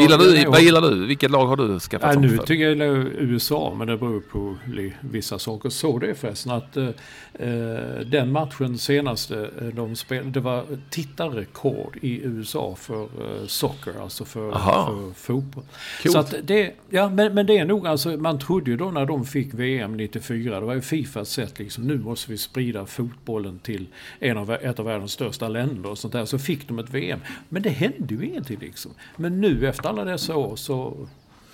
Gillar 0.00 0.18
du, 0.18 0.44
vad 0.44 0.62
gillar 0.62 0.80
du? 0.80 1.06
Vilket 1.06 1.30
lag 1.30 1.46
har 1.46 1.56
du 1.56 1.80
skaffat 1.80 2.14
ja, 2.14 2.20
Nu 2.20 2.36
för? 2.36 2.46
tycker 2.46 2.64
jag 2.64 3.06
USA, 3.18 3.74
men 3.78 3.86
det 3.86 3.96
beror 3.96 4.20
på 4.20 4.56
vissa 5.00 5.38
saker. 5.38 5.68
Så 5.70 5.98
det 5.98 6.14
förresten 6.14 6.52
att 6.52 6.76
eh, 6.76 6.88
eh, 7.34 8.00
den 8.06 8.32
matchen 8.32 8.78
senaste 8.78 9.50
eh, 9.60 9.66
de 9.66 9.96
spelade, 9.96 10.30
det 10.30 10.40
var 10.40 10.64
tittarrekord 10.90 11.98
i 12.02 12.20
USA 12.22 12.76
för 12.80 13.02
eh, 13.02 13.46
soccer, 13.46 14.02
alltså 14.02 14.24
för, 14.24 14.52
för 14.52 15.12
fotboll. 15.14 15.64
Coolt. 16.02 16.12
Så 16.12 16.18
att 16.18 16.34
det, 16.42 16.72
ja, 16.90 17.08
men, 17.08 17.34
men 17.34 17.46
det 17.46 17.58
är 17.58 17.64
nog 17.64 17.86
alltså, 17.86 18.08
man 18.08 18.38
trodde 18.38 18.70
ju 18.70 18.76
då 18.76 18.90
när 18.90 19.06
de 19.06 19.24
fick 19.24 19.54
VM 19.54 19.96
94, 19.96 20.60
det 20.60 20.66
var 20.66 20.74
ju 20.74 20.80
Fifas 20.80 21.30
sätt 21.30 21.58
liksom, 21.58 21.86
nu 21.86 21.98
måste 21.98 22.30
vi 22.30 22.38
sprida 22.38 22.86
fotbollen 22.86 23.58
till 23.58 23.86
en 24.18 24.38
av, 24.38 24.50
ett 24.50 24.78
av 24.78 24.84
världens 24.86 25.12
största 25.12 25.48
länder 25.48 25.90
och 25.90 25.98
sånt 25.98 26.12
där. 26.12 26.24
Så 26.24 26.38
fick 26.38 26.68
de 26.68 26.78
ett 26.78 26.90
VM. 26.90 27.20
Men 27.48 27.62
det 27.62 27.70
hände 27.70 28.14
ju 28.14 28.26
ingenting 28.26 28.58
liksom. 28.60 28.90
Men 29.16 29.40
nu 29.40 29.68
efter 29.68 29.83
alla 29.84 30.04
dessa 30.04 30.36
år 30.36 30.56
så, 30.56 30.96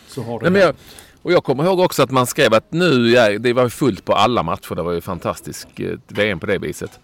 så 0.08 0.22
har 0.22 0.40
det 0.40 0.50
Nej, 0.50 0.62
jag, 0.62 0.74
Och 1.22 1.32
jag 1.32 1.44
kommer 1.44 1.64
ihåg 1.64 1.80
också 1.80 2.02
att 2.02 2.10
man 2.10 2.26
skrev 2.26 2.54
att 2.54 2.72
nu, 2.72 3.10
ja, 3.10 3.38
det 3.38 3.52
var 3.52 3.68
fullt 3.68 4.04
på 4.04 4.12
alla 4.12 4.42
matcher. 4.42 4.74
Det 4.74 4.82
var 4.82 4.92
ju 4.92 5.00
fantastiskt 5.00 5.68
eh, 5.76 5.86
VM 6.08 6.40
på 6.40 6.46
det 6.46 6.58
viset. 6.58 7.00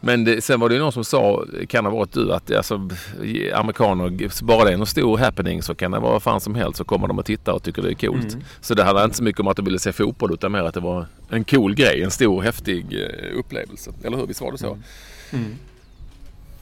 Men 0.00 0.24
det, 0.24 0.44
sen 0.44 0.60
var 0.60 0.68
det 0.68 0.74
ju 0.74 0.80
någon 0.80 0.92
som 0.92 1.04
sa, 1.04 1.44
kan 1.68 1.84
ha 1.84 1.92
varit 1.92 2.12
du, 2.12 2.32
att 2.32 2.56
alltså, 2.56 2.88
amerikaner, 3.54 4.42
bara 4.44 4.64
det 4.64 4.72
är 4.72 4.76
någon 4.76 4.86
stor 4.86 5.18
happening 5.18 5.62
så 5.62 5.74
kan 5.74 5.90
det 5.90 5.98
vara 5.98 6.12
vad 6.12 6.22
fan 6.22 6.40
som 6.40 6.54
helst 6.54 6.78
så 6.78 6.84
kommer 6.84 7.08
de 7.08 7.18
att 7.18 7.26
titta 7.26 7.52
och 7.52 7.62
tycker 7.62 7.82
det 7.82 7.90
är 7.90 7.94
coolt. 7.94 8.32
Mm. 8.32 8.44
Så 8.60 8.74
det 8.74 8.84
handlade 8.84 9.04
inte 9.04 9.16
så 9.16 9.22
mycket 9.22 9.40
om 9.40 9.48
att 9.48 9.56
de 9.56 9.64
ville 9.64 9.78
se 9.78 9.92
fotboll 9.92 10.34
utan 10.34 10.52
mer 10.52 10.62
att 10.62 10.74
det 10.74 10.80
var 10.80 11.06
en 11.30 11.44
cool 11.44 11.74
grej, 11.74 12.02
en 12.02 12.10
stor 12.10 12.42
häftig 12.42 12.86
eh, 12.92 13.38
upplevelse. 13.38 13.92
Eller 14.04 14.16
hur? 14.16 14.26
Visst 14.26 14.40
var 14.40 14.52
det 14.52 14.58
så? 14.58 14.66
Mm. 14.66 14.82
Mm. 15.32 15.56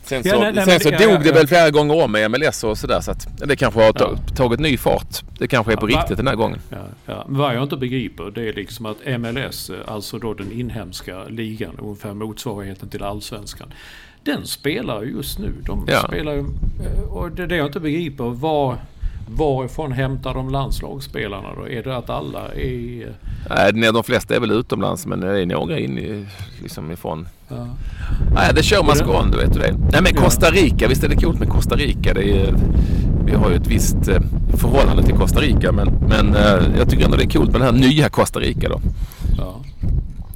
Sen 0.08 0.22
så, 0.22 0.28
ja, 0.28 0.38
nej, 0.38 0.52
nej, 0.52 0.64
sen 0.64 0.80
så 0.80 0.90
det, 0.90 0.96
dog 0.96 1.14
ja, 1.14 1.18
det 1.18 1.32
väl 1.32 1.46
flera 1.46 1.70
gånger 1.70 2.04
om 2.04 2.12
med 2.12 2.30
MLS 2.30 2.64
och 2.64 2.78
sådär. 2.78 3.00
Så 3.00 3.10
att 3.10 3.28
det 3.48 3.56
kanske 3.56 3.80
har 3.80 3.92
tagit 4.36 4.60
ny 4.60 4.76
fart. 4.76 5.22
Det 5.38 5.48
kanske 5.48 5.72
är 5.72 5.76
på 5.76 5.86
riktigt 5.86 6.16
den 6.16 6.26
här 6.26 6.34
gången. 6.34 6.58
Ja, 6.70 6.76
ja. 7.06 7.24
Vad 7.28 7.56
jag 7.56 7.62
inte 7.62 7.76
begriper 7.76 8.30
det 8.34 8.48
är 8.48 8.52
liksom 8.52 8.86
att 8.86 8.96
MLS, 9.20 9.70
alltså 9.86 10.18
då 10.18 10.34
den 10.34 10.52
inhemska 10.52 11.24
ligan, 11.24 11.78
ungefär 11.78 12.14
motsvarigheten 12.14 12.88
till 12.88 13.02
allsvenskan. 13.02 13.72
Den 14.22 14.46
spelar 14.46 15.02
just 15.02 15.38
nu. 15.38 15.52
De 15.66 15.86
spelar 16.08 16.36
eh, 16.36 16.44
och 17.08 17.30
det 17.30 17.42
är 17.42 17.46
det 17.46 17.56
jag 17.56 17.66
inte 17.66 17.80
begriper. 17.80 18.24
Var, 18.24 18.76
varifrån 19.28 19.92
hämtar 19.92 20.34
de 20.34 20.50
landslagsspelarna 20.50 21.54
då? 21.54 21.68
Är 21.68 21.82
det 21.82 21.96
att 21.96 22.10
alla 22.10 22.48
är... 22.54 23.14
Nej, 23.72 23.92
de 23.92 24.04
flesta 24.04 24.36
är 24.36 24.40
väl 24.40 24.50
utomlands 24.50 25.06
men 25.06 25.20
det 25.20 25.42
är 25.42 25.46
några 25.46 25.78
in 25.78 25.98
i, 25.98 26.26
liksom 26.62 26.90
ifrån 26.90 27.28
Ja. 27.48 27.66
Nej, 28.34 28.52
det 28.54 28.62
kör 28.62 28.82
man 28.82 28.96
skån, 28.96 29.30
du 29.30 29.38
vet 29.38 29.56
hur 29.56 29.60
det. 29.60 29.74
Nej 29.92 30.02
men 30.02 30.14
Costa 30.14 30.50
Rica, 30.50 30.88
visst 30.88 31.04
är 31.04 31.08
det 31.08 31.16
coolt 31.16 31.38
med 31.38 31.48
Costa 31.48 31.76
Rica. 31.76 32.14
Det 32.14 32.40
är, 32.40 32.54
vi 33.24 33.34
har 33.34 33.50
ju 33.50 33.56
ett 33.56 33.66
visst 33.66 34.08
eh, 34.08 34.20
förhållande 34.56 35.02
till 35.02 35.14
Costa 35.14 35.40
Rica 35.40 35.72
men, 35.72 35.88
men 36.08 36.36
eh, 36.36 36.78
jag 36.78 36.90
tycker 36.90 37.04
ändå 37.04 37.16
det 37.16 37.24
är 37.24 37.30
coolt 37.30 37.52
med 37.52 37.60
det 37.60 37.64
här 37.64 37.72
nya 37.72 38.08
Costa 38.08 38.40
Rica 38.40 38.68
då. 38.68 38.80
Ja. 39.38 39.60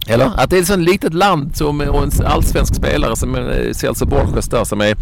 Eller? 0.07 0.31
Att 0.37 0.51
det 0.51 0.57
är 0.57 0.61
ett 0.61 0.67
sånt 0.67 0.89
litet 0.89 1.15
land 1.15 1.57
som, 1.57 1.81
och 1.81 2.03
en 2.03 2.27
allsvensk 2.27 2.75
spelare 2.75 3.17
som 3.17 3.35
eh, 3.35 3.73
Celso 3.73 4.07
Borges 4.07 4.47
där 4.47 4.65
som 4.65 4.81
är, 4.81 4.97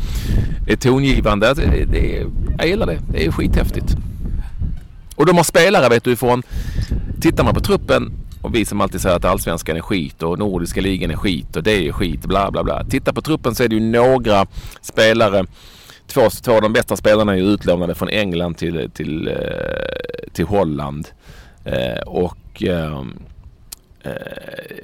är 0.66 0.76
tongivande. 0.76 1.54
Det, 1.54 1.84
det, 1.84 2.26
jag 2.58 2.68
gillar 2.68 2.86
det. 2.86 2.98
Det 3.12 3.26
är 3.26 3.32
skithäftigt. 3.32 3.96
Och 5.16 5.26
de 5.26 5.36
har 5.36 5.44
spelare 5.44 5.88
vet 5.88 6.04
du 6.04 6.12
ifrån. 6.12 6.42
Tittar 7.20 7.44
man 7.44 7.54
på 7.54 7.60
truppen 7.60 8.12
och 8.42 8.54
vi 8.54 8.64
som 8.64 8.80
alltid 8.80 9.00
säger 9.00 9.16
att 9.16 9.24
allsvenskan 9.24 9.76
är 9.76 9.80
skit 9.80 10.22
och 10.22 10.38
nordiska 10.38 10.80
ligan 10.80 11.10
är 11.10 11.16
skit 11.16 11.56
och 11.56 11.62
det 11.62 11.88
är 11.88 11.92
skit 11.92 12.20
bla 12.20 12.50
bla 12.50 12.64
bla. 12.64 12.84
Titta 12.84 13.12
på 13.12 13.22
truppen 13.22 13.54
så 13.54 13.62
är 13.62 13.68
det 13.68 13.74
ju 13.74 13.80
några 13.80 14.46
spelare. 14.82 15.46
Två, 16.06 16.30
två 16.30 16.52
av 16.52 16.62
de 16.62 16.72
bästa 16.72 16.96
spelarna 16.96 17.32
är 17.32 17.36
ju 17.36 17.42
utlånade 17.42 17.94
från 17.94 18.08
England 18.08 18.54
till, 18.54 18.90
till, 18.94 19.28
eh, 19.28 19.34
till 20.32 20.46
Holland. 20.46 21.08
Eh, 21.64 22.02
och 22.06 22.62
ehm, 22.62 22.68
eh, 22.68 23.04
Eh, 24.04 24.12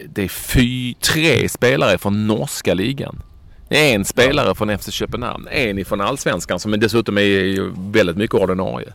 det 0.08 0.24
är 0.24 0.28
fy, 0.28 0.94
tre 0.94 1.48
spelare 1.48 1.98
från 1.98 2.26
norska 2.26 2.74
ligan. 2.74 3.22
En 3.68 4.04
spelare 4.04 4.54
från 4.54 4.78
FC 4.78 4.90
Köpenhamn, 4.90 5.48
en 5.50 5.78
ifrån 5.78 6.00
allsvenskan 6.00 6.60
som 6.60 6.80
dessutom 6.80 7.18
är 7.18 7.92
väldigt 7.92 8.16
mycket 8.16 8.34
ordinarie. 8.34 8.92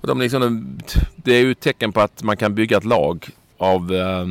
Och 0.00 0.06
de 0.06 0.20
liksom, 0.20 0.78
det 1.16 1.32
är 1.32 1.40
ju 1.40 1.50
ett 1.50 1.60
tecken 1.60 1.92
på 1.92 2.00
att 2.00 2.22
man 2.22 2.36
kan 2.36 2.54
bygga 2.54 2.76
ett 2.76 2.84
lag 2.84 3.28
av, 3.58 3.94
eh, 3.94 4.26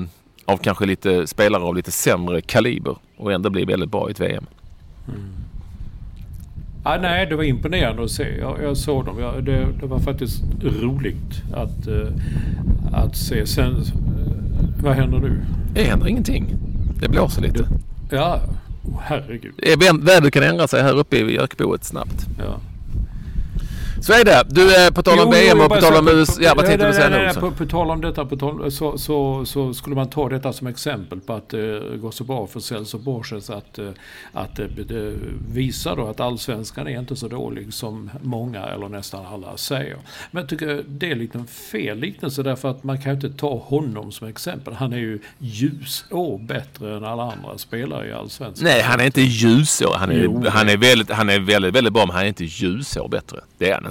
av 0.45 0.57
kanske 0.57 0.86
lite 0.86 1.28
spelare 1.28 1.64
av 1.64 1.76
lite 1.76 1.91
sämre 1.91 2.41
kaliber 2.41 2.95
och 3.18 3.34
ändå 3.34 3.49
bli 3.49 3.66
väldigt 3.66 3.91
bra 3.91 4.10
i 4.10 4.12
ett 4.12 4.20
VM. 4.20 4.45
Mm. 5.07 5.30
Ah, 6.84 6.97
nej, 6.97 7.26
det 7.26 7.36
var 7.36 7.43
imponerande 7.43 8.03
att 8.03 8.12
se. 8.12 8.38
Jag, 8.39 8.64
jag 8.64 8.78
såg 8.78 9.05
dem. 9.05 9.20
Jag, 9.20 9.43
det, 9.43 9.68
det, 9.80 9.86
var 9.86 9.99
faktiskt 9.99 10.43
roligt 10.62 11.43
att, 11.53 11.88
uh, 11.88 12.07
att 12.93 13.18
se. 13.18 13.47
Sen, 13.47 13.84
vad 14.82 14.95
händer 14.95 15.19
nu? 15.19 15.41
Det 15.73 15.84
händer 15.84 16.07
ingenting. 16.07 16.55
Det 17.01 17.09
blåser 17.09 17.41
lite. 17.41 17.67
Ja, 18.11 18.41
oh, 18.84 18.99
herregud. 19.01 19.53
Vädret 20.01 20.34
kan 20.34 20.43
ändra 20.43 20.67
sig 20.67 20.84
här 20.84 20.97
uppe 20.97 21.17
i 21.17 21.25
Björkboet 21.25 21.84
snabbt. 21.84 22.27
Ja. 22.39 22.59
Så 24.02 24.14
är 24.14 24.26
det. 24.26 24.43
Du, 24.50 24.91
på 24.93 25.04
tal 25.04 25.20
om 25.20 25.32
VM 25.32 25.62
och 25.62 25.70
på 25.70 25.82
tal 25.82 25.95
om 25.95 26.08
USA. 26.08 26.41
Ja, 26.41 26.54
vad 26.56 26.66
tänkte 26.66 26.88
du 26.88 26.93
säga 26.93 27.10
nu? 27.10 27.39
På, 27.39 27.52
på 27.52 27.66
tal 27.66 27.91
om 27.91 28.02
detta 28.02 28.28
så, 28.70 28.97
så, 28.97 29.45
så, 29.45 29.74
skulle 29.74 29.95
man 29.95 30.10
ta 30.10 30.30
detta 30.30 30.54
som 30.54 30.68
exempel 30.68 31.20
på 31.20 31.34
att 31.34 31.50
det 31.50 31.80
uh, 31.80 31.95
går 31.97 32.12
så 32.12 32.24
bra 32.24 32.47
för 32.47 32.60
Celso 32.60 32.97
Borges 32.97 33.50
att, 33.50 33.80
uh, 33.80 33.89
att 34.34 34.60
uh, 34.60 35.14
visa 35.54 35.95
då 35.95 36.08
att 36.08 36.20
allsvenskan 36.20 36.88
är 36.88 37.00
inte 37.00 37.16
så 37.16 37.28
dålig 37.28 37.74
som 37.74 38.10
många 38.22 38.66
eller 38.66 38.89
nästan 38.89 39.26
alla 39.26 39.58
säger. 39.58 39.97
Men 40.32 40.41
jag 40.41 40.50
tycker 40.50 40.84
det 40.88 41.12
är 41.12 41.16
lite 41.16 41.38
en 41.38 41.47
fel 41.47 41.97
liknelse 42.00 42.43
därför 42.43 42.70
att 42.70 42.84
man 42.84 43.02
kan 43.02 43.12
inte 43.12 43.30
ta 43.30 43.58
honom 43.58 44.12
som 44.12 44.28
exempel. 44.28 44.74
Han 44.74 44.93
är 44.93 44.97
ju 44.97 45.20
ljusår 45.39 46.38
bättre 46.38 46.97
än 46.97 47.04
alla 47.04 47.24
andra 47.24 47.58
spelare 47.58 48.08
i 48.08 48.12
allsvenskan. 48.12 48.68
Nej, 48.68 48.82
han 48.82 49.00
är 49.00 49.06
inte 49.06 49.22
ljusår. 49.22 49.95
Han 49.97 50.12
är, 50.12 50.24
jo, 50.24 50.43
han 50.47 50.70
är, 50.70 50.78
väldigt, 50.78 51.12
han 51.12 51.30
är 51.30 51.39
väldigt, 51.39 51.76
väldigt 51.76 51.93
bra 51.93 52.06
men 52.06 52.16
han 52.16 52.24
är 52.24 52.28
inte 52.28 52.45
ljusår 52.45 53.08
bättre. 53.08 53.39
Det 53.58 53.70
är 53.70 53.74
han. 53.74 53.89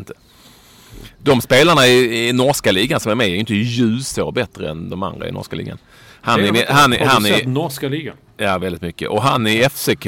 De 1.19 1.41
spelarna 1.41 1.87
i, 1.87 2.29
i 2.29 2.33
norska 2.33 2.73
ligan 2.73 3.01
som 3.01 3.13
är 3.13 3.17
med 3.17 3.29
är 3.29 3.35
inte 3.35 3.55
ljusår 3.55 4.33
bättre 4.33 4.71
än 4.71 4.91
de 4.91 5.03
andra 5.03 5.29
i 5.29 5.33
norska 5.33 5.57
ligan. 5.57 5.79
Han 6.21 6.41
är, 6.41 6.67
han, 6.69 6.93
har 6.93 7.07
han 7.07 7.23
sett 7.23 7.47
norska 7.47 7.89
ligan? 7.89 8.17
Ja, 8.37 8.59
väldigt 8.59 8.83
mycket. 8.83 9.09
Och 9.09 9.23
han 9.23 9.47
i 9.47 9.69
FCK 9.71 10.07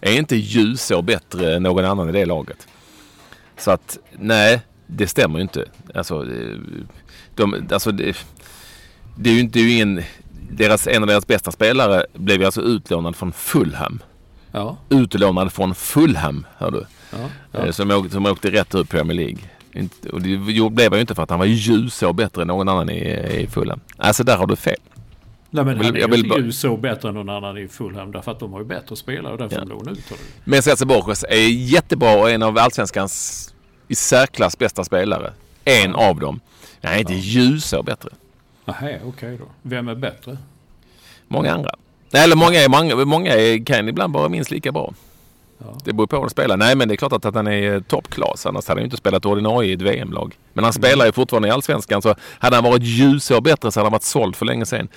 är 0.00 0.12
inte 0.18 0.36
ljusår 0.36 1.02
bättre 1.02 1.56
än 1.56 1.62
någon 1.62 1.84
annan 1.84 2.08
i 2.08 2.12
det 2.12 2.24
laget. 2.24 2.68
Så 3.58 3.70
att 3.70 3.98
nej, 4.18 4.60
det 4.86 5.06
stämmer 5.06 5.38
ju 5.38 5.42
inte. 5.42 5.64
Alltså, 5.94 6.26
de, 7.34 7.66
alltså 7.70 7.92
det, 7.92 8.16
det 9.16 9.30
är 9.30 9.34
ju 9.34 9.40
inte 9.40 9.60
ingen... 9.60 10.02
Deras, 10.50 10.86
en 10.86 11.02
av 11.02 11.06
deras 11.06 11.26
bästa 11.26 11.50
spelare 11.50 12.06
blev 12.12 12.40
ju 12.40 12.44
alltså 12.44 12.62
utlånad 12.62 13.16
från 13.16 13.32
Fulham. 13.32 14.02
Ja. 14.52 14.76
Utlånad 14.88 15.52
från 15.52 15.74
Fulham, 15.74 16.46
hör 16.58 16.70
du. 16.70 16.86
Ja, 17.12 17.18
ja. 17.52 17.66
Eh, 17.66 17.70
som, 17.70 17.90
åkte, 17.90 18.12
som 18.12 18.26
åkte 18.26 18.50
rätt 18.50 18.74
ut 18.74 18.88
Premier 18.88 19.16
League. 19.16 19.38
Och 20.12 20.22
det 20.22 20.38
blev 20.70 20.94
ju 20.94 21.00
inte 21.00 21.14
för 21.14 21.22
att 21.22 21.30
han 21.30 21.38
var 21.38 21.46
ljusår 21.46 22.12
bättre 22.12 22.42
än 22.42 22.48
någon 22.48 22.68
annan 22.68 22.90
i, 22.90 22.98
i 23.40 23.46
Fulham. 23.46 23.80
Alltså 23.96 24.24
där 24.24 24.36
har 24.36 24.46
du 24.46 24.56
fel. 24.56 24.76
Nej 25.50 25.64
men 25.64 25.76
han 25.76 25.96
är 25.96 26.16
ju 26.16 26.44
inte 26.44 26.52
så 26.52 26.76
bättre 26.76 27.08
än 27.08 27.14
någon 27.14 27.28
annan 27.28 27.58
i 27.58 27.68
Fulham 27.68 28.12
därför 28.12 28.32
att 28.32 28.40
de 28.40 28.52
har 28.52 28.60
ju 28.60 28.66
bättre 28.66 28.96
spelare 28.96 29.32
och 29.32 29.38
därför 29.38 29.56
ja. 29.56 29.64
lånar 29.64 29.92
ut 29.92 30.08
honom. 30.08 30.24
Men 30.44 30.62
Cesar 30.62 30.86
Borges 30.86 31.24
är 31.24 31.48
jättebra 31.48 32.16
och 32.16 32.30
en 32.30 32.42
av 32.42 32.58
allsvenskans 32.58 33.54
i 33.88 33.94
särklass 33.94 34.58
bästa 34.58 34.84
spelare. 34.84 35.32
En 35.64 35.90
ja. 35.90 36.08
av 36.08 36.20
dem. 36.20 36.40
Han 36.82 36.92
är 36.92 36.98
inte 36.98 37.12
ja. 37.12 37.18
ljusår 37.18 37.82
bättre. 37.82 38.10
Nej, 38.64 38.76
okej 38.76 38.98
okay 39.04 39.36
då. 39.36 39.44
Vem 39.62 39.88
är 39.88 39.94
bättre? 39.94 40.38
Många 41.28 41.54
andra. 41.54 41.70
Eller 42.12 42.36
många, 42.36 42.60
är, 42.60 42.68
många, 42.68 43.04
många 43.04 43.34
är, 43.34 43.64
kan 43.64 43.88
ibland 43.88 44.14
vara 44.14 44.28
minst 44.28 44.50
lika 44.50 44.72
bra. 44.72 44.94
Ja. 45.58 45.78
Det 45.84 45.92
beror 45.92 46.06
på 46.06 46.16
vad 46.16 46.24
de 46.24 46.30
spelar. 46.30 46.56
Nej 46.56 46.76
men 46.76 46.88
det 46.88 46.94
är 46.94 46.96
klart 46.96 47.12
att, 47.12 47.34
han 47.34 47.46
är 47.46 47.80
toppklass. 47.80 48.46
Annars 48.46 48.68
hade 48.68 48.80
han 48.80 48.84
inte 48.84 48.96
spelat 48.96 49.26
ordinarie 49.26 49.70
i 49.70 49.72
ett 49.72 49.82
VM-lag. 49.82 50.38
Men 50.52 50.64
han 50.64 50.72
mm. 50.72 50.82
spelar 50.82 51.06
ju 51.06 51.12
fortfarande 51.12 51.48
i 51.48 51.50
Allsvenskan. 51.50 52.02
Så 52.02 52.14
hade 52.38 52.56
han 52.56 52.64
varit 52.64 52.82
ljusår 52.82 53.40
bättre 53.40 53.72
så 53.72 53.80
hade 53.80 53.86
han 53.86 53.92
varit 53.92 54.02
såld 54.02 54.36
för 54.36 54.46
länge 54.46 54.66
sedan. 54.66 54.88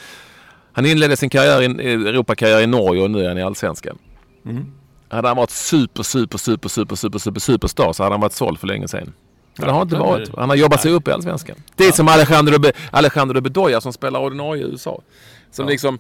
Han 0.72 0.86
inledde 0.86 1.18
sin 1.18 1.30
karriär 1.30 1.62
i, 1.62 1.94
Europakarriär 1.94 2.62
i 2.62 2.68
Norge 2.68 3.04
och 3.04 3.12
nu 3.12 3.24
är 3.24 3.28
han 3.28 3.38
i 3.38 3.42
Allsvenskan. 3.42 3.98
Mm. 4.46 4.72
Hade 5.10 5.28
han 5.28 5.38
varit 5.38 5.50
super, 5.50 6.04
super, 6.04 6.38
super, 6.38 6.70
super, 6.70 6.96
super, 6.96 7.20
super, 7.20 7.40
superstar 7.40 7.94
så 7.94 8.04
hade 8.04 8.14
han 8.14 8.22
varit 8.22 8.34
såld 8.34 8.60
för 8.60 8.68
länge 8.68 8.88
sedan. 8.88 9.14
Men 9.58 9.68
det 9.68 9.74
har 9.74 9.82
inte 9.82 9.96
varit. 9.96 10.30
Han 10.38 10.50
har 10.50 10.56
jobbat 10.56 10.82
sig 10.82 10.92
upp 10.92 11.08
i 11.08 11.12
Allsvenskan. 11.12 11.56
Det 11.76 11.84
är 11.84 11.88
ja. 11.88 11.94
som 11.94 12.08
Alejandro, 12.08 12.60
Be 12.60 12.72
Alejandro 12.92 13.42
Bedoya 13.42 13.82
som 13.82 13.94
spelar 13.94 14.20
ordinarie 14.20 14.64
i 14.64 14.66
USA. 14.66 15.02
Som 15.52 15.66
ja. 15.66 15.70
liksom 15.70 16.00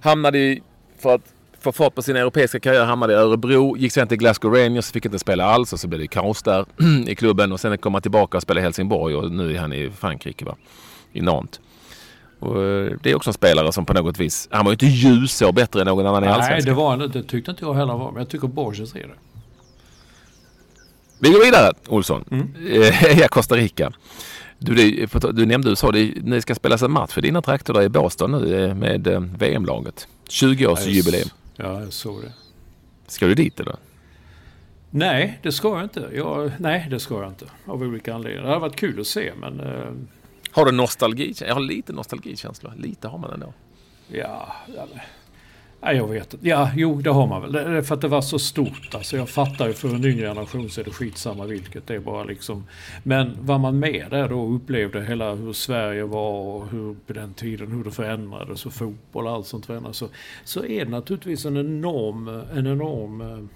hamnade 0.00 0.38
i... 0.38 0.62
För 1.02 1.14
att 1.14 1.32
få 1.72 1.72
fart 1.72 1.94
på 1.94 2.02
sin 2.02 2.16
europeiska 2.16 2.60
karriär. 2.60 2.84
Hamnade 2.84 3.12
i 3.12 3.16
Örebro, 3.16 3.76
gick 3.76 3.92
sen 3.92 4.08
till 4.08 4.18
Glasgow 4.18 4.54
Rangers, 4.54 4.90
fick 4.90 5.04
inte 5.04 5.18
spela 5.18 5.44
alls 5.44 5.72
och 5.72 5.80
så 5.80 5.88
blev 5.88 6.00
det 6.00 6.06
kaos 6.06 6.42
där 6.42 6.64
i 7.06 7.14
klubben. 7.14 7.52
Och 7.52 7.60
sen 7.60 7.78
kom 7.78 7.94
han 7.94 8.02
tillbaka 8.02 8.36
och 8.36 8.42
spelade 8.42 8.60
i 8.60 8.64
Helsingborg 8.64 9.14
och 9.14 9.32
nu 9.32 9.54
är 9.54 9.58
han 9.58 9.72
i 9.72 9.90
Frankrike, 9.90 10.44
va? 10.44 10.56
i 11.12 11.20
Nantes. 11.20 11.60
Och 12.38 12.62
eh, 12.62 12.92
det 13.02 13.10
är 13.10 13.14
också 13.14 13.30
en 13.30 13.34
spelare 13.34 13.72
som 13.72 13.86
på 13.86 13.92
något 13.92 14.18
vis, 14.18 14.48
han 14.50 14.64
var 14.64 14.72
ju 14.72 14.74
inte 14.74 14.86
ljusår 14.86 15.52
bättre 15.52 15.80
än 15.80 15.86
någon 15.86 16.06
annan 16.06 16.24
i 16.24 16.26
Nej, 16.26 16.34
Allsvenskan. 16.34 16.74
det 16.74 16.76
var 16.80 16.90
han 16.90 17.02
inte. 17.02 17.18
Det 17.18 17.28
tyckte 17.28 17.50
inte 17.50 17.64
jag 17.64 17.74
heller 17.74 17.94
var. 17.94 18.12
Men 18.12 18.18
jag 18.18 18.28
tycker 18.28 18.48
Borges 18.48 18.94
är 18.94 18.98
det. 18.98 19.14
Vi 21.18 21.30
går 21.30 21.44
vidare, 21.44 21.72
Olsson. 21.88 22.24
Mm. 22.30 22.48
Eh, 22.82 23.18
ja, 23.20 23.28
Costa 23.28 23.56
Rica. 23.56 23.92
Du, 24.58 24.74
det, 24.74 25.32
du 25.32 25.46
nämnde 25.46 25.70
USA, 25.70 25.92
det, 25.92 26.12
ni 26.22 26.40
ska 26.40 26.54
spela 26.54 26.76
en 26.76 26.90
match 26.92 27.12
för 27.12 27.22
dina 27.22 27.42
trakter 27.42 27.72
där 27.72 27.82
i 27.82 27.88
Båstad 27.88 28.26
nu 28.26 28.64
eh, 28.64 28.74
med 28.74 29.06
eh, 29.06 29.20
VM-laget. 29.20 30.08
20-årsjubileum. 30.28 31.30
Ja, 31.56 31.80
jag 31.80 31.92
såg 31.92 32.22
det. 32.22 32.32
Ska 33.06 33.26
du 33.26 33.34
dit 33.34 33.60
eller? 33.60 33.76
Nej, 34.90 35.38
det 35.42 35.52
ska 35.52 35.68
jag 35.68 35.82
inte. 35.82 36.10
Jag, 36.14 36.52
nej, 36.58 36.86
det 36.90 37.00
ska 37.00 37.20
jag 37.22 37.28
inte. 37.30 37.46
Av 37.66 37.82
olika 37.82 38.14
anledningar. 38.14 38.42
Det 38.42 38.48
hade 38.48 38.60
varit 38.60 38.76
kul 38.76 39.00
att 39.00 39.06
se, 39.06 39.32
men... 39.40 39.60
eh, 39.60 39.92
Har 40.50 40.64
du 40.66 40.72
nostalgi? 40.72 41.34
Jag 41.40 41.54
har 41.54 41.60
lite 41.60 41.92
nostalgikänsla. 41.92 42.72
Lite 42.76 43.08
har 43.08 43.18
man 43.18 43.32
ändå. 43.32 43.52
Ja, 44.08 44.52
ja, 44.76 44.86
nej, 45.80 45.96
jag 45.96 46.08
vet 46.08 46.34
inte. 46.34 46.48
Ja, 46.48 46.70
jo, 46.76 47.00
det 47.00 47.10
har 47.10 47.26
man 47.26 47.42
väl. 47.42 47.52
Det 47.52 47.60
är 47.60 47.82
för 47.82 47.94
att 47.94 48.00
det 48.00 48.08
var 48.08 48.20
så 48.20 48.38
stort. 48.38 48.94
Alltså, 48.94 49.16
jag 49.16 49.28
fattar 49.28 49.66
ju 49.66 49.72
för 49.72 49.88
en 49.88 50.04
yngre 50.04 50.26
generation 50.26 50.70
så 50.70 50.80
är 50.80 50.84
det 50.84 50.90
skitsamma 50.90 51.44
vilket. 51.44 51.86
Det 51.86 51.94
är 51.94 52.00
bara 52.00 52.24
liksom... 52.24 52.66
Men 53.02 53.36
var 53.40 53.58
man 53.58 53.78
med 53.78 54.06
där 54.10 54.28
då 54.28 54.40
och 54.40 54.54
upplevde 54.54 55.04
hela 55.04 55.34
hur 55.34 55.52
Sverige 55.52 56.04
var 56.04 56.30
och 56.30 56.68
hur 56.70 56.96
på 57.06 57.12
den 57.12 57.34
tiden 57.34 57.72
hur 57.72 57.84
det 57.84 57.90
förändrades 57.90 58.66
och 58.66 58.72
fotboll 58.72 59.26
och 59.26 59.32
allt 59.32 59.46
sånt 59.46 59.66
förändrades. 59.66 59.96
Så, 59.96 60.08
så 60.44 60.64
är 60.64 60.84
det 60.84 60.90
naturligtvis 60.90 61.44
en 61.44 61.56
enorm, 61.56 62.28
en 62.28 62.66
enorm 62.66 63.48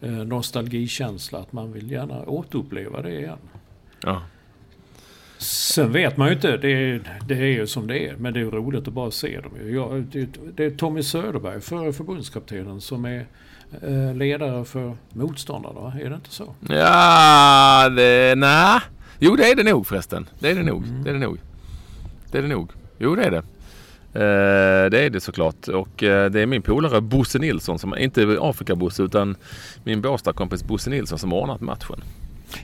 eh, 0.00 0.10
nostalgikänsla 0.10 1.38
att 1.38 1.52
man 1.52 1.72
vill 1.72 1.90
gärna 1.90 2.24
återuppleva 2.26 3.02
det 3.02 3.18
igen. 3.18 3.38
Ja. 4.02 4.22
Sen 5.38 5.92
vet 5.92 6.16
man 6.16 6.28
ju 6.28 6.34
inte, 6.34 6.56
det 6.56 6.68
är, 6.68 7.00
det 7.26 7.34
är 7.34 7.38
ju 7.38 7.66
som 7.66 7.86
det 7.86 8.08
är. 8.08 8.16
Men 8.16 8.34
det 8.34 8.40
är 8.40 8.44
roligt 8.44 8.88
att 8.88 8.94
bara 8.94 9.10
se 9.10 9.40
dem. 9.40 9.52
Jag, 9.74 10.02
det, 10.12 10.28
det 10.56 10.64
är 10.64 10.70
Tommy 10.70 11.02
Söderberg, 11.02 11.60
före 11.60 11.92
förbundskaptenen, 11.92 12.80
som 12.80 13.04
är 13.04 13.26
eh, 13.82 14.14
ledare 14.14 14.64
för 14.64 14.96
motståndarna. 15.12 16.00
Är 16.00 16.08
det 16.08 16.14
inte 16.14 16.30
så? 16.30 16.54
Ja, 16.68 17.88
det... 17.88 18.34
Nej. 18.36 18.80
Jo, 19.18 19.36
det 19.36 19.50
är 19.50 19.56
det 19.56 19.62
nog 19.62 19.86
förresten. 19.86 20.28
Det 20.38 20.50
är 20.50 20.54
det 20.54 20.62
nog. 20.62 20.84
Det 21.04 21.10
är 21.10 21.14
det 21.14 21.20
nog. 21.20 21.38
Det 22.30 22.38
är 22.38 22.42
det 22.42 22.48
nog. 22.48 22.70
Jo, 22.98 23.14
det 23.14 23.24
är 23.24 23.30
det. 23.30 23.42
Eh, 24.14 24.90
det 24.90 25.00
är 25.00 25.10
det 25.10 25.20
såklart. 25.20 25.68
Och 25.68 26.02
eh, 26.02 26.30
det 26.30 26.40
är 26.40 26.46
min 26.46 26.62
polare 26.62 27.00
Bosse 27.00 27.38
Nilsson, 27.38 27.78
som 27.78 27.98
inte 27.98 28.38
Afrika-Bosse 28.40 29.02
utan 29.02 29.36
min 29.84 30.00
Båstadkompis 30.00 30.64
Bosse 30.64 30.90
Nilsson 30.90 31.18
som 31.18 31.32
har 31.32 31.40
ordnat 31.40 31.60
matchen. 31.60 32.00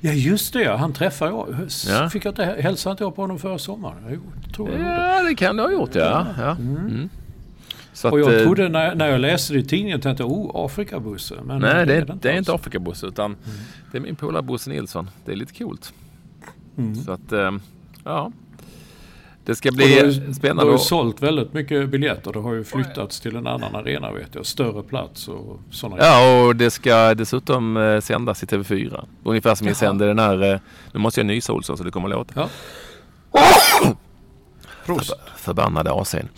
Ja 0.01 0.12
just 0.12 0.53
det, 0.53 0.62
ja. 0.62 0.76
han 0.76 0.93
träffade 0.93 1.31
jag. 1.31 1.68
Ja. 1.89 2.11
Fick 2.11 2.24
jag 2.24 2.33
inte, 2.33 2.45
hälsade 2.45 2.93
inte 2.93 3.05
jag 3.05 3.14
på 3.14 3.22
honom 3.22 3.39
förra 3.39 3.59
sommaren? 3.59 4.03
Jo, 4.11 4.20
tror 4.55 4.70
jag. 4.70 4.81
Ja, 4.81 5.22
det 5.22 5.35
kan 5.35 5.57
du 5.57 5.62
ha 5.62 5.70
gjort 5.72 5.95
ja. 5.95 6.26
ja. 6.39 6.51
Mm. 6.51 7.09
Så 7.93 8.11
Och 8.11 8.18
att, 8.18 8.26
jag 8.26 8.39
eh, 8.39 8.45
trodde 8.45 8.68
när, 8.68 8.95
när 8.95 9.07
jag 9.07 9.20
läste 9.20 9.53
det 9.53 9.59
i 9.59 9.64
tidningen 9.64 10.01
tänkte 10.01 10.22
jag, 10.22 10.33
oh, 10.33 10.64
Afrikabusse. 10.64 11.35
Men 11.45 11.61
Nej, 11.61 11.87
det 11.87 11.95
är, 11.95 12.16
det 12.20 12.31
är 12.31 12.39
inte 12.39 12.53
Afrika-Bosse 12.53 13.07
utan 13.07 13.37
det 13.93 13.99
är 13.99 14.03
min 14.03 14.16
polare 14.16 14.43
Bosse 14.43 14.70
Nilsson. 14.70 15.11
Det 15.24 15.33
är 15.33 15.37
lite 15.37 15.55
coolt. 15.55 15.93
Mm. 16.78 16.95
Så 16.95 17.12
att, 17.12 17.33
eh, 17.33 17.51
ja. 18.05 18.33
Det 19.51 19.57
ska 19.57 19.70
det 19.70 19.76
bli 19.76 20.03
Det 20.26 20.34
spännande. 20.34 20.62
har 20.64 20.72
ju 20.72 20.78
sålt 20.78 21.22
väldigt 21.22 21.53
mycket 21.53 21.88
biljetter. 21.88 22.32
Det 22.32 22.38
har 22.38 22.55
ju 22.55 22.64
flyttats 22.64 23.20
till 23.20 23.36
en 23.36 23.46
annan 23.46 23.74
arena 23.76 24.12
vet 24.12 24.34
jag. 24.34 24.46
Större 24.46 24.82
plats 24.82 25.28
och 25.28 25.61
sådana 25.70 26.03
Ja, 26.03 26.42
och 26.46 26.57
det 26.57 26.70
ska 26.70 27.14
dessutom 27.14 27.76
eh, 27.76 28.01
sändas 28.01 28.42
i 28.42 28.46
TV4. 28.46 29.05
Ungefär 29.24 29.55
som 29.55 29.66
vi 29.66 29.74
sänder 29.74 30.07
den 30.07 30.18
här... 30.18 30.53
Eh, 30.53 30.61
nu 30.92 31.01
måste 31.01 31.20
jag 31.20 31.26
nysa 31.26 31.53
Olsson 31.53 31.76
så 31.76 31.84
det 31.84 31.90
kommer 31.90 32.09
att 32.09 32.14
låta. 32.14 32.48
Ja. 33.32 33.48
Prost. 34.86 35.12
Förbannade 35.36 35.90
AC'n. 35.90 36.28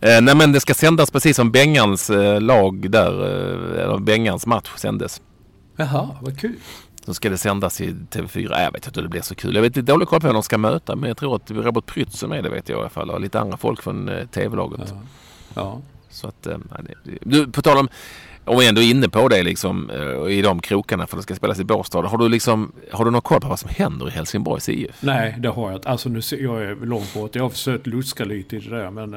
Eh, 0.00 0.20
nej 0.20 0.34
men 0.36 0.52
det 0.52 0.60
ska 0.60 0.74
sändas 0.74 1.10
precis 1.10 1.36
som 1.36 1.50
Bengans 1.50 2.10
eh, 2.10 2.40
lag 2.40 2.90
där. 2.90 3.12
Eh, 3.24 3.82
eller 3.84 3.98
Bengans 3.98 4.46
match 4.46 4.70
sändes. 4.76 5.20
Jaha, 5.76 6.08
vad 6.20 6.40
kul. 6.40 6.54
Så 7.06 7.14
ska 7.14 7.30
det 7.30 7.38
sändas 7.38 7.80
i 7.80 7.90
TV4. 8.10 8.52
Äh, 8.58 8.62
Jag 8.62 8.72
vet 8.72 8.86
inte 8.86 9.00
hur 9.00 9.02
det 9.02 9.10
blir 9.10 9.20
så 9.20 9.34
kul. 9.34 9.54
Jag 9.54 9.62
vet 9.62 9.76
lite 9.76 9.92
dålig 9.92 10.08
koll 10.08 10.20
på 10.20 10.26
vem 10.26 10.34
de 10.34 10.42
ska 10.42 10.58
möta. 10.58 10.96
Men 10.96 11.08
jag 11.08 11.16
tror 11.16 11.36
att 11.36 11.50
Robert 11.50 11.86
Prytz 11.86 12.18
som 12.18 12.32
är 12.32 12.42
det 12.42 12.48
vet 12.48 12.68
jag 12.68 12.76
i 12.78 12.80
alla 12.80 12.88
fall. 12.88 13.10
Och 13.10 13.20
lite 13.20 13.40
andra 13.40 13.56
folk 13.56 13.82
från 13.82 14.08
eh, 14.08 14.26
TV-laget. 14.26 14.80
Ja. 14.88 15.00
Ja. 15.54 15.80
Så 16.10 16.28
att, 16.28 16.46
eh, 16.46 16.58
du, 17.22 17.46
på 17.52 17.62
tal 17.62 17.78
om, 17.78 17.88
om 18.44 18.58
vi 18.58 18.68
ändå 18.68 18.80
är 18.82 18.90
inne 18.90 19.08
på 19.08 19.28
det 19.28 19.42
liksom, 19.42 19.90
eh, 19.90 20.32
i 20.32 20.42
de 20.42 20.60
krokarna 20.60 21.06
för 21.06 21.16
att 21.16 21.18
det 21.18 21.22
ska 21.22 21.34
spelas 21.34 21.58
i 21.60 21.64
Båstad. 21.64 22.02
Har 22.02 22.18
du, 22.18 22.28
liksom, 22.28 22.72
har 22.92 23.04
du 23.04 23.10
någon 23.10 23.20
koll 23.22 23.40
på 23.40 23.48
vad 23.48 23.58
som 23.58 23.70
händer 23.76 24.08
i 24.08 24.10
Helsingborgs 24.10 24.68
IF? 24.68 24.96
Nej, 25.02 25.34
det 25.38 25.48
har 25.48 25.70
jag 25.70 25.78
inte. 25.78 25.88
Alltså 25.88 26.08
nu 26.08 26.20
jag 26.30 26.62
är 26.62 26.86
långt 26.86 27.14
bort. 27.14 27.34
Jag 27.34 27.42
har 27.42 27.50
försökt 27.50 27.86
luska 27.86 28.24
lite 28.24 28.56
i 28.56 28.60
det 28.60 28.76
där 28.76 28.90
men 28.90 29.10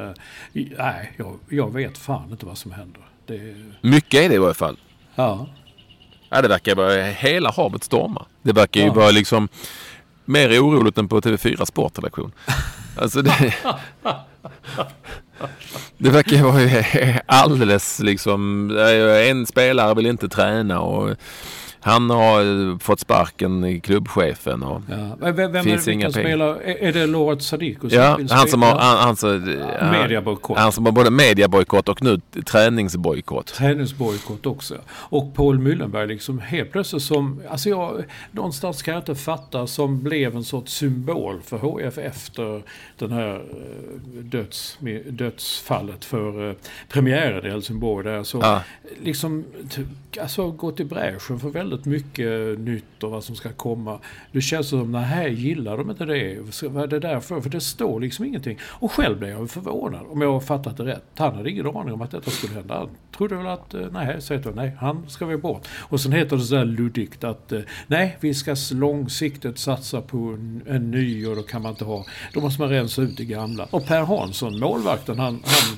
nej, 0.54 1.14
jag, 1.18 1.40
jag 1.50 1.74
vet 1.74 1.98
fan 1.98 2.32
inte 2.32 2.46
vad 2.46 2.58
som 2.58 2.72
händer. 2.72 3.02
Det, 3.26 3.56
Mycket 3.82 4.22
är 4.22 4.30
det 4.30 4.36
i 4.36 4.38
alla 4.38 4.54
fall. 4.54 4.78
ja. 5.16 5.48
Ja, 6.30 6.42
det 6.42 6.48
verkar 6.48 6.76
vara 6.76 7.04
hela 7.04 7.52
havet 7.52 7.84
storma. 7.84 8.26
Det 8.42 8.52
verkar 8.54 8.80
ju 8.82 8.86
Ja. 8.88 8.94
vara 8.94 9.12
liksom 9.12 9.48
mer 10.26 10.60
oroligt 10.60 10.98
än 10.98 11.08
på 11.08 11.22
TV4 11.22 11.66
Sportredaktion. 11.66 12.32
Alltså 12.98 13.22
det, 13.22 13.54
det 15.98 16.10
verkar 16.10 16.36
ju 16.38 16.42
vara 16.44 16.84
alldeles 17.26 18.00
liksom... 18.00 18.72
En 19.30 19.46
spelare 19.46 19.94
vill 19.96 20.06
inte 20.06 20.30
träna 20.30 20.80
och 20.80 21.16
han 21.82 22.10
har 22.10 22.70
eh, 22.72 22.78
fått 22.78 23.00
sparken 23.00 23.66
i 23.66 23.80
klubbchefen. 23.80 24.64
Och, 24.64 24.82
ja. 24.90 25.32
Vem, 25.32 25.52
vem 25.52 25.64
Finns 25.64 25.82
är 25.82 25.92
det 25.92 25.94
inga 25.94 26.10
pengar. 26.12 26.26
spelar? 26.30 26.56
Är, 26.62 26.94
det 26.94 27.08
Lord 27.08 27.42
Sadiku 27.42 27.88
Ja, 27.92 28.16
vill 28.16 28.32
han 28.32 28.48
som 28.48 28.62
har, 28.62 28.76
han, 28.80 28.98
han, 28.98 29.16
som- 29.16 29.58
mediabojkott. 29.92 30.58
han 30.58 30.72
som 30.72 30.86
har 30.86 30.92
både 30.92 31.10
mediabojkott 31.12 31.90
och 31.90 32.04
nu 32.04 32.22
träningsbojkott. 32.46 33.48
Träningsbojkott 33.48 34.46
också. 34.46 34.76
Och 34.90 35.34
Paul 35.36 35.60
Müllenberg 35.60 36.08
liksom 36.08 36.40
helt 36.40 36.72
plötsligt 36.72 37.02
som, 37.04 37.42
alltså 37.50 37.70
jag, 37.70 38.04
någonstans 38.32 38.82
kan 38.82 38.94
jag 38.94 39.02
inte 39.02 39.16
fatta, 39.16 39.68
som 39.68 40.00
blev 40.04 40.36
en 40.36 40.44
sorts 40.44 40.74
symbol 40.74 41.40
för 41.46 41.58
HF 41.58 41.98
efter 41.98 42.62
den 42.98 43.12
här 43.12 43.36
eh, 43.36 44.22
döds, 44.24 44.78
dödsfallet 45.10 46.06
för 46.06 46.50
eh, 46.50 46.56
premiären 46.90 47.46
i 47.46 47.50
Helsingborg. 47.50 48.06
Där 48.08 48.24
så 48.24 48.40
Ja. 48.42 48.62
liksom 49.04 49.46
alltså, 50.22 50.52
gått 50.52 50.80
i 50.80 50.84
bräschen 50.86 51.40
för 51.40 51.50
väldigt 51.50 51.79
mycket 51.86 52.60
nytt 52.60 53.04
och 53.04 53.12
vad 53.12 53.24
som 53.24 53.36
ska 53.36 53.50
komma. 53.54 54.00
Det 54.32 54.42
känns 54.42 54.70
som, 54.70 54.92
nej, 54.92 55.34
gillar 55.34 55.78
de 55.78 55.90
inte 55.90 56.06
det? 56.06 56.38
Vad 56.64 56.84
är 56.84 56.88
det 56.88 57.00
där 57.00 57.20
för? 57.20 57.42
För 57.42 57.50
det 57.50 57.62
står 57.62 58.00
liksom 58.00 58.26
ingenting. 58.26 58.58
Och 58.64 58.92
själv 58.92 59.20
blev 59.20 59.32
jag 59.32 59.50
förvånad, 59.50 60.06
om 60.10 60.22
jag 60.22 60.34
har 60.34 60.40
fattat 60.40 60.78
det 60.78 60.86
rätt. 60.86 61.06
Han 61.16 61.36
hade 61.36 61.50
ingen 61.50 61.68
aning 61.68 61.94
om 61.94 62.02
att 62.02 62.12
detta 62.12 62.32
skulle 62.32 62.54
hända. 62.54 62.78
Han 62.78 62.90
trodde 63.18 63.36
väl 63.36 63.48
att, 63.48 63.74
eh, 63.74 63.88
nej, 63.92 64.22
säger 64.22 64.42
jag, 64.46 64.56
nej, 64.56 64.72
han 64.80 65.10
ska 65.10 65.26
vi 65.26 65.38
bort. 65.38 65.68
Och 65.78 66.02
sen 66.02 66.12
heter 66.12 66.38
det 66.38 66.44
så 66.44 66.56
där 66.56 66.66
luddigt 66.66 67.24
att, 67.24 67.52
eh, 67.52 67.62
nej, 67.88 68.18
vi 68.20 68.34
ska 68.34 68.56
långsiktigt 68.72 69.58
satsa 69.58 70.02
på 70.02 70.18
en, 70.18 70.62
en 70.68 70.92
ny 70.92 71.28
och 71.28 71.36
då 71.36 71.42
kan 71.42 71.62
man 71.62 71.72
inte 71.72 71.86
ha, 71.86 72.06
då 72.34 72.42
måste 72.42 72.62
man 72.62 72.70
rensa 72.70 73.02
ut 73.02 73.18
det 73.18 73.26
gamla. 73.26 73.68
Och 73.72 73.86
Per 73.86 74.02
Hansson, 74.02 74.60
målvakten, 74.60 75.20
han, 75.20 75.44
han 75.46 75.78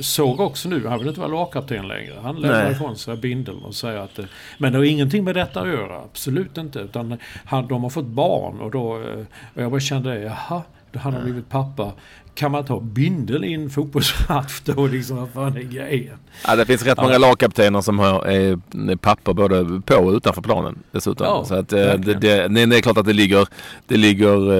såg 0.00 0.40
också 0.40 0.68
nu, 0.68 0.86
han 0.86 0.98
vill 0.98 1.08
inte 1.08 1.20
vara 1.20 1.30
lagkapten 1.30 1.88
längre. 1.88 2.14
Han 2.22 2.36
lämnar 2.36 2.70
ifrån 2.70 2.96
sig 2.96 3.16
bindeln 3.16 3.58
och 3.58 3.74
säger 3.74 3.98
att, 3.98 4.18
eh, 4.18 4.24
men 4.58 4.72
det 4.72 4.78
har 4.78 4.84
ingenting 4.84 5.24
med 5.28 5.36
detta 5.36 5.60
att 5.60 5.68
göra, 5.68 5.98
absolut 6.04 6.58
inte. 6.58 6.78
Utan 6.78 7.18
han, 7.44 7.68
de 7.68 7.82
har 7.82 7.90
fått 7.90 8.06
barn 8.06 8.60
och 8.60 8.70
då, 8.70 8.96
eh, 8.96 9.24
och 9.54 9.62
jag 9.62 9.70
bara 9.70 9.80
kände, 9.80 10.20
jaha, 10.20 10.62
då 10.92 10.98
han 10.98 11.14
har 11.14 11.20
blivit 11.22 11.48
pappa. 11.48 11.92
Kan 12.34 12.52
man 12.52 12.64
ta 12.64 12.80
bindel 12.80 13.44
i 13.44 13.54
en 13.54 13.70
fotbollsmatch 13.70 14.60
då? 14.64 14.86
Liksom, 14.86 15.16
vad 15.16 15.30
fan 15.30 15.56
är 15.56 15.62
grejen? 15.62 16.16
Ja, 16.46 16.56
det 16.56 16.66
finns 16.66 16.82
rätt 16.82 16.98
många 17.02 17.18
lagkaptener 17.18 17.80
som 17.80 17.98
har 17.98 18.30
eh, 18.30 18.56
papper 19.00 19.32
både 19.32 19.80
på 19.86 19.94
och 19.94 20.12
utanför 20.12 20.42
planen 20.42 20.78
dessutom. 20.92 21.26
Ja, 21.26 21.44
så 21.44 21.54
att, 21.54 21.72
eh, 21.72 21.78
det, 21.94 22.14
det, 22.14 22.48
nej, 22.48 22.66
det 22.66 22.76
är 22.76 22.80
klart 22.80 22.98
att 22.98 23.06
det 23.06 23.12
ligger, 23.12 23.46
det 23.86 23.96
ligger 23.96 24.52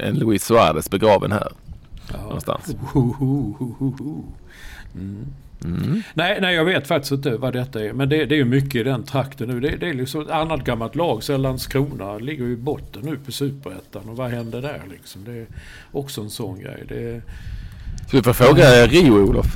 en 0.00 0.14
Luis 0.18 0.44
Suarez 0.44 0.90
begraven 0.90 1.32
här 1.32 1.52
Ja. 2.12 2.22
någonstans. 2.22 2.76
Ho, 2.92 3.00
ho, 3.18 3.54
ho. 3.98 4.24
Mm. 4.94 5.26
Mm. 5.64 6.02
Nej, 6.14 6.38
nej, 6.40 6.54
jag 6.54 6.64
vet 6.64 6.86
faktiskt 6.86 7.12
inte 7.12 7.36
vad 7.36 7.52
detta 7.52 7.84
är. 7.84 7.92
Men 7.92 8.08
det, 8.08 8.24
det 8.24 8.34
är 8.34 8.36
ju 8.36 8.44
mycket 8.44 8.74
i 8.74 8.82
den 8.82 9.02
trakten 9.02 9.48
nu. 9.48 9.60
Det, 9.60 9.76
det 9.76 9.88
är 9.88 9.94
liksom 9.94 10.20
ett 10.20 10.30
annat 10.30 10.64
gammalt 10.64 10.94
lag. 10.94 11.22
Så 11.22 11.36
Landskrona 11.36 12.18
ligger 12.18 12.44
ju 12.44 12.52
i 12.52 12.56
botten 12.56 13.02
nu 13.04 13.18
på 13.26 13.32
Superettan. 13.32 14.08
Och 14.08 14.16
vad 14.16 14.30
händer 14.30 14.62
där 14.62 14.80
liksom? 14.90 15.24
Det 15.24 15.32
är 15.32 15.46
också 15.92 16.20
en 16.20 16.30
sån 16.30 16.60
grej. 16.60 16.84
Det, 16.88 17.20
Så 18.10 18.16
vi 18.16 18.22
får 18.22 18.32
fråga 18.32 18.86
Rio 18.86 19.12
Olof. 19.12 19.46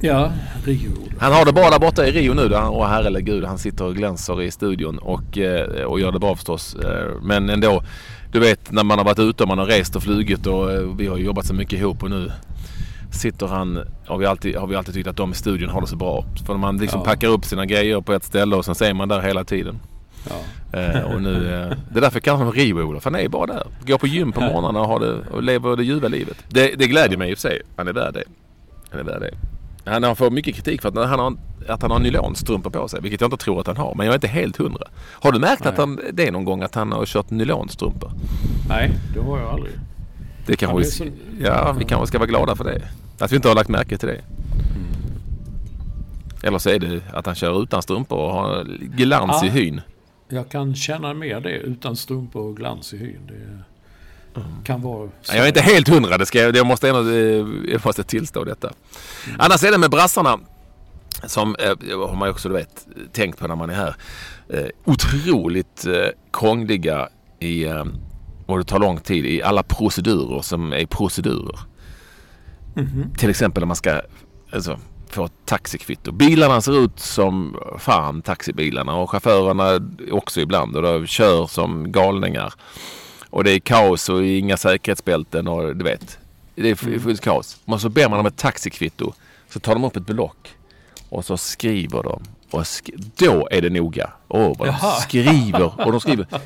ja, 0.00 0.32
Rio. 0.64 0.92
Han 1.18 1.32
har 1.32 1.44
det 1.44 1.52
bra 1.52 1.70
där 1.70 1.78
borta 1.78 2.06
i 2.06 2.10
Rio 2.12 2.34
nu. 2.34 2.54
Han, 2.54 2.68
åh 2.68 2.86
herregud, 2.88 3.44
han 3.44 3.58
sitter 3.58 3.84
och 3.84 3.94
glänser 3.96 4.42
i 4.42 4.50
studion 4.50 4.98
och, 4.98 5.38
eh, 5.38 5.84
och 5.84 6.00
gör 6.00 6.12
det 6.12 6.18
bra 6.18 6.36
förstås. 6.36 6.74
Eh, 6.74 7.12
Men 7.22 7.50
ändå, 7.50 7.82
du 8.32 8.40
vet 8.40 8.72
när 8.72 8.84
man 8.84 8.98
har 8.98 9.04
varit 9.04 9.18
ute 9.18 9.42
och 9.42 9.48
man 9.48 9.58
har 9.58 9.66
rest 9.66 9.96
och 9.96 10.02
flugit 10.02 10.46
och 10.46 10.72
eh, 10.72 10.80
vi 10.80 11.06
har 11.06 11.16
jobbat 11.16 11.46
så 11.46 11.54
mycket 11.54 11.78
ihop 11.78 12.02
och 12.02 12.10
nu 12.10 12.32
sitter 13.16 13.46
han, 13.46 13.80
har 14.06 14.18
vi, 14.18 14.26
alltid, 14.26 14.56
har 14.56 14.66
vi 14.66 14.76
alltid 14.76 14.94
tyckt 14.94 15.08
att 15.08 15.16
de 15.16 15.30
i 15.30 15.34
studion 15.34 15.68
har 15.70 15.80
det 15.80 15.86
så 15.86 15.96
bra. 15.96 16.24
För 16.46 16.54
man 16.56 16.76
liksom 16.78 17.00
Ja. 17.00 17.04
packar 17.04 17.28
upp 17.28 17.44
sina 17.44 17.66
grejer 17.66 18.00
på 18.00 18.12
ett 18.12 18.24
ställe 18.24 18.56
och 18.56 18.64
sen 18.64 18.74
så 18.74 18.84
är 18.84 18.94
man 18.94 19.08
där 19.08 19.20
hela 19.20 19.44
tiden. 19.44 19.78
Ja. 20.28 20.78
Eh, 20.80 21.00
och 21.14 21.22
nu, 21.22 21.34
eh, 21.36 21.76
det 21.92 21.98
är 21.98 22.00
därför 22.00 22.16
jag 22.16 22.22
kallar 22.22 22.38
honom 22.38 22.52
Rio-Olof. 22.52 23.04
Han 23.04 23.14
är 23.14 23.28
bara 23.28 23.46
där. 23.46 23.66
Går 23.86 23.98
på 23.98 24.06
gym 24.06 24.32
på 24.32 24.40
Ja. 24.40 24.46
morgnarna 24.52 24.80
och, 24.80 24.86
har 24.88 25.00
det, 25.00 25.14
och 25.32 25.42
lever 25.42 25.76
det 25.76 25.84
ljuva 25.84 26.08
livet. 26.08 26.36
Det, 26.48 26.74
det 26.78 26.86
glädjer 26.86 27.18
mig 27.18 27.30
i 27.30 27.34
och 27.34 27.38
för 27.38 27.48
sig. 27.48 27.62
Han 27.76 27.88
är 27.88 27.92
värd 27.92 28.14
det. 28.14 28.24
Han 28.90 29.00
är 29.00 29.04
värd 29.04 29.20
det. 29.20 29.30
Han 29.90 30.02
har 30.02 30.14
fått 30.14 30.32
mycket 30.32 30.54
kritik 30.54 30.82
för 30.82 30.88
att 30.88 31.08
han 31.08 31.18
har, 31.20 31.36
att 31.68 31.82
han 31.82 31.90
har 31.90 31.98
nylonstrumpor 31.98 32.70
på 32.70 32.88
sig. 32.88 33.00
Vilket 33.00 33.20
jag 33.20 33.28
inte 33.28 33.36
tror 33.44 33.60
att 33.60 33.66
han 33.66 33.76
har. 33.76 33.94
Men 33.94 34.06
jag 34.06 34.12
är 34.12 34.16
inte 34.16 34.26
helt 34.28 34.56
hundra. 34.56 34.82
Har 35.12 35.32
du 35.32 35.38
märkt 35.38 35.64
Nej. 35.64 35.72
att 35.72 35.78
han, 35.78 36.00
det 36.12 36.26
är 36.28 36.32
någon 36.32 36.44
gång 36.44 36.62
att 36.62 36.74
han 36.74 36.92
har 36.92 37.06
kört 37.06 37.30
nylonstrumpor? 37.30 38.10
Nej, 38.68 38.90
det 39.14 39.20
har 39.20 39.38
jag 39.38 39.48
aldrig. 39.48 39.72
Det 40.46 40.56
kanske 40.56 40.74
Ja, 40.76 40.78
vi, 40.78 40.84
så- 40.84 41.04
ja, 41.40 41.72
vi 41.78 41.84
kanske 41.84 42.06
ska 42.06 42.18
vara 42.18 42.28
glada 42.28 42.56
för 42.56 42.64
det. 42.64 42.82
Att 43.18 43.32
vi 43.32 43.36
inte 43.36 43.48
har 43.48 43.54
lagt 43.54 43.68
märke 43.68 43.98
till 43.98 44.08
det. 44.08 44.20
Eller 46.42 46.58
så 46.58 46.70
är 46.70 46.78
det 46.78 47.00
att 47.12 47.26
han 47.26 47.34
kör 47.34 47.62
utan 47.62 47.82
strumpor 47.82 48.18
och 48.18 48.32
har 48.32 48.64
glans 48.96 49.42
i 49.42 49.46
Ja. 49.46 49.52
hyn. 49.52 49.80
Jag 50.28 50.48
kan 50.48 50.74
känna 50.74 51.14
mer 51.14 51.40
det 51.40 51.50
utan 51.58 51.96
strumpor 51.96 52.42
och 52.42 52.56
glans 52.56 52.94
i 52.94 52.96
hyn. 52.98 53.20
Det 53.26 54.42
kan 54.64 54.82
vara... 54.82 55.08
så. 55.22 55.36
Jag 55.36 55.44
är 55.44 55.48
inte 55.48 55.60
helt 55.60 55.88
hundra, 55.88 56.18
det 56.18 56.26
ska 56.26 56.38
jag, 56.52 56.66
måste 56.66 56.88
ändå, 56.88 57.10
eh, 57.10 57.46
jag 57.72 57.84
måste 57.84 58.02
tillstå 58.04 58.44
detta. 58.44 58.72
Annars 59.38 59.64
är 59.64 59.70
det 59.70 59.78
med 59.78 59.90
brassarna 59.90 60.38
som 61.26 61.56
eh, 61.58 61.98
har 62.08 62.16
man 62.16 62.28
också 62.30 62.48
du 62.48 62.54
vet, 62.54 62.86
tänkt 63.12 63.38
på 63.38 63.48
när 63.48 63.54
man 63.56 63.70
är 63.70 63.74
här. 63.74 63.94
Eh, 64.48 64.66
otroligt 64.84 65.86
krångliga 66.32 67.08
i, 67.40 67.64
och 68.46 68.58
det 68.58 68.64
tar 68.64 68.78
lång 68.78 68.98
tid 69.00 69.26
i 69.26 69.42
alla 69.42 69.62
procedurer 69.62 70.42
som 70.42 70.72
är 70.72 70.86
procedurer. 70.86 71.58
Mhm. 72.74 73.10
Till 73.18 73.30
exempel 73.30 73.60
när 73.60 73.66
man 73.66 73.76
ska 73.76 74.00
alltså, 74.52 74.78
få 75.10 75.24
ett 75.24 75.32
taxikvitto. 75.44 76.12
Bilarna 76.12 76.60
ser 76.60 76.84
ut 76.84 77.00
som 77.00 77.56
fan 77.78 78.22
taxibilarna 78.22 78.94
och 78.96 79.10
chaufförerna 79.10 79.80
också 80.12 80.40
ibland 80.40 80.76
och 80.76 80.82
de 80.82 81.06
kör 81.06 81.46
som 81.46 81.92
galningar. 81.92 82.54
Och 83.30 83.44
det 83.44 83.50
är 83.52 83.58
kaos 83.58 84.08
och 84.08 84.24
inga 84.24 84.56
säkerhetsbälten 84.56 85.48
och 85.48 85.76
du 85.76 85.84
vet. 85.84 86.18
Det 86.54 86.70
är 86.70 86.84
Mm. 86.86 87.00
fullt 87.00 87.20
kaos. 87.20 87.60
Men 87.64 87.78
så 87.80 87.88
ber 87.88 88.08
man 88.08 88.20
om 88.20 88.26
ett 88.26 88.36
taxikvitto. 88.36 89.12
Så 89.48 89.60
tar 89.60 89.74
de 89.74 89.84
upp 89.84 89.96
ett 89.96 90.06
block 90.06 90.48
och 91.08 91.24
så 91.24 91.36
skriver 91.36 92.02
de. 92.02 92.22
Och 92.50 92.60
sk- 92.62 93.10
då 93.16 93.48
är 93.50 93.62
det 93.62 93.70
noga. 93.70 94.10
Åh, 94.28 94.40
vad 94.58 94.68
de 94.68 94.74
Jaha. 94.80 94.90
skriver. 95.00 95.86
Och 95.86 95.92
de 95.92 96.00
skriver. 96.00 96.26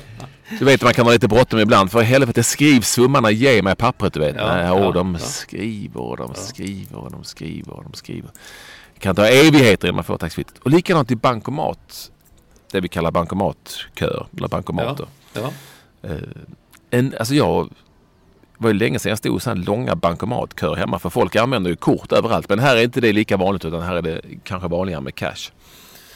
Du 0.59 0.65
vet 0.65 0.83
man 0.83 0.93
kan 0.93 1.05
ha 1.05 1.13
lite 1.13 1.27
bråttom 1.27 1.59
ibland. 1.59 1.91
För 1.91 2.01
helvete 2.01 2.43
skriv 2.43 2.81
summarna, 2.81 3.31
ge 3.31 3.61
mig 3.61 3.75
pappret 3.75 4.13
du 4.13 4.19
vet. 4.19 4.35
Ja, 4.35 4.55
Nej, 4.55 4.65
ja, 4.65 4.91
de 4.91 5.13
ja. 5.13 5.19
skriver 5.19 6.01
och 6.01 6.17
de 6.17 6.33
skriver 6.35 6.97
och 6.97 7.11
de 7.11 7.23
skriver 7.23 7.73
och 7.73 7.83
de 7.83 7.93
skriver. 7.93 8.29
Det 8.93 8.99
kan 8.99 9.15
ta 9.15 9.27
evigheter 9.27 9.87
innan 9.87 9.95
man 9.95 10.03
får 10.03 10.17
taxikvittot. 10.17 10.57
Och 10.57 10.69
likadant 10.69 11.11
i 11.11 11.15
bankomat. 11.15 12.11
Det 12.71 12.79
vi 12.79 12.87
kallar 12.87 13.11
bankomatköer. 13.11 14.27
Eller 14.37 14.47
bankomater. 14.47 15.07
Ja. 15.33 15.51
En, 16.89 17.15
alltså 17.19 17.33
jag 17.33 17.69
var 18.57 18.69
ju 18.69 18.73
länge 18.73 18.99
sedan 18.99 19.09
jag 19.09 19.17
stod 19.17 19.37
i 19.37 19.39
sådana 19.39 19.63
långa 19.63 19.95
bankomatköer 19.95 20.75
hemma. 20.75 20.99
För 20.99 21.09
folk 21.09 21.35
använder 21.35 21.69
ju 21.69 21.75
kort 21.75 22.11
överallt. 22.11 22.49
Men 22.49 22.59
här 22.59 22.75
är 22.77 22.83
inte 22.83 23.01
det 23.01 23.13
lika 23.13 23.37
vanligt 23.37 23.65
utan 23.65 23.81
här 23.81 23.95
är 23.95 24.01
det 24.01 24.21
kanske 24.43 24.67
vanligare 24.67 25.01
med 25.01 25.15
cash. 25.15 25.51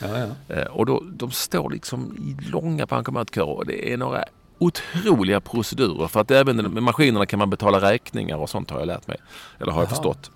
Ja, 0.01 0.07
ja. 0.17 0.55
Eh, 0.55 0.67
och 0.67 0.85
då, 0.85 1.03
de 1.05 1.31
står 1.31 1.69
liksom 1.69 2.17
i 2.17 2.49
långa 2.51 2.85
bankomatköer 2.85 3.49
och 3.49 3.65
det 3.65 3.93
är 3.93 3.97
några 3.97 4.23
otroliga 4.57 5.41
procedurer. 5.41 6.07
För 6.07 6.21
att 6.21 6.31
även 6.31 6.57
med 6.57 6.83
maskinerna 6.83 7.25
kan 7.25 7.39
man 7.39 7.49
betala 7.49 7.91
räkningar 7.91 8.37
och 8.37 8.49
sånt 8.49 8.69
har 8.69 8.79
jag 8.79 8.87
lärt 8.87 9.07
mig. 9.07 9.17
Eller 9.59 9.71
har 9.71 9.81
jag 9.81 9.87
Jaha. 9.87 9.95
förstått. 9.95 10.31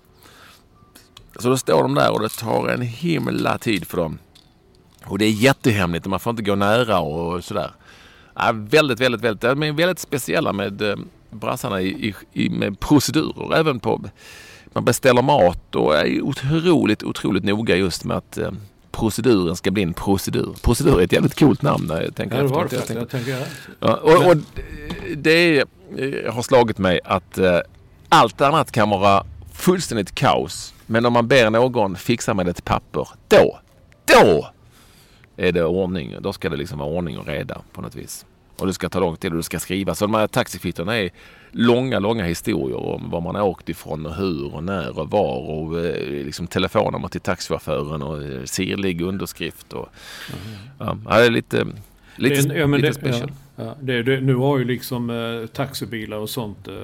Så 1.38 1.48
då 1.48 1.56
står 1.56 1.82
de 1.82 1.94
där 1.94 2.12
och 2.12 2.20
det 2.20 2.28
tar 2.28 2.68
en 2.68 2.82
himla 2.82 3.58
tid 3.58 3.86
för 3.86 3.96
dem. 3.96 4.18
Och 5.04 5.18
det 5.18 5.24
är 5.24 5.30
jättehemligt 5.30 6.06
och 6.06 6.10
man 6.10 6.20
får 6.20 6.30
inte 6.30 6.42
gå 6.42 6.54
nära 6.54 7.00
och 7.00 7.44
sådär. 7.44 7.70
Ja, 8.34 8.50
väldigt, 8.54 9.00
väldigt, 9.00 9.20
väldigt. 9.20 9.40
De 9.40 9.62
är 9.62 9.72
väldigt 9.72 9.98
speciella 9.98 10.52
med 10.52 10.82
eh, 10.82 10.96
brassarna 11.30 11.80
i, 11.80 11.88
i, 12.08 12.14
i, 12.32 12.50
med 12.50 12.80
procedurer. 12.80 13.56
Även 13.56 13.80
på 13.80 14.04
man 14.72 14.84
beställer 14.84 15.22
mat 15.22 15.74
och 15.74 15.96
är 15.96 16.22
otroligt, 16.22 17.02
otroligt 17.02 17.44
noga 17.44 17.76
just 17.76 18.04
med 18.04 18.16
att 18.16 18.38
eh, 18.38 18.50
proceduren 18.92 19.56
ska 19.56 19.70
bli 19.70 19.82
en 19.82 19.92
procedur. 19.94 20.54
Procedur 20.62 21.00
är 21.00 21.04
ett 21.04 21.12
jävligt 21.12 21.38
coolt 21.38 21.62
namn 21.62 21.90
jag 21.90 22.14
tänker 22.14 22.36
Ja, 22.36 22.42
det 22.42 22.48
var 22.48 22.64
det 22.68 22.76
Jag 22.76 22.86
tänker- 22.86 23.00
Jag 23.00 23.08
tänker, 23.10 23.46
Ja, 23.80 23.94
och, 23.96 24.26
och 24.30 24.36
det 25.16 25.58
eh, 25.60 26.32
har 26.34 26.42
slagit 26.42 26.78
mig 26.78 27.00
att 27.04 27.38
eh, 27.38 27.58
allt 28.08 28.40
annat 28.40 28.72
kan 28.72 28.90
vara 28.90 29.24
fullständigt 29.52 30.14
kaos. 30.14 30.74
Men 30.86 31.06
om 31.06 31.12
man 31.12 31.28
ber 31.28 31.50
någon 31.50 31.96
fixa 31.96 32.34
med 32.34 32.48
ett 32.48 32.64
papper, 32.64 33.08
då, 33.28 33.58
då 34.04 34.48
är 35.36 35.52
det 35.52 35.64
ordning. 35.64 36.14
Då 36.20 36.32
ska 36.32 36.48
det 36.48 36.56
liksom 36.56 36.78
vara 36.78 36.88
ordning 36.88 37.18
och 37.18 37.26
reda 37.26 37.60
på 37.72 37.80
något 37.82 37.94
vis. 37.94 38.26
Och 38.60 38.66
det 38.66 38.74
ska 38.74 38.88
ta 38.88 39.00
lång 39.00 39.16
tid 39.16 39.30
och 39.30 39.36
det 39.36 39.42
ska 39.42 39.58
skrivas. 39.58 39.98
Så 39.98 40.04
de 40.06 40.14
här 40.14 40.26
taxikvittorna 40.26 40.98
är 40.98 41.10
långa, 41.50 41.98
långa 41.98 42.24
historier 42.24 42.76
om 42.76 43.10
var 43.10 43.20
man 43.20 43.34
har 43.34 43.42
åkt 43.42 43.68
ifrån 43.68 44.06
och 44.06 44.14
hur 44.14 44.54
och 44.54 44.64
när 44.64 44.98
och 44.98 45.10
var 45.10 45.36
och 45.50 45.78
eh, 45.78 46.24
liksom 46.24 46.46
telefonnummer 46.46 47.08
till 47.08 47.20
taxichauffören 47.20 48.02
och 48.02 48.22
eh, 48.22 48.44
sirlig 48.44 49.00
underskrift. 49.00 49.72
Och, 49.72 49.88
ja, 50.78 50.96
det 51.04 51.14
är 51.14 51.30
lite, 51.30 51.66
lite, 52.16 52.48
det, 52.48 52.58
ja, 52.58 52.66
men 52.66 52.80
lite 52.80 52.92
det, 52.92 52.94
special. 52.94 53.30
ja, 53.30 53.34
ja, 53.64 53.76
det, 53.82 54.02
det, 54.02 54.20
nu 54.20 54.34
har 54.34 54.58
ju 54.58 54.64
liksom 54.64 55.10
eh, 55.10 55.46
taxibilar 55.46 56.16
och 56.16 56.30
sånt 56.30 56.68
eh, 56.68 56.74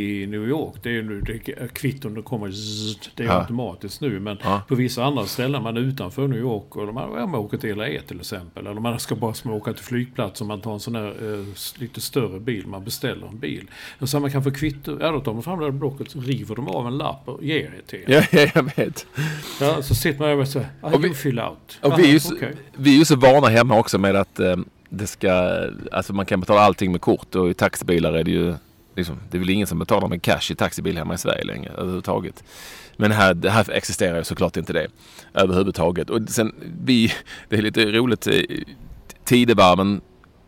i 0.00 0.26
New 0.26 0.48
York. 0.48 0.74
Det 0.82 0.88
är 0.88 0.92
ju 0.92 1.02
nu 1.02 1.20
det, 1.20 1.68
kvitton 1.74 2.14
det 2.14 2.22
kommer 2.22 2.50
zzzt, 2.50 3.10
Det 3.14 3.22
är 3.22 3.26
Ja. 3.26 3.40
automatiskt 3.40 4.00
nu. 4.00 4.20
Men 4.20 4.38
Ja. 4.42 4.62
på 4.68 4.74
vissa 4.74 5.04
andra 5.04 5.26
ställen, 5.26 5.62
man 5.62 5.76
är 5.76 5.80
utanför 5.80 6.28
New 6.28 6.38
York 6.38 6.76
och 6.76 6.94
man, 6.94 7.12
ja, 7.18 7.26
man 7.26 7.40
åker 7.40 7.58
till 7.58 7.76
LA 7.76 7.86
till 8.06 8.20
exempel. 8.20 8.66
Eller 8.66 8.80
man 8.80 9.00
ska 9.00 9.14
bara 9.14 9.34
små 9.34 9.56
åka 9.56 9.72
till 9.72 9.84
flygplatsen. 9.84 10.46
Man 10.46 10.60
tar 10.60 10.72
en 10.72 10.80
sån 10.80 10.94
här 10.94 11.06
eh, 11.34 11.44
lite 11.80 12.00
större 12.00 12.40
bil. 12.40 12.66
Man 12.66 12.84
beställer 12.84 13.26
en 13.26 13.38
bil. 13.38 13.70
Och 13.98 14.08
så 14.08 14.20
man 14.20 14.30
kan 14.30 14.44
få 14.44 14.50
kvitto. 14.50 14.98
Ja, 15.00 15.10
då 15.10 15.20
tar 15.20 15.32
man 15.32 15.42
fram 15.42 15.58
det 15.58 15.64
här 15.64 15.72
blocket. 15.72 16.16
River 16.16 16.54
de 16.56 16.68
av 16.68 16.86
en 16.86 16.98
lapp 16.98 17.28
och 17.28 17.44
ger 17.44 17.70
det 17.76 17.82
till 17.86 18.02
en. 18.06 18.12
Ja, 18.12 18.22
ja, 18.40 18.50
jag 18.54 18.76
vet. 18.76 19.06
Ja, 19.60 19.82
så 19.82 19.94
sitter 19.94 20.18
man 20.18 20.28
där 20.28 20.36
och 20.38 20.48
säger, 20.48 20.68
ah, 20.80 20.90
Och 20.94 21.04
vi- 21.04 21.14
fill 21.14 21.40
out. 21.40 21.78
Och 21.82 21.88
Aha, 21.88 21.96
vi, 21.96 22.08
är 22.08 22.12
ju 22.12 22.20
okej. 22.36 22.54
vi 22.76 22.94
är 22.94 22.98
ju 22.98 23.04
så 23.04 23.16
vana 23.16 23.48
hemma 23.48 23.78
också 23.78 23.98
med 23.98 24.16
att 24.16 24.40
eh, 24.40 24.56
det 24.90 25.06
ska, 25.06 25.32
alltså 25.92 26.12
man 26.12 26.26
kan 26.26 26.40
betala 26.40 26.60
allting 26.60 26.92
med 26.92 27.00
kort 27.00 27.34
och 27.34 27.50
i 27.50 27.54
taxibilar 27.54 28.12
är 28.12 28.24
det 28.24 28.30
ju, 28.30 28.54
liksom, 28.96 29.16
det 29.30 29.36
är 29.36 29.38
väl 29.38 29.50
ingen 29.50 29.66
som 29.66 29.78
betalar 29.78 30.08
med 30.08 30.22
cash 30.22 30.50
i 30.50 30.54
taxibil 30.54 30.98
hemma 30.98 31.14
i 31.14 31.18
Sverige 31.18 31.44
längre 31.44 31.72
överhuvudtaget. 31.72 32.44
Men 32.96 33.12
här, 33.12 33.48
här 33.48 33.70
existerar 33.70 34.18
ju 34.18 34.24
såklart 34.24 34.56
inte 34.56 34.72
det 34.72 34.86
överhuvudtaget. 35.34 36.10
Och 36.10 36.20
sen 36.28 36.54
vi, 36.84 37.12
det 37.48 37.56
är 37.56 37.62
lite 37.62 37.84
roligt, 37.84 38.26
eh, 38.26 38.40
Tidevarven 39.24 40.00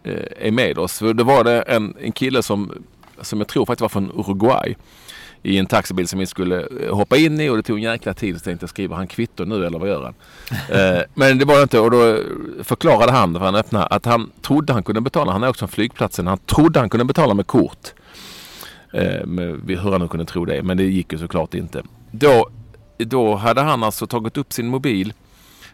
eh, 0.05 0.47
är 0.47 0.51
med 0.51 0.79
oss. 0.79 0.99
För 0.99 1.15
då 1.15 1.25
var 1.25 1.45
det 1.45 1.63
en, 1.63 1.97
en 2.01 2.13
kille 2.13 2.43
som, 2.43 2.85
som 3.21 3.39
jag 3.39 3.49
tror 3.49 3.67
faktiskt 3.67 3.81
var 3.81 3.89
från 3.89 4.11
Uruguay 4.15 4.77
i 5.43 5.59
en 5.59 5.67
taxibil 5.67 6.09
som 6.09 6.19
vi 6.19 6.27
skulle 6.27 6.67
eh, 6.81 6.95
hoppa 6.95 7.17
in 7.17 7.41
i 7.41 7.49
och 7.49 7.57
det 7.57 7.63
tog 7.63 7.77
en 7.77 7.83
jäkla 7.83 8.15
tid. 8.15 8.39
Så 8.39 8.45
tänkte 8.45 8.65
jag, 8.65 8.71
skriver 8.71 8.97
han 8.97 9.07
kvitto 9.07 9.45
nu 9.45 9.67
eller 9.67 9.79
vad 9.79 9.89
gör 9.89 10.03
han? 10.03 10.15
eh, 10.97 11.03
men 11.15 11.39
det 11.39 11.45
var 11.45 11.57
det 11.57 11.63
inte 11.63 11.79
och 11.79 11.91
då 11.91 12.19
förklarade 12.63 13.13
han, 13.13 13.35
för 13.35 13.41
han 13.41 13.55
öppnade, 13.55 13.87
att 13.87 14.05
han 14.05 14.31
trodde 14.43 14.73
han 14.73 14.83
kunde 14.83 15.01
betala. 15.01 15.33
Han 15.33 15.43
är 15.43 15.49
också 15.49 15.59
från 15.59 15.69
flygplatsen. 15.69 16.27
Han 16.27 16.39
trodde 16.39 16.81
han 16.81 16.91
kunde 16.91 17.05
betala 17.05 17.35
med 17.35 17.47
kort. 17.47 17.93
Eh, 18.93 19.27
med, 19.27 19.61
hur 19.67 19.91
han 19.91 20.01
nu 20.01 20.09
kunde 20.09 20.27
tro 20.27 20.45
det. 20.45 20.63
Men 20.63 20.77
det 20.77 20.85
gick 20.85 21.13
ju 21.13 21.19
såklart 21.19 21.55
inte. 21.55 21.83
Då, 22.11 22.49
då 22.99 23.35
hade 23.35 23.61
han 23.61 23.83
alltså 23.83 24.07
tagit 24.07 24.37
upp 24.37 24.53
sin 24.53 24.69
mobil, 24.69 25.13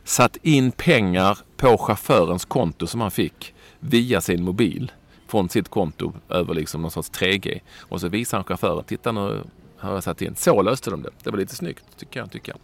satt 0.05 0.37
in 0.43 0.71
pengar 0.71 1.39
på 1.57 1.79
chaufförens 1.79 2.45
konto 2.45 2.87
som 2.87 3.01
han 3.01 3.11
fick 3.11 3.55
via 3.81 4.21
sin 4.21 4.45
mobil 4.45 4.93
från 5.27 5.49
sitt 5.49 5.69
konto 5.69 6.13
över 6.29 6.55
liksom 6.55 6.83
någon 6.83 6.91
sorts 6.91 7.11
3G. 7.11 7.61
Och 7.79 8.01
så 8.01 8.09
visar 8.09 8.39
han 8.39 8.45
chauffören, 8.45 8.85
titta 8.85 9.13
nu 9.13 9.43
har 9.79 9.95
jag 9.95 10.03
satt 10.03 10.23
in. 10.23 10.37
Så 10.37 10.63
löste 10.63 10.91
de 10.91 11.03
det. 11.03 11.11
Det 11.23 11.31
var 11.31 11.39
lite 11.39 11.55
snyggt 11.55 11.85
tycker 11.99 12.21
jag. 12.21 12.31
Tycker 12.31 12.53
jag. 12.53 12.59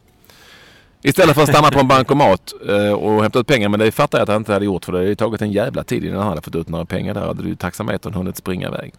Istället 1.03 1.35
för 1.35 1.43
att 1.43 1.49
stanna 1.49 1.71
på 1.71 1.81
en 1.81 1.89
bankomat 1.89 2.53
eh, 2.69 2.93
och 2.93 3.23
hämta 3.23 3.39
ut 3.39 3.47
pengar. 3.47 3.69
Men 3.69 3.81
det 3.81 3.93
fattar 3.93 4.19
jag 4.19 4.23
att 4.23 4.29
han 4.29 4.37
inte 4.37 4.53
hade 4.53 4.65
gjort 4.65 4.85
för 4.85 4.93
det 4.93 4.99
hade 4.99 5.09
ju 5.09 5.15
tagit 5.15 5.43
en 5.43 5.53
jävla 5.53 5.85
tid 5.85 6.05
innan 6.05 6.19
han 6.19 6.29
hade 6.29 6.43
fått 6.43 6.57
ut 6.57 6.69
några 6.69 6.85
pengar. 6.85 7.15
Där 7.15 7.21
hade 7.21 7.49
ju 7.49 7.57
taxametern 7.57 8.15
hunnit 8.15 8.37
springa 8.37 8.69
iväg. 8.69 8.93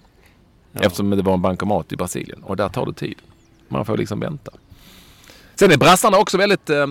Ja. 0.71 0.81
Eftersom 0.81 1.09
det 1.09 1.21
var 1.21 1.33
en 1.33 1.41
bankomat 1.41 1.91
i 1.91 1.95
Brasilien. 1.95 2.43
Och 2.43 2.57
där 2.57 2.69
tar 2.69 2.85
det 2.85 2.93
tid. 2.93 3.17
Man 3.67 3.85
får 3.85 3.97
liksom 3.97 4.19
vänta. 4.19 4.51
Sen 5.55 5.71
är 5.71 5.77
brassarna 5.77 6.17
också 6.17 6.37
väldigt 6.37 6.69
eh, 6.69 6.77
eh, 6.77 6.87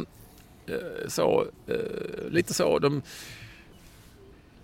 så, 1.09 1.47
eh, 1.67 2.31
lite 2.31 2.55
så. 2.55 2.79
De, 2.79 3.03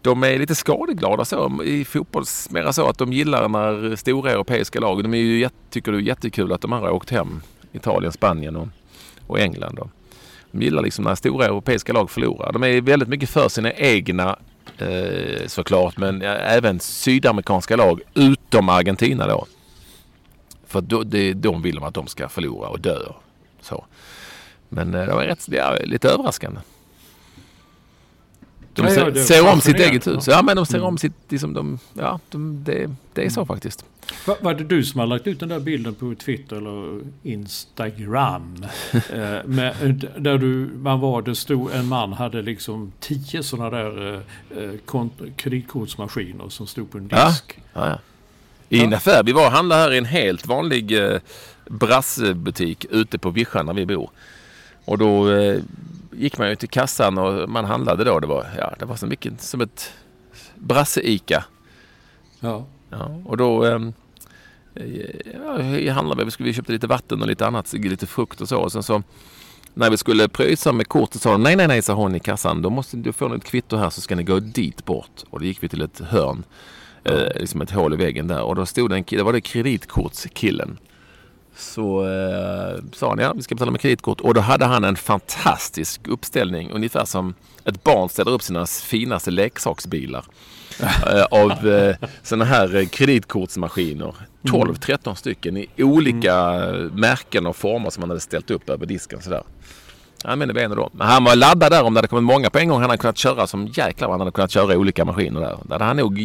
de 0.02 0.22
är 0.22 0.38
lite 0.38 0.54
skadeglada 0.54 1.24
så 1.24 1.62
i 1.64 1.84
fotboll. 1.84 2.24
Mera 2.50 2.72
så 2.72 2.88
att 2.88 2.98
de 2.98 3.12
gillar 3.12 3.48
när 3.48 3.96
stora 3.96 4.30
europeiska 4.30 4.80
lag. 4.80 5.02
De 5.02 5.14
är 5.14 5.18
ju, 5.18 5.48
tycker 5.70 5.92
det 5.92 5.98
är 5.98 6.02
jättekul 6.02 6.52
att 6.52 6.60
de 6.60 6.72
andra 6.72 6.88
har 6.88 6.94
åkt 6.94 7.10
hem. 7.10 7.42
Italien, 7.72 8.12
Spanien 8.12 8.56
och, 8.56 8.68
och 9.26 9.40
England. 9.40 9.76
Då. 9.76 9.90
De 10.52 10.62
gillar 10.62 10.82
liksom 10.82 11.04
när 11.04 11.14
stora 11.14 11.44
europeiska 11.44 11.92
lag 11.92 12.10
förlorar. 12.10 12.52
De 12.52 12.64
är 12.64 12.80
väldigt 12.80 13.08
mycket 13.08 13.30
för 13.30 13.48
sina 13.48 13.72
egna 13.72 14.36
eh, 14.78 15.46
såklart. 15.46 15.96
Men 15.96 16.22
även 16.22 16.80
sydamerikanska 16.80 17.76
lag 17.76 18.00
utom 18.14 18.68
Argentina 18.68 19.26
då. 19.26 19.46
För 20.66 20.80
då, 20.80 21.02
det, 21.02 21.32
de 21.32 21.62
vill 21.62 21.74
de 21.74 21.84
att 21.84 21.94
de 21.94 22.06
ska 22.06 22.28
förlora 22.28 22.68
och 22.68 22.80
dö. 22.80 22.98
Så. 23.60 23.84
Men 24.68 24.94
eh, 24.94 25.06
det 25.06 25.14
var 25.14 25.24
rätt, 25.24 25.48
ja, 25.48 25.76
lite 25.84 26.08
överraskande. 26.08 26.60
De 28.74 28.84
ja, 28.86 28.90
ser, 28.94 29.14
ser 29.14 29.52
om 29.52 29.60
sitt 29.60 29.76
eget 29.80 30.06
hus. 30.06 30.26
ja. 30.28 30.42
Men 30.42 30.56
de 30.56 30.66
ser 30.66 30.78
Mm. 30.78 30.86
om 30.88 30.98
sitt... 30.98 31.12
Liksom 31.28 31.52
de, 31.54 31.78
ja, 31.94 32.20
de, 32.30 32.64
det, 32.64 32.90
det 33.12 33.24
är 33.24 33.30
så 33.30 33.46
faktiskt. 33.46 33.84
Va, 34.26 34.36
var 34.40 34.54
det 34.54 34.64
du 34.64 34.84
som 34.84 35.00
har 35.00 35.06
lagt 35.06 35.26
ut 35.26 35.40
den 35.40 35.48
där 35.48 35.60
bilden 35.60 35.94
på 35.94 36.14
Twitter 36.14 36.56
eller 36.56 37.00
Instagram? 37.22 38.64
eh, 38.92 39.44
med, 39.44 40.06
där 40.18 40.38
du, 40.38 40.70
man 40.76 41.00
var, 41.00 41.22
det 41.22 41.34
stod 41.34 41.72
en 41.72 41.86
man 41.86 42.12
hade 42.12 42.42
liksom 42.42 42.92
tio 43.00 43.42
sådana 43.42 43.70
där 43.70 44.14
eh, 44.14 44.20
eh, 44.64 44.70
kont- 44.86 45.32
kreditkortsmaskiner 45.36 46.48
som 46.48 46.66
stod 46.66 46.90
på 46.90 46.98
en 46.98 47.08
disk. 47.08 47.60
Ja, 47.72 47.88
ja. 47.88 47.98
I 48.68 48.80
en 48.84 48.94
affär. 48.94 49.22
Vi 49.22 49.32
var 49.32 49.46
och 49.46 49.52
handlade 49.52 49.82
här 49.82 49.92
i 49.92 49.98
en 49.98 50.04
helt 50.04 50.46
vanlig 50.46 50.98
eh, 51.12 51.20
brassbutik 51.66 52.86
ute 52.90 53.18
på 53.18 53.30
Vischan 53.30 53.66
där 53.66 53.72
vi 53.74 53.86
bor. 53.86 54.10
Och 54.84 54.98
då 54.98 55.30
eh, 55.32 55.60
gick 56.20 56.38
man 56.38 56.48
ju 56.48 56.56
till 56.56 56.68
kassan 56.68 57.18
och 57.18 57.48
man 57.48 57.64
handlade 57.64 58.04
då. 58.04 58.20
Det 58.20 58.26
var, 58.26 58.46
ja, 58.58 58.74
det 58.78 58.84
var 58.84 58.96
så 58.96 59.06
mycket 59.06 59.40
som 59.40 59.60
ett 59.60 59.92
brasse-ICA. 60.54 61.44
Ja. 62.40 62.66
Ja, 62.90 63.22
och 63.24 63.36
då 63.36 63.64
eh, 63.64 63.78
ja, 65.84 65.92
handlade 65.92 66.24
vi. 66.24 66.30
Skulle 66.30 66.46
vi 66.46 66.54
köpte 66.54 66.72
lite 66.72 66.86
vatten 66.86 67.22
och 67.22 67.28
lite 67.28 67.46
annat, 67.46 67.72
lite 67.72 68.06
frukt 68.06 68.40
och 68.40 68.48
så. 68.48 68.58
Och 68.58 68.72
sen 68.72 68.82
så 68.82 69.02
när 69.74 69.90
vi 69.90 69.96
skulle 69.96 70.28
pröjsa 70.28 70.72
med 70.72 70.88
kortet 70.88 71.22
sa 71.22 71.32
de 71.32 71.42
nej, 71.42 71.56
nej, 71.56 71.68
nej, 71.68 71.82
sa 71.82 71.94
hon 71.94 72.14
i 72.14 72.20
kassan. 72.20 72.62
Då 72.62 72.70
måste 72.70 72.96
du 72.96 73.12
få 73.12 73.34
ett 73.34 73.44
kvitto 73.44 73.76
här 73.76 73.90
så 73.90 74.00
ska 74.00 74.16
ni 74.16 74.22
gå 74.22 74.40
dit 74.40 74.84
bort. 74.84 75.24
Och 75.30 75.40
då 75.40 75.44
gick 75.44 75.62
vi 75.62 75.68
till 75.68 75.82
ett 75.82 76.00
hörn, 76.00 76.44
eh, 77.04 77.40
liksom 77.40 77.62
ett 77.62 77.70
hål 77.70 77.94
i 77.94 77.96
väggen 77.96 78.26
där. 78.26 78.42
Och 78.42 78.56
då 78.56 78.66
stod 78.66 78.90
det 78.90 78.96
en 78.96 79.04
det 79.08 79.22
var 79.22 79.32
det 79.32 79.40
kreditkortskillen. 79.40 80.78
Så 81.56 82.06
eh, 82.06 82.82
sa 82.92 83.08
han, 83.08 83.18
ja 83.18 83.32
vi 83.32 83.42
ska 83.42 83.54
betala 83.54 83.70
med 83.70 83.80
kreditkort. 83.80 84.20
Och 84.20 84.34
då 84.34 84.40
hade 84.40 84.64
han 84.64 84.84
en 84.84 84.96
fantastisk 84.96 86.08
uppställning, 86.08 86.70
ungefär 86.70 87.04
som 87.04 87.34
ett 87.64 87.84
barn 87.84 88.08
ställer 88.08 88.30
upp 88.30 88.42
sina 88.42 88.66
finaste 88.66 89.30
leksaksbilar. 89.30 90.24
eh, 91.06 91.24
av 91.30 91.68
eh, 91.68 91.96
sådana 92.22 92.44
här 92.44 92.76
eh, 92.76 92.86
kreditkortsmaskiner. 92.86 94.14
12-13 94.42 95.14
stycken 95.14 95.56
i 95.56 95.66
olika 95.78 96.34
eh, 96.54 96.74
märken 96.92 97.46
och 97.46 97.56
former 97.56 97.90
som 97.90 98.02
han 98.02 98.10
hade 98.10 98.20
ställt 98.20 98.50
upp 98.50 98.70
över 98.70 98.86
disken 98.86 99.22
sådär. 99.22 99.42
Han 100.24 100.38
menar 100.38 100.54
det 100.54 100.68
då. 100.68 100.90
Men 100.92 101.06
han 101.06 101.24
var 101.24 101.36
laddad 101.36 101.72
där 101.72 101.82
om 101.82 101.94
det 101.94 101.98
hade 101.98 102.08
kommit 102.08 102.24
många 102.24 102.50
på 102.50 102.58
en 102.58 102.68
gång. 102.68 102.80
Han 102.80 102.90
hade 102.90 103.00
kunnat 103.00 103.18
köra 103.18 103.46
som 103.46 103.66
jäklar 103.66 104.10
han 104.10 104.20
hade 104.20 104.32
kunnat 104.32 104.50
köra 104.50 104.78
olika 104.78 105.04
maskiner 105.04 105.40
där. 105.40 105.58
Där 105.64 105.72
hade 105.72 105.84
han 105.84 105.96
nog 105.96 106.20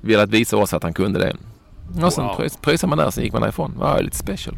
velat 0.00 0.30
visa 0.30 0.56
oss 0.56 0.72
att 0.72 0.82
han 0.82 0.94
kunde 0.94 1.18
det. 1.18 1.36
Och 2.02 2.12
sen 2.12 2.24
Wow. 2.24 2.36
wow. 2.38 2.48
pröjsade 2.60 2.88
man 2.88 2.98
där 2.98 3.10
sen 3.10 3.24
gick 3.24 3.32
man 3.32 3.42
därifrån. 3.42 3.72
Det 3.72 3.78
var 3.78 4.02
lite 4.02 4.16
special. 4.16 4.56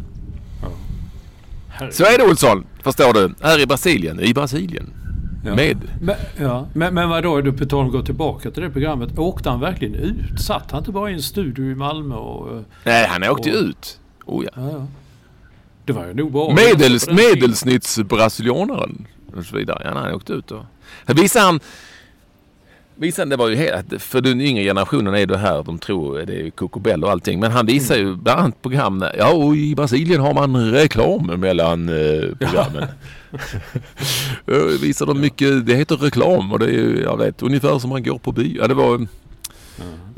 Herregud. 1.68 1.94
Så 1.94 2.04
är 2.04 2.18
det 2.18 2.24
Olsson, 2.24 2.66
förstår 2.82 3.12
du. 3.12 3.34
Här 3.42 3.60
i 3.60 3.66
Brasilien. 3.66 4.20
I 4.20 4.34
Brasilien. 4.34 4.92
Ja. 5.46 5.54
Med. 5.54 5.78
Men, 6.00 6.16
ja. 6.38 6.66
men, 6.74 6.94
men 6.94 7.08
vadå, 7.08 7.40
du 7.40 7.52
på 7.52 7.64
tal 7.66 7.80
om 7.80 7.86
att 7.86 7.92
gå 7.92 8.02
tillbaka 8.02 8.50
till 8.50 8.62
det 8.62 8.70
programmet. 8.70 9.18
Åkte 9.18 9.50
han 9.50 9.60
verkligen 9.60 9.94
ut? 9.94 10.40
Satt 10.40 10.70
han 10.70 10.78
inte 10.80 10.92
bara 10.92 11.10
i 11.10 11.14
en 11.14 11.22
studio 11.22 11.64
i 11.70 11.74
Malmö 11.74 12.14
och... 12.14 12.56
eh, 12.56 12.62
Nej, 12.84 13.06
han 13.08 13.22
åkte 13.24 13.50
Och- 13.50 13.56
ut. 13.56 13.98
Oh, 14.26 14.44
ja. 14.44 14.50
Ja, 14.56 14.70
ja. 14.72 14.86
Det 15.84 15.92
var 15.92 16.06
ju 16.06 16.14
nog 16.14 16.32
bra. 16.32 16.54
Medels, 16.54 17.08
medelsnittsbrasilianaren. 17.10 19.06
Och 19.36 19.44
så 19.44 19.56
vidare. 19.56 19.82
Ja, 19.84 20.00
han 20.00 20.14
åkte 20.14 20.32
ut 20.32 20.50
och... 20.50 20.64
Här 21.06 21.14
visade 21.14 21.44
han... 21.44 21.60
Visade, 22.96 23.30
det 23.30 23.36
var 23.36 23.48
ju 23.48 23.56
helt, 23.56 24.02
för 24.02 24.20
den 24.20 24.40
yngre 24.40 24.64
generationen 24.64 25.14
är 25.14 25.26
det 25.26 25.38
här, 25.38 25.62
de 25.62 25.78
tror 25.78 26.18
det 26.18 26.46
är 26.46 26.50
kokobell 26.50 27.04
och 27.04 27.10
allting. 27.10 27.40
Men 27.40 27.52
han 27.52 27.66
visar 27.66 27.96
ju 27.96 28.16
bland 28.16 28.40
annat 28.40 28.62
program, 28.62 29.04
ja 29.18 29.32
och 29.32 29.56
i 29.56 29.74
Brasilien 29.74 30.20
har 30.20 30.34
man 30.34 30.70
reklam 30.72 31.26
mellan 31.26 31.88
eh, 31.88 32.28
programmen. 32.38 32.84
Ja. 34.46 34.54
visar 34.80 35.06
de 35.06 35.20
mycket, 35.20 35.66
det 35.66 35.74
heter 35.74 35.96
reklam 35.96 36.52
och 36.52 36.58
det 36.58 36.66
är 36.66 36.70
ju, 36.70 37.02
jag 37.02 37.18
vet, 37.18 37.42
ungefär 37.42 37.78
som 37.78 37.90
man 37.90 38.02
går 38.02 38.18
på 38.18 38.32
bio. 38.32 38.58
Ja, 38.60 38.68
det 38.68 38.74
var 38.74 39.06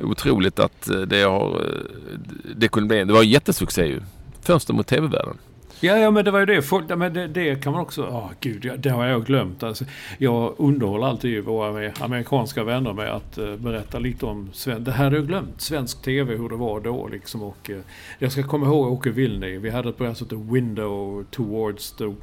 otroligt 0.02 0.58
att 0.58 0.88
eh, 0.88 1.00
det 1.00 1.22
har, 1.22 1.48
eh, 1.48 2.18
det 2.56 2.68
kunde 2.68 2.88
bli, 2.88 3.04
det 3.04 3.12
var 3.12 3.22
en 3.22 3.28
jättesuccé 3.28 3.86
ju. 3.86 4.00
Fönster 4.42 4.74
mot 4.74 4.86
tv-världen. 4.86 5.36
Ja, 5.80 5.98
ja, 5.98 6.10
men 6.10 6.24
det 6.24 6.30
var 6.30 6.40
ju 6.40 6.46
det. 6.46 6.62
Folk, 6.62 6.84
ja, 6.88 6.96
men 6.96 7.12
det, 7.12 7.26
det 7.26 7.62
kan 7.62 7.72
man 7.72 7.82
också... 7.82 8.02
Oh, 8.02 8.30
gud, 8.40 8.64
ja, 8.64 8.76
det 8.76 8.90
har 8.90 9.06
jag 9.06 9.24
glömt. 9.24 9.62
Alltså, 9.62 9.84
jag 10.18 10.54
underhåller 10.58 11.06
alltid 11.06 11.44
våra 11.44 11.92
amerikanska 12.00 12.64
vänner 12.64 12.92
med 12.92 13.12
att 13.12 13.38
uh, 13.38 13.56
berätta 13.56 13.98
lite 13.98 14.26
om... 14.26 14.50
Sven, 14.52 14.84
det 14.84 14.92
här 14.92 15.04
har 15.04 15.12
jag 15.12 15.26
glömt. 15.26 15.60
Svensk 15.60 16.02
TV, 16.02 16.36
hur 16.36 16.48
det 16.48 16.56
var 16.56 16.80
då 16.80 17.08
liksom. 17.08 17.42
Och, 17.42 17.70
uh, 17.70 17.78
jag 18.18 18.32
ska 18.32 18.42
komma 18.42 18.66
ihåg 18.66 18.92
Åke 18.92 19.10
Vilni. 19.10 19.58
Vi 19.58 19.70
hade 19.70 19.88
ett 19.88 19.96
program 19.96 20.14
som 20.14 20.26
hette 20.26 20.52
Window 20.52 21.24
Towards 21.30 21.92
the 21.92 22.14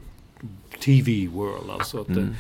TV 0.80 1.28
World. 1.28 1.70
Alltså 1.70 2.02
att, 2.02 2.10
eh, 2.10 2.18
mm 2.18 2.36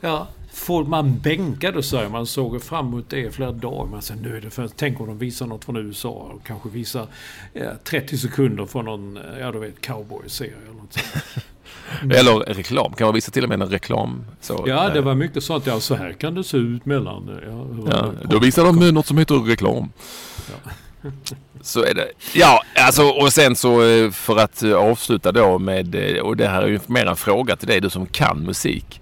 ja, 0.00 0.28
folk 0.52 0.88
man 0.88 1.18
bänkade 1.18 1.82
sig. 1.82 2.08
Man 2.08 2.26
såg 2.26 2.62
fram 2.62 2.86
emot 2.86 3.10
det 3.10 3.18
i 3.18 3.30
flera 3.30 3.52
dagar. 3.52 3.90
Man 3.90 4.02
sa, 4.02 4.14
nu 4.14 4.36
är 4.36 4.40
det 4.40 4.50
för, 4.50 4.68
tänk 4.76 5.00
om 5.00 5.06
de 5.06 5.18
visar 5.18 5.46
något 5.46 5.64
från 5.64 5.76
USA. 5.76 6.08
Och 6.08 6.46
kanske 6.46 6.68
visar 6.68 7.06
eh, 7.54 7.70
30 7.84 8.18
sekunder 8.18 8.66
från 8.66 8.84
någon, 8.84 9.18
ja 9.40 9.52
du 9.52 9.58
vet, 9.58 9.80
cowboy-serie 9.80 10.52
eller 10.64 10.80
något 10.80 10.92
sånt. 10.92 11.44
Eller 12.02 12.54
reklam. 12.54 12.92
Kan 12.92 13.06
man 13.06 13.14
visa 13.14 13.30
till 13.30 13.42
och 13.42 13.48
med 13.48 13.62
en 13.62 13.68
reklam? 13.68 14.24
Så, 14.40 14.64
Ja, 14.66 14.88
det 14.88 14.98
eh, 14.98 15.04
var 15.04 15.14
mycket 15.14 15.44
sånt. 15.44 15.66
Ja, 15.66 15.80
så 15.80 15.94
här 15.94 16.12
kan 16.12 16.34
det 16.34 16.44
se 16.44 16.56
ut 16.56 16.86
mellan... 16.86 17.40
Ja, 17.46 17.66
Ja, 17.90 18.12
då 18.24 18.38
visar 18.38 18.64
de 18.64 18.90
något 18.90 19.06
som 19.06 19.18
heter 19.18 19.34
reklam. 19.34 19.92
Så 21.62 21.84
är 21.84 21.94
det. 21.94 22.08
Ja, 22.34 22.62
alltså 22.76 23.02
och 23.02 23.32
sen 23.32 23.56
så 23.56 23.82
eh, 23.82 24.10
för 24.10 24.36
att 24.36 24.62
eh, 24.62 24.74
avsluta 24.74 25.32
då 25.32 25.58
med, 25.58 25.96
och 26.22 26.36
det 26.36 26.48
här 26.48 26.62
är 26.62 26.66
ju 26.66 26.80
mer 26.86 27.06
en 27.06 27.16
fråga 27.16 27.56
till 27.56 27.68
dig 27.68 27.80
du 27.80 27.90
som 27.90 28.06
kan 28.06 28.42
musik. 28.42 29.00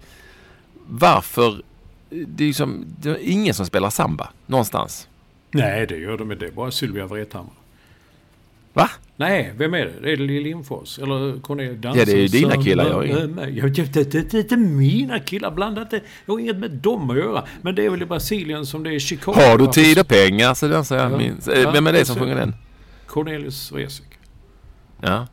Varför, 0.89 1.63
det 2.11 2.45
är 2.45 2.49
ju 2.49 2.55
som, 2.55 2.85
det 3.01 3.09
är 3.11 3.19
ingen 3.21 3.55
som 3.55 3.67
spelar 3.67 3.91
samba 3.91 4.31
någonstans. 4.47 5.09
Nej, 5.51 5.87
det 5.87 5.97
gör 5.97 6.19
de 6.19 6.33
inte. 6.33 6.45
Det 6.45 6.51
är 6.51 6.55
bara 6.55 6.71
Sylvia 6.71 7.07
Vrethammar. 7.07 7.53
Va? 8.73 8.91
Nej, 9.17 9.53
vem 9.57 9.75
är 9.75 9.79
det? 9.85 9.93
Det 10.03 10.13
är 10.13 10.17
det 10.17 10.23
Lill 10.23 10.43
Lindfors? 10.43 10.99
Eller 10.99 11.41
Cornelia 11.41 11.93
Ja, 11.97 12.05
det 12.05 12.13
är 12.13 12.17
ju 12.17 12.27
dina 12.29 12.63
killar, 12.63 12.87
jag 12.87 13.07
Jag, 13.09 13.51
jag, 13.51 13.89
det, 13.93 14.15
är 14.15 14.37
inte 14.37 14.57
mina 14.57 15.21
killar. 15.21 15.51
Blanda 15.51 15.83
inte. 15.83 16.01
Jag 16.27 16.35
har 16.35 16.41
inget 16.41 16.57
med 16.57 16.71
dem 16.71 17.11
att 17.11 17.17
göra. 17.17 17.45
Men 17.63 17.75
det 17.75 17.85
är 17.85 17.91
väl 17.91 18.03
i 18.03 18.07
Brasilien 18.07 18.67
som 18.67 18.83
det 18.83 18.95
är 18.95 18.99
Chicago. 18.99 19.35
Har 19.35 19.59
du 19.59 19.67
tid 19.67 19.99
och 19.99 20.09
pengar 20.09 20.55
så 20.55 20.67
Ja. 20.67 20.85
jag 20.97 21.19
minst. 21.19 21.49
Eh, 21.49 21.73
Vem 21.73 21.87
är 21.87 21.93
det 21.93 22.05
som 22.05 22.17
sjunger 22.17 22.35
den? 22.37 22.55
Cornelius 23.07 23.73
Vreeswijk. 23.73 24.11
Ja. 25.01 25.27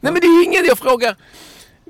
Nej 0.00 0.12
men 0.12 0.14
det 0.14 0.26
är 0.26 0.44
ingen 0.44 0.64
jag 0.66 0.78
frågar. 0.78 1.16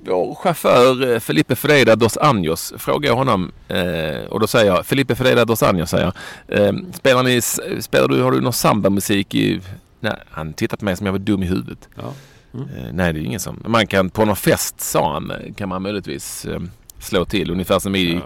Vår 0.05 0.35
chaufför 0.35 1.13
eh, 1.13 1.19
Felipe 1.21 1.57
Freira 1.57 1.97
dos 1.97 2.17
Anjos 2.17 2.73
frågar 2.79 3.11
jag 3.11 3.17
honom 3.17 3.53
eh, 3.69 4.25
och 4.29 4.41
då 4.41 4.47
säger 4.47 4.67
jag 4.75 4.87
Felipe 4.87 5.15
Freira 5.15 5.45
dos 5.45 5.63
Anjos 5.63 5.91
säger 5.91 6.13
jag. 6.49 6.61
Eh, 6.61 6.73
spelar 6.93 7.23
ni, 7.23 7.41
spelar 7.83 8.09
du, 8.09 8.23
har 8.23 8.33
du 8.33 8.41
någon 8.41 8.53
sambamusik 8.53 9.35
i... 9.35 9.61
Nej, 10.01 10.17
han 10.31 10.53
tittar 10.53 10.77
på 10.77 10.85
mig 10.85 10.97
som 10.97 11.07
jag 11.07 11.13
var 11.13 11.19
dum 11.19 11.43
i 11.43 11.47
huvudet. 11.47 11.89
Ja. 11.95 12.13
Eh, 12.55 12.93
nej 12.93 13.13
det 13.13 13.21
är 13.21 13.25
ingen 13.25 13.41
som... 13.41 13.63
Man 13.67 13.87
kan 13.87 14.11
på 14.11 14.25
någon 14.25 14.37
fest 14.37 14.81
sa 14.81 15.13
han 15.13 15.31
eh, 15.31 15.55
kan 15.55 15.69
man 15.69 15.83
möjligtvis 15.83 16.45
eh, 16.45 16.61
slå 16.99 17.25
till 17.25 17.51
ungefär 17.51 17.79
som 17.79 17.97
i, 17.97 18.21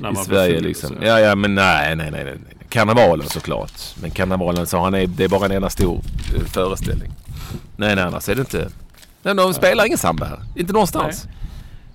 Ja, 0.00 0.12
i 0.12 0.16
Sverige 0.16 0.60
liksom. 0.60 0.96
Ja 1.02 1.20
ja 1.20 1.34
men 1.34 1.54
nej 1.54 1.96
nej 1.96 2.10
nej. 2.10 2.24
nej. 2.24 2.38
Karnevalen 2.68 3.28
såklart. 3.28 3.72
Men 4.02 4.10
karnevalen 4.10 4.66
sa 4.66 4.84
han 4.84 4.94
är, 4.94 5.06
det 5.06 5.24
är 5.24 5.28
bara 5.28 5.44
en 5.44 5.52
enda 5.52 5.70
stor 5.70 6.00
eh, 6.34 6.44
föreställning. 6.44 7.12
Nej 7.76 7.94
nej 7.94 8.04
annars 8.04 8.28
är 8.28 8.34
det 8.34 8.40
inte... 8.40 8.68
Nej, 9.22 9.34
de 9.34 9.54
spelar 9.54 9.86
ingen 9.86 9.98
samba 9.98 10.26
här. 10.26 10.38
Inte 10.56 10.72
någonstans. 10.72 11.26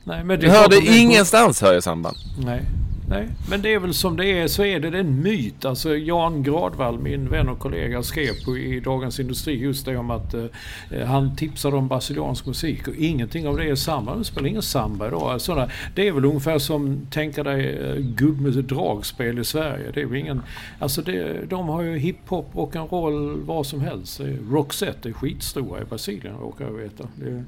Nej, 0.03 0.23
men 0.23 0.39
det 0.39 0.45
Jag 0.45 0.53
hörde 0.53 0.77
ingenstans 0.77 1.61
hör 1.61 1.73
jag 1.73 1.83
samba. 1.83 2.11
Nej. 2.45 2.65
Nej, 3.13 3.27
men 3.49 3.61
det 3.61 3.73
är 3.73 3.79
väl 3.79 3.93
som 3.93 4.17
det 4.17 4.25
är 4.25 4.47
så 4.47 4.63
är 4.63 4.79
det 4.79 4.89
Det 4.89 4.97
är 4.97 4.99
en 4.99 5.21
myt. 5.21 5.65
Alltså 5.65 5.97
Jan 5.97 6.43
Gradvall, 6.43 6.99
min 6.99 7.29
vän 7.29 7.49
och 7.49 7.59
kollega, 7.59 8.03
skrev 8.03 8.45
på, 8.45 8.57
i 8.57 8.79
Dagens 8.79 9.19
Industri 9.19 9.53
just 9.53 9.85
det 9.85 9.97
om 9.97 10.11
att 10.11 10.33
eh, 10.33 10.45
eh 10.91 11.07
han 11.07 11.35
tipsade 11.35 11.75
om 11.77 11.87
brasiliansk 11.87 12.45
musik 12.45 12.87
och 12.87 12.95
ingenting 12.95 13.47
av 13.47 13.57
det 13.57 13.69
är 13.69 13.75
samba. 13.75 14.13
De 14.13 14.23
spelar 14.23 14.47
ingen 14.47 14.61
samba 14.61 15.07
idag. 15.07 15.21
Alltså, 15.21 15.45
sådana, 15.45 15.71
det 15.95 16.07
är 16.07 16.11
väl 16.11 16.25
ungefär 16.25 16.59
som, 16.59 17.07
tänka 17.09 17.43
dig 17.43 17.77
eh, 17.77 17.95
gubbmusik, 17.95 18.65
dragspel 18.65 19.39
i 19.39 19.43
Sverige. 19.43 19.91
Det 19.93 20.01
är 20.01 20.05
väl 20.05 20.17
ingen... 20.17 20.41
Alltså 20.79 21.01
det, 21.01 21.49
de 21.49 21.69
har 21.69 21.81
ju 21.81 21.97
hiphop, 21.97 22.53
rock'n'roll, 22.53 23.45
vad 23.45 23.65
som 23.65 23.81
helst. 23.81 24.19
Eh, 24.19 24.25
Roxette 24.51 25.09
är 25.09 25.13
skitstora 25.13 25.81
i 25.81 25.85
Brasilien 25.85 26.35
råkar 26.35 26.65
jag 26.65 26.71
veta. 26.71 27.07
Det, 27.15 27.43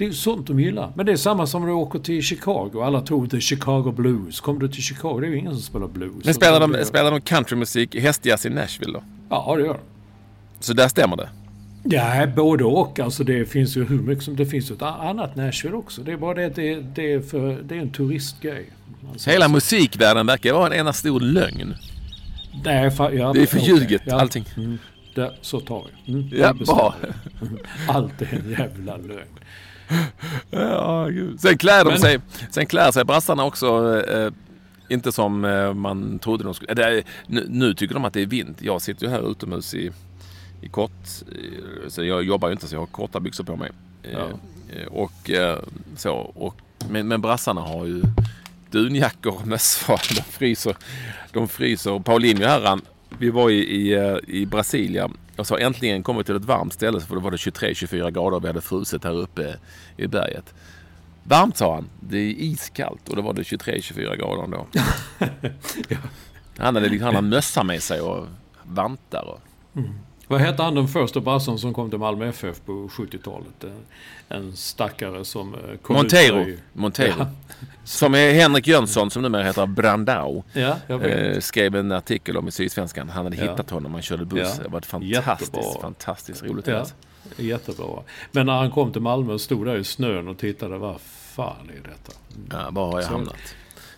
det 0.00 0.06
är 0.06 0.12
sånt 0.12 0.46
de 0.46 0.60
gillar. 0.60 0.92
Men 0.94 1.06
det 1.06 1.12
är 1.12 1.16
samma 1.16 1.46
som 1.46 1.60
när 1.62 1.68
du 1.68 1.74
åker 1.74 1.98
till 1.98 2.22
Chicago. 2.22 2.80
Alla 2.82 3.00
tror 3.00 3.24
att 3.24 3.30
det 3.30 3.36
är 3.36 3.40
Chicago 3.40 3.92
Blues. 3.96 4.40
Kommer 4.40 4.60
du 4.60 4.68
till 4.68 4.82
Chicago, 4.82 5.20
det 5.20 5.26
är 5.26 5.30
ju 5.30 5.38
ingen 5.38 5.52
som 5.52 5.62
spelar 5.62 5.88
blues. 5.88 6.24
Men 6.24 6.34
spelar 6.34 6.60
de, 6.60 6.84
spelar 6.84 7.10
de 7.10 7.20
countrymusik, 7.20 7.94
hästjazz 7.94 8.46
i 8.46 8.50
Nashville 8.50 8.92
då? 8.92 9.02
Ja, 9.30 9.56
det 9.56 9.62
gör 9.62 9.74
de. 9.74 9.80
Så 10.60 10.72
där 10.72 10.88
stämmer 10.88 11.16
det? 11.16 11.28
Ja, 11.84 12.26
både 12.36 12.64
och. 12.64 13.00
Alltså 13.00 13.24
det 13.24 13.44
finns 13.44 13.76
ju 13.76 13.84
hur 13.84 14.00
mycket 14.00 14.24
som... 14.24 14.36
Det 14.36 14.46
finns 14.46 14.70
ett 14.70 14.82
annat 14.82 15.36
Nashville 15.36 15.76
också. 15.76 16.02
Det 16.02 16.12
är 16.12 16.16
bara 16.16 16.34
det 16.34 16.44
att 16.46 16.54
det, 16.54 16.74
det, 16.94 17.12
är, 17.12 17.20
för, 17.20 17.62
det 17.62 17.74
är 17.76 17.80
en 17.80 17.90
turistgrej. 17.92 18.70
Alltså, 19.12 19.30
Hela 19.30 19.48
musikvärlden 19.48 20.26
verkar 20.26 20.52
vara 20.52 20.66
en 20.66 20.80
enda 20.80 20.92
stor 20.92 21.20
lögn. 21.20 21.74
Nej, 22.64 22.90
fa, 22.90 23.12
ja, 23.12 23.32
Det 23.32 23.42
är 23.42 23.46
förljuget, 23.46 24.00
okej. 24.00 24.12
ja. 24.12 24.20
allting. 24.20 24.44
Mm, 24.56 24.78
det, 25.14 25.32
så 25.40 25.60
tar 25.60 25.84
vi. 26.06 26.12
Mm, 26.12 26.28
Ja, 26.32 26.52
bra. 26.52 26.94
vi. 27.40 27.46
Allt 27.88 28.22
är 28.22 28.34
en 28.44 28.50
jävla 28.50 28.96
lögn. 28.96 29.38
Ja, 30.50 31.06
gud. 31.10 31.40
Sen 31.40 31.58
klär 31.58 31.84
de 31.84 31.90
Men- 31.90 31.98
sig, 32.00 32.18
sen 32.50 32.66
klär 32.66 32.90
sig 32.92 33.04
brassarna 33.04 33.44
också 33.44 34.00
eh, 34.08 34.30
inte 34.88 35.12
som 35.12 35.44
eh, 35.44 35.74
man 35.74 36.18
trodde 36.18 36.44
de 36.44 36.54
skulle. 36.54 36.72
Eh, 36.72 36.96
är, 36.98 37.02
nu, 37.26 37.46
nu 37.48 37.74
tycker 37.74 37.94
de 37.94 38.04
att 38.04 38.12
det 38.12 38.22
är 38.22 38.26
vint. 38.26 38.62
Jag 38.62 38.82
sitter 38.82 39.06
ju 39.06 39.12
här 39.12 39.30
utomhus 39.30 39.74
i, 39.74 39.90
i 40.62 40.68
kort. 40.68 40.92
eh, 41.32 41.88
Så 41.88 42.04
jag 42.04 42.22
jobbar 42.22 42.48
ju 42.48 42.52
inte 42.52 42.68
så 42.68 42.74
jag 42.74 42.80
har 42.80 42.86
korta 42.86 43.20
byxor 43.20 43.44
på 43.44 43.56
mig. 43.56 43.70
Ja. 44.12 44.28
eh, 44.76 44.86
Och 44.86 45.30
så. 45.96 46.14
Och, 46.16 46.54
men, 46.90 47.08
men 47.08 47.20
brassarna 47.20 47.60
har 47.60 47.86
ju 47.86 48.02
dunjackor 48.70 49.34
och 49.34 49.46
mössor. 49.46 50.00
De 50.16 50.22
fryser. 50.22 50.76
De 51.32 51.48
fryser. 51.48 51.98
Paulinho 51.98 52.44
här, 52.44 52.78
vi 53.18 53.30
var 53.30 53.50
i, 53.50 53.54
i, 53.58 54.18
i 54.26 54.46
Brasilia 54.46 55.10
och 55.36 55.46
så 55.46 55.56
äntligen 55.56 56.02
kommit 56.02 56.26
till 56.26 56.36
ett 56.36 56.44
varmt 56.44 56.72
ställe 56.72 57.00
för 57.00 57.14
då 57.14 57.20
var 57.20 57.30
det 57.30 57.36
23-24 57.36 58.10
grader 58.10 58.36
och 58.36 58.44
vi 58.44 58.46
hade 58.46 58.60
frusit 58.60 59.04
här 59.04 59.12
uppe 59.12 59.56
i 59.96 60.06
berget. 60.06 60.54
Varmt 61.22 61.56
sa 61.56 61.74
han. 61.74 61.88
Det 62.00 62.18
är 62.18 62.30
iskallt 62.30 63.08
och 63.08 63.16
då 63.16 63.22
var 63.22 63.32
det 63.32 63.42
23-24 63.42 64.16
grader 64.16 64.46
då. 64.46 64.66
Han 66.58 66.74
hade, 66.74 67.04
han 67.04 67.14
hade 67.14 67.28
mössa 67.28 67.64
med 67.64 67.82
sig 67.82 68.00
och 68.00 68.26
vantar. 68.62 69.24
Och, 69.24 69.40
Vad 70.30 70.40
hette 70.40 70.62
han 70.62 70.74
den 70.74 70.88
första 70.88 71.20
brassen 71.20 71.58
som 71.58 71.74
kom 71.74 71.90
till 71.90 71.98
Malmö 71.98 72.28
FF 72.28 72.60
på 72.66 72.72
70-talet? 72.88 73.64
En, 74.28 74.56
stackare 74.56 75.24
som 75.24 75.54
eh, 75.54 75.60
Montero. 75.94 76.40
i- 76.40 76.58
Montero. 76.72 77.14
Ja. 77.18 77.26
Som 77.84 78.14
är 78.14 78.32
Henrik 78.32 78.66
Jönsson 78.66 79.10
som 79.10 79.22
numera 79.22 79.42
heter 79.42 79.66
Brandao. 79.66 80.44
Ja. 80.52 80.76
Eh, 80.88 81.40
skrev 81.40 81.76
en 81.76 81.92
artikel 81.92 82.36
om 82.36 82.48
i 82.48 82.50
Sydsvenskan. 82.50 83.08
Han 83.08 83.24
hade 83.24 83.36
Ja. 83.36 83.42
hittat 83.50 83.70
honom. 83.70 83.92
Han 83.92 84.02
körde 84.02 84.24
buss. 84.24 84.58
Det 84.62 84.68
var 84.68 84.78
ett 84.78 84.86
fantastiskt, 84.86 85.54
Jättebra. 85.54 85.80
fantastiskt 85.82 86.42
roligt 86.42 86.66
Ja, 86.66 86.74
rätt. 86.74 86.94
jättebra. 87.36 87.86
Men 88.32 88.46
när 88.46 88.52
han 88.52 88.70
kom 88.70 88.92
till 88.92 89.02
Malmö 89.02 89.32
och 89.32 89.40
stod 89.40 89.66
där 89.66 89.76
i 89.76 89.84
snön 89.84 90.28
och 90.28 90.38
tittade, 90.38 90.78
vad 90.78 91.00
fan 91.00 91.70
är 91.70 91.88
detta? 91.88 92.12
Ja, 92.50 92.68
var 92.70 92.86
har 92.92 92.98
jag 93.00 93.04
Så- 93.04 93.12
hamnat? 93.12 93.34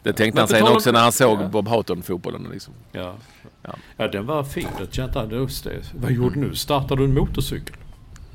Det 0.03 0.13
tänkte 0.13 0.35
Men 0.37 0.41
han 0.41 0.49
sen 0.49 0.63
om- 0.67 0.73
också 0.73 0.93
när 0.93 1.01
han 1.01 1.13
såg. 1.13 1.51
Bob 1.51 1.69
Houghton-fotbollen. 1.69 2.47
Liksom. 2.53 2.75
Ja. 2.93 3.15
Ja. 3.63 3.75
Ja. 3.97 4.09
den 4.09 4.27
var 4.27 4.45
fin. 4.45 4.69
Det 4.79 4.95
kände 4.95 5.19
han 5.19 5.31
just 5.31 5.65
det. 5.65 5.93
Vad 5.95 6.13
gjorde 6.13 6.35
du 6.35 6.41
nu? 6.41 6.55
Startade 6.55 7.01
du 7.01 7.05
en 7.05 7.15
motorcykel? 7.15 7.77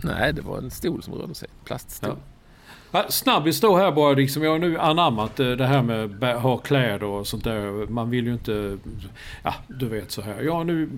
Nej, 0.01 0.33
det 0.33 0.41
var 0.41 0.57
en 0.57 0.71
stol 0.71 1.03
som 1.03 1.13
rörde 1.13 1.35
sig. 1.35 1.49
Plaststol. 1.65 2.09
Ja. 2.09 2.15
Ja, 2.91 3.05
snabbis 3.09 3.61
då 3.61 3.77
här 3.77 3.91
bara 3.91 4.13
liksom. 4.13 4.43
Jag 4.43 4.51
har 4.51 4.59
nu 4.59 4.79
anammat 4.79 5.39
eh, 5.39 5.49
det 5.51 5.65
här 5.65 5.83
med 5.83 6.09
bä- 6.11 6.39
ha 6.39 6.57
kläder 6.57 7.03
och 7.03 7.27
sånt 7.27 7.43
där. 7.43 7.87
Man 7.87 8.09
vill 8.09 8.25
ju 8.25 8.33
inte... 8.33 8.77
Ja, 9.43 9.53
du 9.67 9.87
vet 9.89 10.11
så 10.11 10.21
här. 10.21 10.41
Jag 10.41 10.53
har 10.53 10.63
nu... 10.63 10.89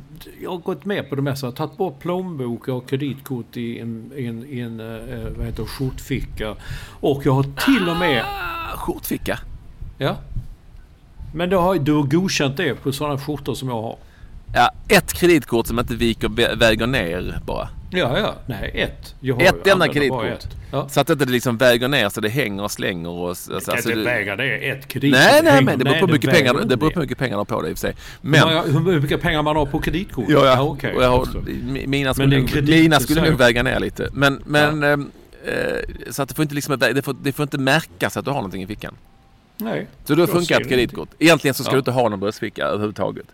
Jag 0.42 0.50
har 0.52 0.58
gått 0.58 0.86
med 0.86 1.10
på 1.10 1.16
det 1.16 1.22
mesta. 1.22 1.48
Jag 1.48 1.52
har 1.52 1.56
tagit 1.58 1.78
bort 1.78 2.00
plånbok 2.00 2.68
och 2.68 2.90
kreditkort 2.90 3.58
i 3.58 3.80
en, 3.80 4.12
i 4.16 4.26
en, 4.26 4.46
i 4.50 4.60
en 4.60 4.80
eh, 4.80 5.28
vad 5.38 5.46
heter 5.46 5.64
det, 5.64 5.70
skjortficka. 5.70 6.56
Och 7.00 7.22
jag 7.26 7.32
har 7.34 7.44
till 7.44 7.90
och 7.90 7.98
med... 7.98 8.24
Ah, 8.26 8.78
skjortficka. 8.78 9.40
Ja. 9.98 10.16
Men 11.34 11.50
du 11.50 11.56
har, 11.56 11.76
du 11.76 11.94
har 11.94 12.04
godkänt 12.04 12.58
det 12.58 12.76
på 12.76 12.92
sådana 12.92 13.18
skjortor 13.20 13.54
som 13.54 13.70
jag 13.70 13.82
har. 13.82 13.98
Ja, 14.54 14.72
ett 14.88 15.14
kreditkort 15.14 15.68
som 15.68 15.80
inte 15.80 15.96
viker, 15.96 16.28
vä- 16.28 16.60
väger 16.60 16.88
ner 16.88 17.40
bara. 17.46 17.70
Ja, 17.92 18.18
ja. 18.20 18.36
Nej, 18.46 18.72
ett. 18.76 19.16
Jag 19.20 19.42
Ett 19.42 19.68
enda 19.68 19.88
kreditkort. 19.88 20.48
Ja. 20.72 20.90
Så 20.90 21.00
att 21.00 21.10
inte 21.10 21.26
det 21.26 21.32
liksom 21.32 21.58
väger 21.58 21.88
ner 21.88 22.10
så 22.10 22.22
det 22.22 22.30
hänger 22.30 22.64
och 22.64 22.72
slänger. 22.72 23.10
Och, 23.10 23.38
så, 23.38 23.52
Kan 23.52 23.62
så, 23.62 23.76
inte 23.76 23.94
du- 23.96 24.04
väga 24.04 24.36
det. 24.36 24.70
Ett 24.70 24.88
kreditkort. 24.88 25.20
Nej, 25.32 25.42
nej, 25.44 25.64
men 25.64 25.80
det 25.80 25.86
beror 25.86 26.00
på 26.00 26.06
hur 26.06 26.14
mycket 26.14 26.32
pengar, 26.32 26.52
inte 26.52 26.66
det 26.68 26.78
beror 26.78 26.92
på 26.92 27.00
mycket 27.00 27.18
pengar 27.18 27.34
du 27.34 27.38
har 27.38 27.46
på 27.46 27.62
dig 27.62 27.72
i 27.72 27.74
och 27.74 27.78
för 27.78 27.88
sig. 27.88 27.96
Men, 28.22 28.48
Men... 28.48 28.86
hur 28.86 29.00
mycket 29.02 29.22
pengar 29.22 29.42
man 29.44 29.56
har 29.56 29.66
på 29.66 29.80
kreditkort? 29.80 30.26
Ja, 30.28 30.46
ja. 30.46 30.62
okej. 30.62 30.94
och 30.96 31.04
jag 31.04 31.10
har, 31.10 31.28
mina 31.88 32.08
Men 32.08 32.14
skulle, 32.14 32.36
en 32.36 32.42
nog- 32.42 32.50
kredit 32.50 32.70
mina 32.84 33.00
skulle 33.00 33.30
nog 33.30 33.38
väga 33.38 33.64
ner 33.64 33.80
lite. 33.80 34.10
Men, 34.14 34.42
men 34.46 34.84
ehm, 34.84 35.12
eh, 35.46 35.54
så 36.12 36.22
att 36.22 36.30
det 36.30 36.36
får 36.36 36.44
inte 36.44 36.56
liksom, 36.56 36.80
det 36.80 37.02
får, 37.06 37.16
det 37.24 37.32
får 37.32 37.44
inte 37.44 37.58
märkas 37.58 38.18
att 38.18 38.26
du 38.26 38.32
har 38.32 38.38
någonting 38.38 38.64
i 38.64 38.68
fickan. 38.68 38.96
Nej. 39.58 39.88
Så 40.06 40.16
då 40.16 40.28
funkar 40.28 40.62
ett 40.62 40.70
kreditkort. 40.70 41.10
Egentligen 41.20 41.54
så 41.54 41.64
ska 41.64 41.72
Ja. 41.72 41.76
du 41.76 41.80
inte 41.80 41.92
ha 41.92 42.10
någon 42.10 42.20
bröstficka 42.20 42.64
överhuvudtaget. 42.66 43.26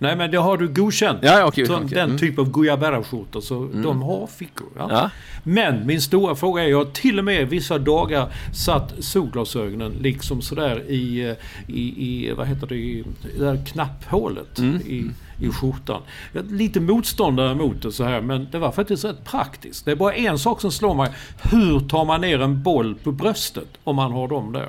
Nej, 0.00 0.16
men 0.16 0.30
det 0.30 0.36
har 0.38 0.56
du 0.56 0.68
godkänt. 0.68 1.18
Ja, 1.22 1.44
okej. 1.46 1.66
Så 1.66 1.74
okej. 1.76 1.88
Den 1.90 2.04
Mm. 2.04 2.18
typ 2.18 2.38
av 2.38 2.50
Guayabera-skjortor, 2.52 3.40
så 3.40 3.68
de 3.82 4.02
har 4.02 4.26
fickor. 4.26 4.66
Ja. 4.76 4.86
Ja. 4.90 5.10
Men 5.44 5.86
min 5.86 6.00
stora 6.00 6.34
fråga 6.34 6.64
är, 6.64 6.68
jag 6.68 6.78
har 6.78 6.84
till 6.84 7.18
och 7.18 7.24
med 7.24 7.48
vissa 7.48 7.78
dagar 7.78 8.28
satt 8.54 8.94
solglasögonen 8.98 9.92
liksom 10.00 10.42
sådär 10.42 10.82
i, 10.90 11.20
eh, 11.28 11.34
i, 11.76 11.82
i 12.26 12.32
vad 12.32 12.46
heter 12.46 12.66
det, 12.66 12.74
i 12.76 13.04
det 13.38 13.44
där 13.44 13.64
knapphålet 13.66 14.58
Mm. 14.58 14.76
i, 14.76 15.04
i 15.40 15.48
skjortan. 15.50 16.02
Jag 16.32 16.44
är 16.44 16.50
lite 16.50 16.80
motståndare 16.80 17.54
mot 17.54 17.82
det 17.82 17.92
så 17.92 18.04
här, 18.04 18.20
men 18.20 18.46
det 18.52 18.58
var 18.58 18.72
faktiskt 18.72 19.04
rätt 19.04 19.24
praktiskt. 19.24 19.84
Det 19.84 19.90
är 19.90 19.96
bara 19.96 20.14
en 20.14 20.38
sak 20.38 20.60
som 20.60 20.72
slår 20.72 20.94
mig. 20.94 21.10
Hur 21.42 21.80
tar 21.80 22.04
man 22.04 22.20
ner 22.20 22.40
en 22.42 22.62
boll 22.62 22.94
på 22.94 23.12
bröstet 23.12 23.68
om 23.84 23.96
man 23.96 24.12
har 24.12 24.28
dem 24.28 24.52
där? 24.52 24.68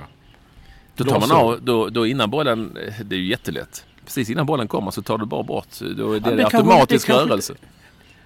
Då 0.95 1.03
tar 1.03 1.19
man 1.19 1.31
av, 1.31 1.59
då, 1.61 1.89
då 1.89 2.07
innan 2.07 2.29
bollen, 2.29 2.77
eh, 2.87 2.93
det 3.05 3.15
är 3.15 3.19
ju 3.19 3.27
jättelätt. 3.29 3.85
Precis 4.09 4.29
innan 4.29 4.45
bollen 4.45 4.67
kommer 4.67 4.91
så 4.91 5.01
tar 5.01 5.17
du 5.17 5.25
bara 5.25 5.43
bort. 5.43 5.67
Då 5.97 6.13
är 6.13 6.19
det, 6.19 6.29
Ja, 6.29 6.35
det 6.35 6.45
automatisk 6.45 7.09
rörelse. 7.09 7.53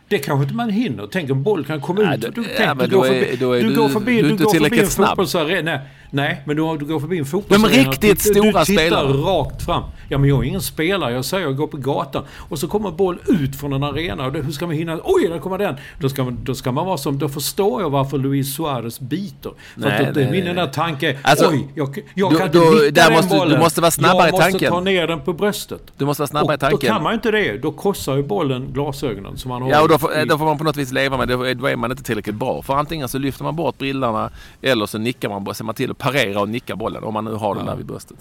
Det 0.08 0.20
kanske 0.20 0.44
inte 0.44 0.56
man 0.56 0.70
hinner. 0.70 1.08
Tänk 1.12 1.30
en 1.30 1.44
boll 1.44 1.66
kan 1.66 1.82
komma 1.82 2.02
Nej, 2.02 2.16
ut. 2.16 2.36
Du, 2.36 2.44
ja, 2.60 2.74
du, 2.74 2.88
går 2.96 3.06
är- 3.06 3.10
förbi, 3.10 3.36
då 3.40 3.52
är 3.54 3.62
du 3.62 3.70
du- 3.70 3.76
går 3.76 3.90
förbi, 3.90 4.12
du 4.14 4.20
är 4.20 4.24
du 4.24 4.30
inte 4.30 4.44
går 4.44 4.54
förbi 4.54 4.80
en 4.80 4.88
fotbollsarena. 4.88 5.72
Nej, 5.72 5.80
nej, 6.12 6.42
men 6.46 6.56
du, 6.56 6.78
du 6.78 6.86
går 6.86 7.00
förbi 7.00 7.18
en 7.20 7.26
fotbollsarena. 7.26 7.78
Men 7.84 7.92
riktigt 7.92 8.24
du, 8.24 8.30
stora 8.34 8.44
du 8.44 8.52
tittar 8.52 8.64
spelare. 8.64 9.08
rakt 9.08 9.66
fram. 9.66 9.84
Ja, 10.10 10.18
men 10.18 10.30
jag 10.30 10.40
är 10.40 10.48
ingen 10.48 10.62
spelare. 10.62 11.14
Jag 11.14 11.26
säger 11.26 11.44
jag 11.46 11.56
går 11.56 11.68
på 11.68 11.78
gatan. 11.78 12.24
Och 12.50 12.60
så 12.60 12.68
kommer 12.68 12.92
boll 12.92 13.18
ut 13.28 13.56
från 13.60 13.74
en 13.74 13.84
arena. 13.84 14.26
Och 14.26 14.32
det, 14.32 14.42
hur 14.42 14.52
ska 14.52 14.66
man 14.68 14.76
hinna? 14.76 15.00
Oj, 15.04 15.28
där 15.28 15.40
kommer 15.40 15.58
den! 15.58 15.76
Då 16.00 16.10
ska, 16.10 16.24
man, 16.24 16.40
då 16.44 16.56
ska 16.56 16.72
man 16.72 16.86
vara 16.86 16.98
som... 16.98 17.18
Då 17.20 17.30
förstår 17.30 17.82
jag 17.82 17.90
varför 17.90 18.18
Luis 18.18 18.56
Suarez 18.56 19.00
biter. 19.00 19.52
För 19.74 19.82
Nej, 19.82 20.06
att 20.08 20.14
då, 20.14 20.20
nej, 20.20 20.32
min 20.32 20.48
enda 20.48 20.68
tanke 20.68 21.10
är, 21.10 21.18
Alltså, 21.22 21.50
oj, 21.50 21.68
jag, 21.76 22.00
jag 22.14 22.32
då- 22.32 22.38
kan 22.38 22.48
inte 22.48 22.60
hitta 22.60 22.92
den 22.92 23.14
måste 23.14 23.28
du- 23.28 23.34
du 23.34 23.40
bollen. 23.40 23.60
måste 23.60 23.82
vara 23.82 23.92
snabbare 23.92 24.24
i 24.24 24.26
Jag 24.26 24.32
måste 24.32 24.52
tanken. 24.52 24.72
ta 24.72 24.80
ner 24.80 25.08
den 25.08 25.20
på 25.22 25.34
bröstet. 25.34 25.82
Du 25.98 26.06
måste 26.06 26.22
vara 26.22 26.28
snabbare 26.28 26.54
i 26.54 26.58
Och 26.58 26.60
då 26.62 26.68
tanken. 26.70 26.90
kan 26.94 27.04
man 27.04 27.14
inte 27.14 27.32
det. 27.32 27.58
Då 27.58 27.72
krossar 27.72 28.16
ju 28.16 28.24
bollen 28.24 28.68
glasögonen 28.74 29.38
som 29.38 29.50
man 29.50 29.62
har 29.62 29.70
Ja, 29.70 29.88
får, 30.08 30.26
då 30.26 30.38
får 30.38 30.46
man 30.46 30.58
på 30.58 30.64
något 30.64 30.78
vis 30.78 30.92
leva 30.92 31.18
med 31.18 31.28
det. 31.28 31.54
Då 31.54 31.66
är 31.66 31.76
man 31.76 31.92
inte 31.92 32.04
tillräckligt 32.04 32.36
bra. 32.36 32.62
För 32.62 32.74
antingen 32.76 33.10
så 33.10 33.18
lyfter 33.18 33.44
man 33.44 33.56
bort 33.56 33.78
brillorna 33.78 34.32
eller 34.62 34.86
så 34.86 34.98
nickar 34.98 35.30
man, 35.30 35.56
ser 35.56 35.64
man 35.64 35.76
till 35.76 35.92
att 35.92 35.98
parera 35.98 36.40
och 36.42 36.50
nicka 36.50 36.76
bollen. 36.76 37.04
Om 37.04 37.14
man 37.14 37.26
nu 37.26 37.32
har 37.34 37.56
den 37.56 37.66
Ja. 37.66 37.72
där 37.72 37.78
vid 37.78 37.86
bröstet. 37.86 38.18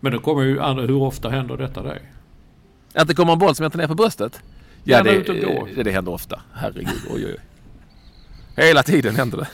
Men 0.00 0.12
då 0.12 0.18
kommer 0.18 0.42
ju 0.42 0.60
hur 0.60 1.02
ofta 1.02 1.28
händer 1.28 1.56
detta 1.56 1.82
dig? 1.82 2.02
Att 2.94 3.08
det 3.08 3.14
kommer 3.14 3.32
en 3.32 3.38
boll 3.38 3.54
som 3.54 3.62
jag 3.62 3.72
tar 3.72 3.78
ner 3.78 3.86
på 3.86 3.94
bröstet? 3.94 4.42
Ja, 4.84 5.02
det, 5.02 5.28
och 5.28 5.36
gå. 5.36 5.68
det, 5.74 5.82
det 5.82 5.90
händer 5.90 6.12
ofta. 6.12 6.40
Herregud, 6.54 6.88
oj, 7.10 7.26
oj, 7.26 7.36
oj. 8.56 8.64
Hela 8.66 8.82
tiden 8.82 9.16
händer 9.16 9.38
det. 9.38 9.48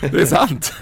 det 0.12 0.20
är 0.22 0.26
sant. 0.26 0.72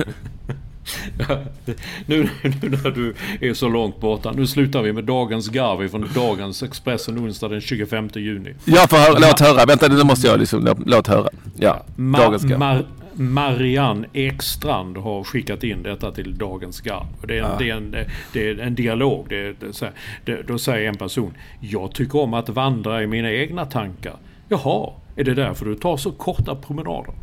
nu, 2.06 2.28
nu 2.42 2.54
när 2.62 2.90
du 2.90 3.14
är 3.40 3.54
så 3.54 3.68
långt 3.68 4.00
borta. 4.00 4.32
Nu 4.32 4.46
slutar 4.46 4.82
vi 4.82 4.92
med 4.92 5.04
dagens 5.04 5.48
garv 5.48 5.88
från 5.88 6.08
dagens 6.14 6.62
Expressen 6.62 7.18
onsdag 7.18 7.48
den 7.48 7.60
25 7.60 8.08
juni. 8.14 8.54
Jag 8.64 8.90
får 8.90 8.96
höra, 8.96 9.18
låt 9.18 9.40
höra. 9.40 9.64
Vänta, 9.64 9.88
nu 9.88 10.04
måste 10.04 10.26
jag 10.26 10.38
liksom, 10.40 10.64
låt, 10.64 10.78
låt 10.86 11.06
höra. 11.06 11.28
Ja, 11.56 11.82
Ma- 11.96 12.18
dagens 12.18 12.44
garv. 12.44 12.58
Mar- 12.60 12.84
Marianne 13.18 14.06
Ekstrand 14.12 14.96
har 14.96 15.24
skickat 15.24 15.64
in 15.64 15.82
detta 15.82 16.12
till 16.12 16.38
Dagens 16.38 16.80
Garv. 16.80 17.06
Det 17.28 17.38
är 17.38 17.42
en, 17.42 17.58
det 17.58 17.70
är 17.70 17.76
en, 17.76 17.94
det 18.32 18.48
är 18.50 18.58
en 18.58 18.74
dialog. 18.74 19.26
Det 19.28 19.52
det 19.60 19.92
det, 20.24 20.42
då 20.42 20.58
säger 20.58 20.88
en 20.88 20.96
person 20.96 21.34
Jag 21.60 21.94
tycker 21.94 22.18
om 22.18 22.34
att 22.34 22.48
vandra 22.48 23.02
i 23.02 23.06
mina 23.06 23.32
egna 23.32 23.64
tankar. 23.66 24.16
Jaha, 24.48 24.90
är 25.16 25.24
det 25.24 25.34
därför 25.34 25.64
du 25.64 25.74
tar 25.74 25.96
så 25.96 26.12
korta 26.12 26.54
promenader? 26.54 27.14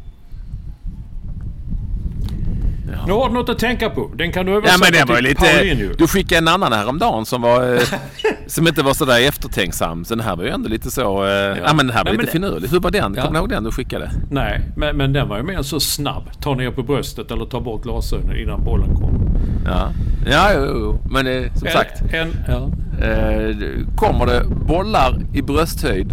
Nu 3.07 3.13
har 3.13 3.27
du 3.27 3.33
något 3.33 3.49
att 3.49 3.59
tänka 3.59 3.89
på. 3.89 4.11
Den 4.15 4.31
kan 4.31 4.45
du 4.45 4.51
Ja 4.51 4.57
översätta 4.57 4.79
men 4.83 4.91
det 4.91 5.05
var 5.09 5.15
till 5.15 5.23
lite... 5.23 5.41
Paulinho. 5.41 5.93
Du 5.97 6.07
skickade 6.07 6.37
en 6.37 6.47
annan 6.47 6.73
häromdagen 6.73 7.25
som 7.25 7.41
var... 7.41 7.73
eh, 7.75 7.79
som 8.47 8.67
inte 8.67 8.81
var 8.83 8.93
sådär 8.93 9.27
eftertänksam. 9.27 10.05
Så 10.05 10.15
den 10.15 10.23
här 10.25 10.35
var 10.35 10.43
ju 10.43 10.49
ändå 10.49 10.69
lite 10.69 10.91
så... 10.91 11.25
eh, 11.25 11.31
ja. 11.31 11.73
men 11.73 11.77
den 11.77 11.89
här 11.89 11.97
var 11.97 12.03
Nej, 12.03 12.13
men 12.13 12.19
lite 12.19 12.31
finurlig. 12.31 12.67
Hur 12.69 12.79
var 12.79 12.91
den? 12.91 13.13
Ja. 13.17 13.21
Kommer 13.21 13.33
du 13.33 13.39
ihåg 13.39 13.49
den 13.49 13.63
du 13.63 13.71
skickade? 13.71 14.11
Nej, 14.31 14.61
men, 14.77 14.97
men 14.97 15.13
den 15.13 15.27
var 15.29 15.37
ju 15.37 15.43
mer 15.43 15.61
så 15.61 15.79
snabb. 15.79 16.23
Ta 16.41 16.55
ner 16.55 16.71
på 16.71 16.83
bröstet 16.83 17.31
eller 17.31 17.45
ta 17.45 17.61
bort 17.61 17.83
glasögonen 17.83 18.37
innan 18.37 18.63
bollen 18.63 18.95
kommer. 18.95 19.19
Ja. 19.65 19.89
Ja, 20.31 20.49
jo, 20.55 20.65
jo. 20.65 20.99
Men 21.11 21.27
eh, 21.27 21.53
som 21.53 21.67
sagt. 21.67 22.01
En, 22.01 22.15
en, 22.19 22.31
ja. 22.47 22.69
Eh, 23.07 23.55
kommer 23.95 24.25
det 24.25 24.43
bollar 24.67 25.15
i 25.33 25.41
brösthöjd 25.41 26.11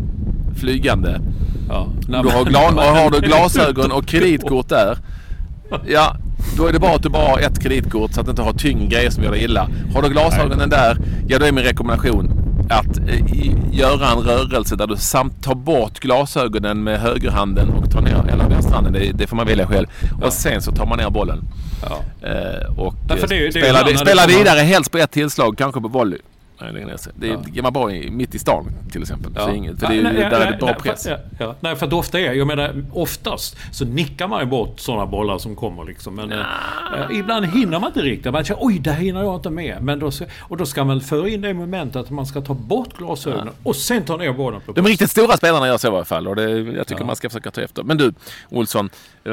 flygande. 0.56 1.20
Ja. 1.68 1.86
Du 2.08 2.14
har, 2.16 2.44
gla- 2.44 2.74
och 2.74 2.96
har 2.98 3.10
du 3.10 3.20
glasögon 3.26 3.92
och 3.92 4.06
kreditkort 4.06 4.68
där. 4.68 4.98
Ja, 5.86 6.16
då 6.56 6.66
är 6.66 6.72
det 6.72 6.78
bara 6.78 6.94
att 6.94 7.02
du 7.02 7.08
bara 7.08 7.28
har 7.28 7.38
ett 7.38 7.62
kreditkort 7.62 8.12
så 8.14 8.20
att 8.20 8.26
du 8.26 8.30
inte 8.30 8.42
har 8.42 8.52
tyngre 8.52 9.10
som 9.10 9.24
gör 9.24 9.30
dig 9.30 9.44
illa. 9.44 9.68
Har 9.94 10.02
du 10.02 10.08
glasögonen 10.08 10.70
där, 10.70 10.96
ja 11.28 11.38
då 11.38 11.46
är 11.46 11.52
min 11.52 11.64
rekommendation 11.64 12.30
att 12.70 12.98
eh, 12.98 13.54
göra 13.72 14.10
en 14.10 14.18
rörelse 14.18 14.76
där 14.76 14.86
du 14.86 14.96
samt 14.96 15.42
tar 15.42 15.54
bort 15.54 16.00
glasögonen 16.00 16.82
med 16.84 17.00
högerhanden 17.00 17.70
och 17.70 17.90
tar 17.90 18.00
ner 18.00 18.24
eller 18.32 18.48
vänsterhanden. 18.48 18.92
Det, 18.92 19.12
det 19.14 19.26
får 19.26 19.36
man 19.36 19.46
välja 19.46 19.66
själv. 19.66 19.86
Och 20.22 20.32
sen 20.32 20.62
så 20.62 20.72
tar 20.72 20.86
man 20.86 20.98
ner 20.98 21.10
bollen. 21.10 21.42
Ja. 21.82 22.28
Eh, 22.28 22.78
och 22.80 22.94
Därför 23.08 23.22
eh, 23.24 23.28
det 23.28 23.34
är- 23.36 23.40
det 23.40 23.46
är 23.46 23.50
spelar, 23.50 23.84
det 23.84 23.98
spelar 23.98 24.26
vidare 24.28 24.58
helst 24.60 24.90
på 24.90 24.98
ett 24.98 25.10
tillslag, 25.10 25.58
kanske 25.58 25.80
på 25.80 25.88
volley. 25.88 26.18
Nej, 26.60 26.84
ner 26.84 26.96
sig. 26.96 27.12
Det 27.16 27.28
är, 27.28 27.38
ja. 27.52 27.62
man 27.62 27.72
bara 27.72 27.92
mitt 28.10 28.34
i 28.34 28.38
stan 28.38 28.66
till 28.92 29.02
exempel. 29.02 29.32
Ja. 29.34 29.44
Så 29.44 29.52
inget, 29.52 29.80
för 29.80 29.86
det 29.86 29.98
är, 29.98 30.02
nej, 30.02 30.12
där 30.14 30.30
nej, 30.30 30.40
är 30.40 30.52
det 30.52 30.58
bra 30.58 30.66
nej, 30.66 30.76
press. 30.82 31.02
För, 31.02 31.20
ja, 31.38 31.54
Nej, 31.60 31.76
för 31.76 31.86
att 31.86 31.92
ofta 31.92 32.20
är, 32.20 32.32
jag 32.32 32.46
menar 32.46 32.84
oftast 32.92 33.56
så 33.72 33.84
nickar 33.84 34.28
man 34.28 34.40
ju 34.40 34.46
bort 34.46 34.80
sådana 34.80 35.06
bollar 35.06 35.38
som 35.38 35.56
kommer 35.56 35.84
liksom. 35.84 36.14
Men 36.14 36.32
eh, 36.32 37.18
ibland 37.18 37.46
hinner 37.46 37.80
man 37.80 37.86
inte 37.86 38.02
riktigt. 38.02 38.32
Man 38.32 38.44
känner 38.44 38.64
oj, 38.64 38.78
där 38.78 38.92
hinner 38.92 39.22
jag 39.22 39.34
inte 39.34 39.50
med. 39.50 39.82
Men 39.82 39.98
då, 39.98 40.10
och 40.38 40.56
då 40.56 40.66
ska 40.66 40.84
man 40.84 41.00
föra 41.00 41.28
in 41.28 41.40
det 41.40 41.54
momentet 41.54 41.96
att 41.96 42.10
man 42.10 42.26
ska 42.26 42.40
ta 42.40 42.54
bort 42.54 42.96
glasögonen 42.96 43.54
och 43.62 43.76
sen 43.76 44.04
ta 44.04 44.16
ner 44.16 44.32
bollen 44.32 44.60
på 44.60 44.72
De 44.72 44.86
riktigt 44.86 45.10
stora 45.10 45.36
spelarna 45.36 45.66
gör 45.66 45.78
så 45.78 45.86
i 45.86 45.90
alla 45.90 46.04
fall 46.04 46.28
och 46.28 46.36
det, 46.36 46.50
jag 46.60 46.86
tycker 46.86 47.04
man 47.04 47.16
ska 47.16 47.28
försöka 47.28 47.50
ta 47.50 47.60
efter. 47.60 47.82
Men 47.82 47.96
du, 47.96 48.12
Olsson. 48.48 48.90
Eh, 49.24 49.32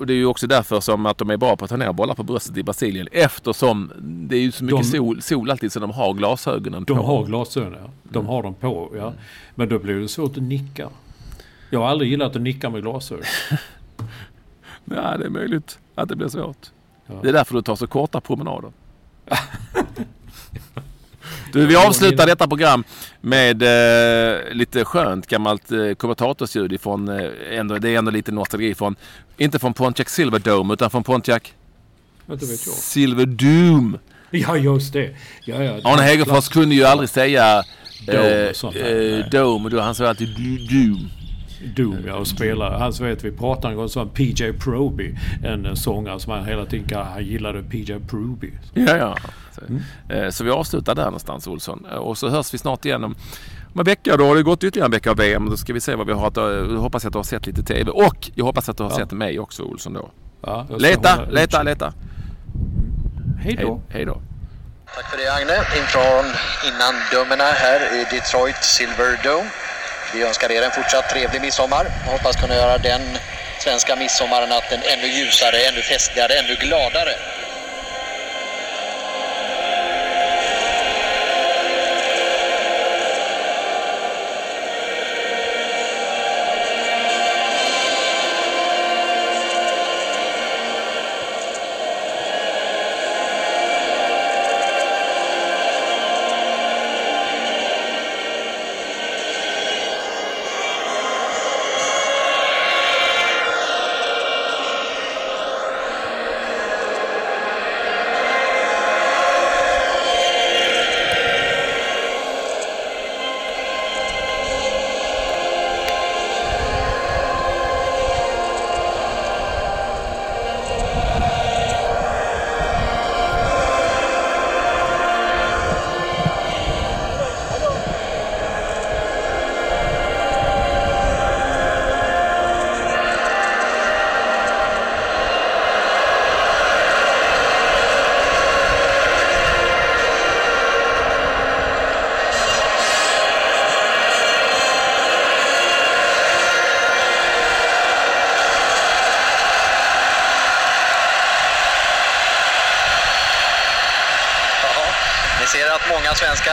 och 0.00 0.06
det 0.06 0.12
är 0.12 0.16
ju 0.16 0.26
också 0.26 0.46
därför 0.46 0.80
som 0.80 1.06
att 1.06 1.18
de 1.18 1.30
är 1.30 1.36
bra 1.36 1.56
på 1.56 1.64
att 1.64 1.70
ta 1.70 1.76
ner 1.76 1.92
bollar 1.92 2.14
på 2.14 2.22
bröstet 2.22 2.56
i 2.56 2.62
Brasilien. 2.62 3.08
Eftersom 3.12 3.92
det 4.02 4.36
är 4.36 4.40
ju 4.40 4.52
så 4.52 4.64
mycket 4.64 4.82
de, 4.82 4.84
sol, 4.84 5.22
sol 5.22 5.50
alltid 5.50 5.72
så 5.72 5.80
de 5.80 5.90
har 5.90 6.14
glasögonen 6.14 6.84
de 6.84 6.94
på. 6.94 6.94
De 6.94 7.06
har 7.06 7.24
glasögonen, 7.24 7.78
ja. 7.82 7.90
De 8.02 8.18
mm. 8.18 8.26
har 8.26 8.42
dem 8.42 8.54
på, 8.54 8.92
ja. 8.96 9.12
Men 9.54 9.68
då 9.68 9.78
blir 9.78 9.94
det 9.94 10.08
svårt 10.08 10.36
att 10.36 10.42
nicka. 10.42 10.88
Jag 11.70 11.80
har 11.80 11.88
aldrig 11.88 12.10
gillat 12.10 12.36
att 12.36 12.42
nicka 12.42 12.70
med 12.70 12.82
glasögon. 12.82 13.24
Nej, 14.84 15.18
det 15.18 15.24
är 15.24 15.30
möjligt 15.30 15.78
att 15.94 16.08
det 16.08 16.16
blir 16.16 16.28
svårt. 16.28 16.70
Ja. 17.06 17.14
Det 17.22 17.28
är 17.28 17.32
därför 17.32 17.54
du 17.54 17.62
tar 17.62 17.76
så 17.76 17.86
korta 17.86 18.20
promenader. 18.20 18.72
Du, 21.52 21.66
vi 21.66 21.76
avslutar 21.76 22.26
detta 22.26 22.48
program 22.48 22.84
med 23.20 23.62
eh, 23.62 24.52
lite 24.52 24.84
skönt 24.84 25.26
gammalt 25.26 25.72
eh, 25.72 25.94
kommentatorsljud 25.94 26.72
ifrån, 26.72 27.08
eh, 27.08 27.58
ändå, 27.58 27.78
det 27.78 27.90
är 27.90 27.98
ändå 27.98 28.10
lite 28.10 28.32
nostalgi 28.32 28.74
från, 28.74 28.96
inte 29.38 29.58
från 29.58 29.74
Pontiac 29.74 30.08
Silverdome 30.08 30.74
utan 30.74 30.90
från 30.90 31.02
Pontiac 31.04 31.42
Silverdoom. 32.76 33.98
Ja, 34.30 34.56
just 34.56 34.92
det. 34.92 35.16
Ja, 35.44 35.62
ja, 35.62 35.80
Arne 35.84 36.02
Hegerfors 36.02 36.48
kunde 36.48 36.74
ju 36.74 36.84
aldrig 36.84 37.08
säga 37.08 37.62
Dome, 38.06 38.52
eh, 38.74 39.18
eh, 39.18 39.30
Dome. 39.30 39.80
Han 39.80 39.94
sa 39.94 40.08
alltid 40.08 40.28
Doom. 40.70 41.10
Doom 41.64 41.98
ja, 42.06 42.14
och 42.14 42.26
spelar. 42.26 42.78
Han 42.78 42.92
så 42.92 43.04
vet 43.04 43.24
vi 43.24 43.32
pratade 43.32 43.72
en 43.72 43.76
gång 43.76 43.88
om 43.96 44.08
PJ 44.08 44.52
Proby. 44.52 45.16
En 45.44 45.76
sångare 45.76 46.20
som 46.20 46.32
han 46.32 46.44
hela 46.44 46.66
tiden 46.66 46.88
kallade, 46.88 47.10
han 47.10 47.24
gillade 47.24 47.62
PJ 47.62 47.94
Proby. 48.08 48.52
Ja, 48.74 48.96
ja. 48.96 49.16
Så, 49.54 49.60
mm. 49.68 49.82
Eh, 50.08 50.30
så 50.30 50.44
vi 50.44 50.50
avslutar 50.50 50.94
där 50.94 51.04
någonstans 51.04 51.46
Olsson. 51.46 51.86
Eh, 51.92 51.96
och 51.96 52.18
så 52.18 52.28
hörs 52.28 52.54
vi 52.54 52.58
snart 52.58 52.84
igen 52.84 53.04
om, 53.04 53.14
om 53.72 53.80
en 53.80 53.84
vecka. 53.84 54.16
Då 54.16 54.24
har 54.24 54.36
det 54.36 54.42
gått 54.42 54.64
ytterligare 54.64 54.86
en 54.86 54.90
vecka 54.90 55.10
av 55.10 55.16
VM. 55.16 55.50
Då 55.50 55.56
ska 55.56 55.72
vi 55.72 55.80
se 55.80 55.94
vad 55.94 56.06
vi 56.06 56.12
har. 56.12 56.28
Att, 56.28 56.36
jag 56.36 56.78
hoppas 56.78 57.04
att 57.04 57.12
du 57.12 57.18
har 57.18 57.24
sett 57.24 57.46
lite 57.46 57.62
TV. 57.62 57.90
Och 57.90 58.30
jag 58.34 58.44
hoppas 58.44 58.68
att 58.68 58.76
du 58.76 58.82
har 58.82 58.90
ja. 58.90 58.96
sett 58.96 59.12
mig 59.12 59.38
också 59.38 59.62
Olsson 59.62 59.92
då. 59.92 60.10
Ja, 60.42 60.66
leta, 60.78 61.24
leta, 61.30 61.62
leta. 61.62 61.92
Hej 63.42 63.58
då. 63.60 63.80
Hej 63.88 64.04
då. 64.04 64.22
Tack 64.94 65.10
för 65.10 65.18
det 65.18 65.34
Agne. 65.34 65.56
Infrån 65.80 66.26
innandömena 66.68 67.44
här 67.44 67.80
i 68.00 68.16
Detroit 68.16 68.64
Silverdome. 68.64 69.50
Vi 70.14 70.22
önskar 70.22 70.50
er 70.52 70.62
en 70.62 70.70
fortsatt 70.70 71.10
trevlig 71.10 71.40
midsommar 71.40 71.86
och 72.06 72.12
hoppas 72.12 72.36
kunna 72.36 72.54
göra 72.54 72.78
den 72.78 73.18
svenska 73.58 73.96
midsommarnatten 73.96 74.82
ännu 74.82 75.06
ljusare, 75.06 75.58
ännu 75.68 75.82
festligare, 75.82 76.34
ännu 76.34 76.54
gladare. 76.54 77.14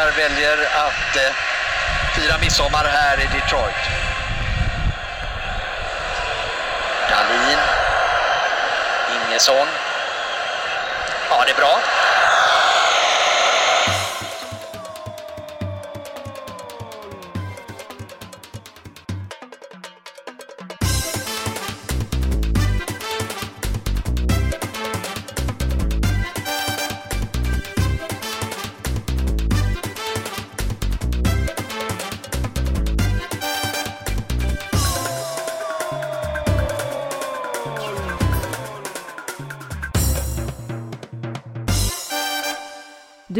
Svenskar 0.08 0.30
väljer 0.30 0.58
att 0.58 1.16
eh, 1.16 1.36
fira 2.16 2.38
midsommar 2.38 2.86
här 2.86 3.20
i 3.20 3.24
Detroit. 3.24 3.76
Dahlin. 7.10 7.60
Ingesson. 9.16 9.68
Ja, 11.30 11.44
det 11.46 11.52
är 11.52 11.56
bra. 11.56 11.80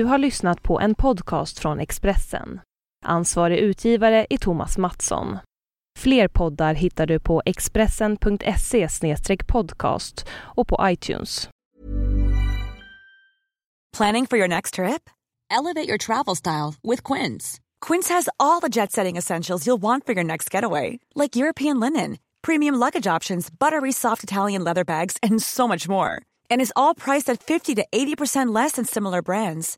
Har 0.08 0.18
lyssnat 0.18 0.64
på 0.64 0.80
en 0.80 0.96
podcast 0.96 1.60
från 1.60 1.80
Expressen. 1.80 2.60
Ansvarig 3.06 3.58
utgivare 3.58 4.28
är 4.30 4.38
Thomas 4.38 4.78
Mattsson. 4.78 5.38
Fler 6.00 6.28
poddar 6.28 6.74
hittar 6.74 7.06
du 7.06 7.20
på 7.20 7.42
expressen.se 7.46 8.88
podcast 9.48 10.26
och 10.30 10.68
på 10.68 10.80
iTunes. 10.82 11.50
Planning 13.98 14.28
for 14.28 14.38
your 14.38 14.48
next 14.48 14.74
trip? 14.74 15.10
Elevate 15.50 15.88
your 15.88 15.98
travel 15.98 16.36
style 16.36 16.76
with 16.84 17.14
Quince. 17.14 17.60
Quince 17.88 18.14
has 18.14 18.30
all 18.38 18.62
the 18.62 18.70
jet-setting 18.70 19.18
essentials 19.18 19.66
you'll 19.66 19.82
want 19.82 20.06
for 20.06 20.14
your 20.16 20.24
next 20.24 20.54
getaway, 20.54 21.00
like 21.16 21.36
European 21.36 21.80
linen, 21.80 22.18
premium 22.42 22.76
luggage 22.76 23.08
options, 23.16 23.50
buttery 23.50 23.92
soft 23.92 24.24
Italian 24.24 24.64
leather 24.64 24.84
bags 24.84 25.18
and 25.24 25.42
so 25.42 25.68
much 25.68 25.90
more. 25.90 26.22
And 26.52 26.62
is 26.62 26.74
all 26.76 26.94
priced 26.96 27.34
at 27.34 27.42
50 27.44 27.76
to 27.76 27.86
80% 27.92 28.54
less 28.54 28.74
than 28.74 28.86
similar 28.86 29.22
brands. 29.22 29.78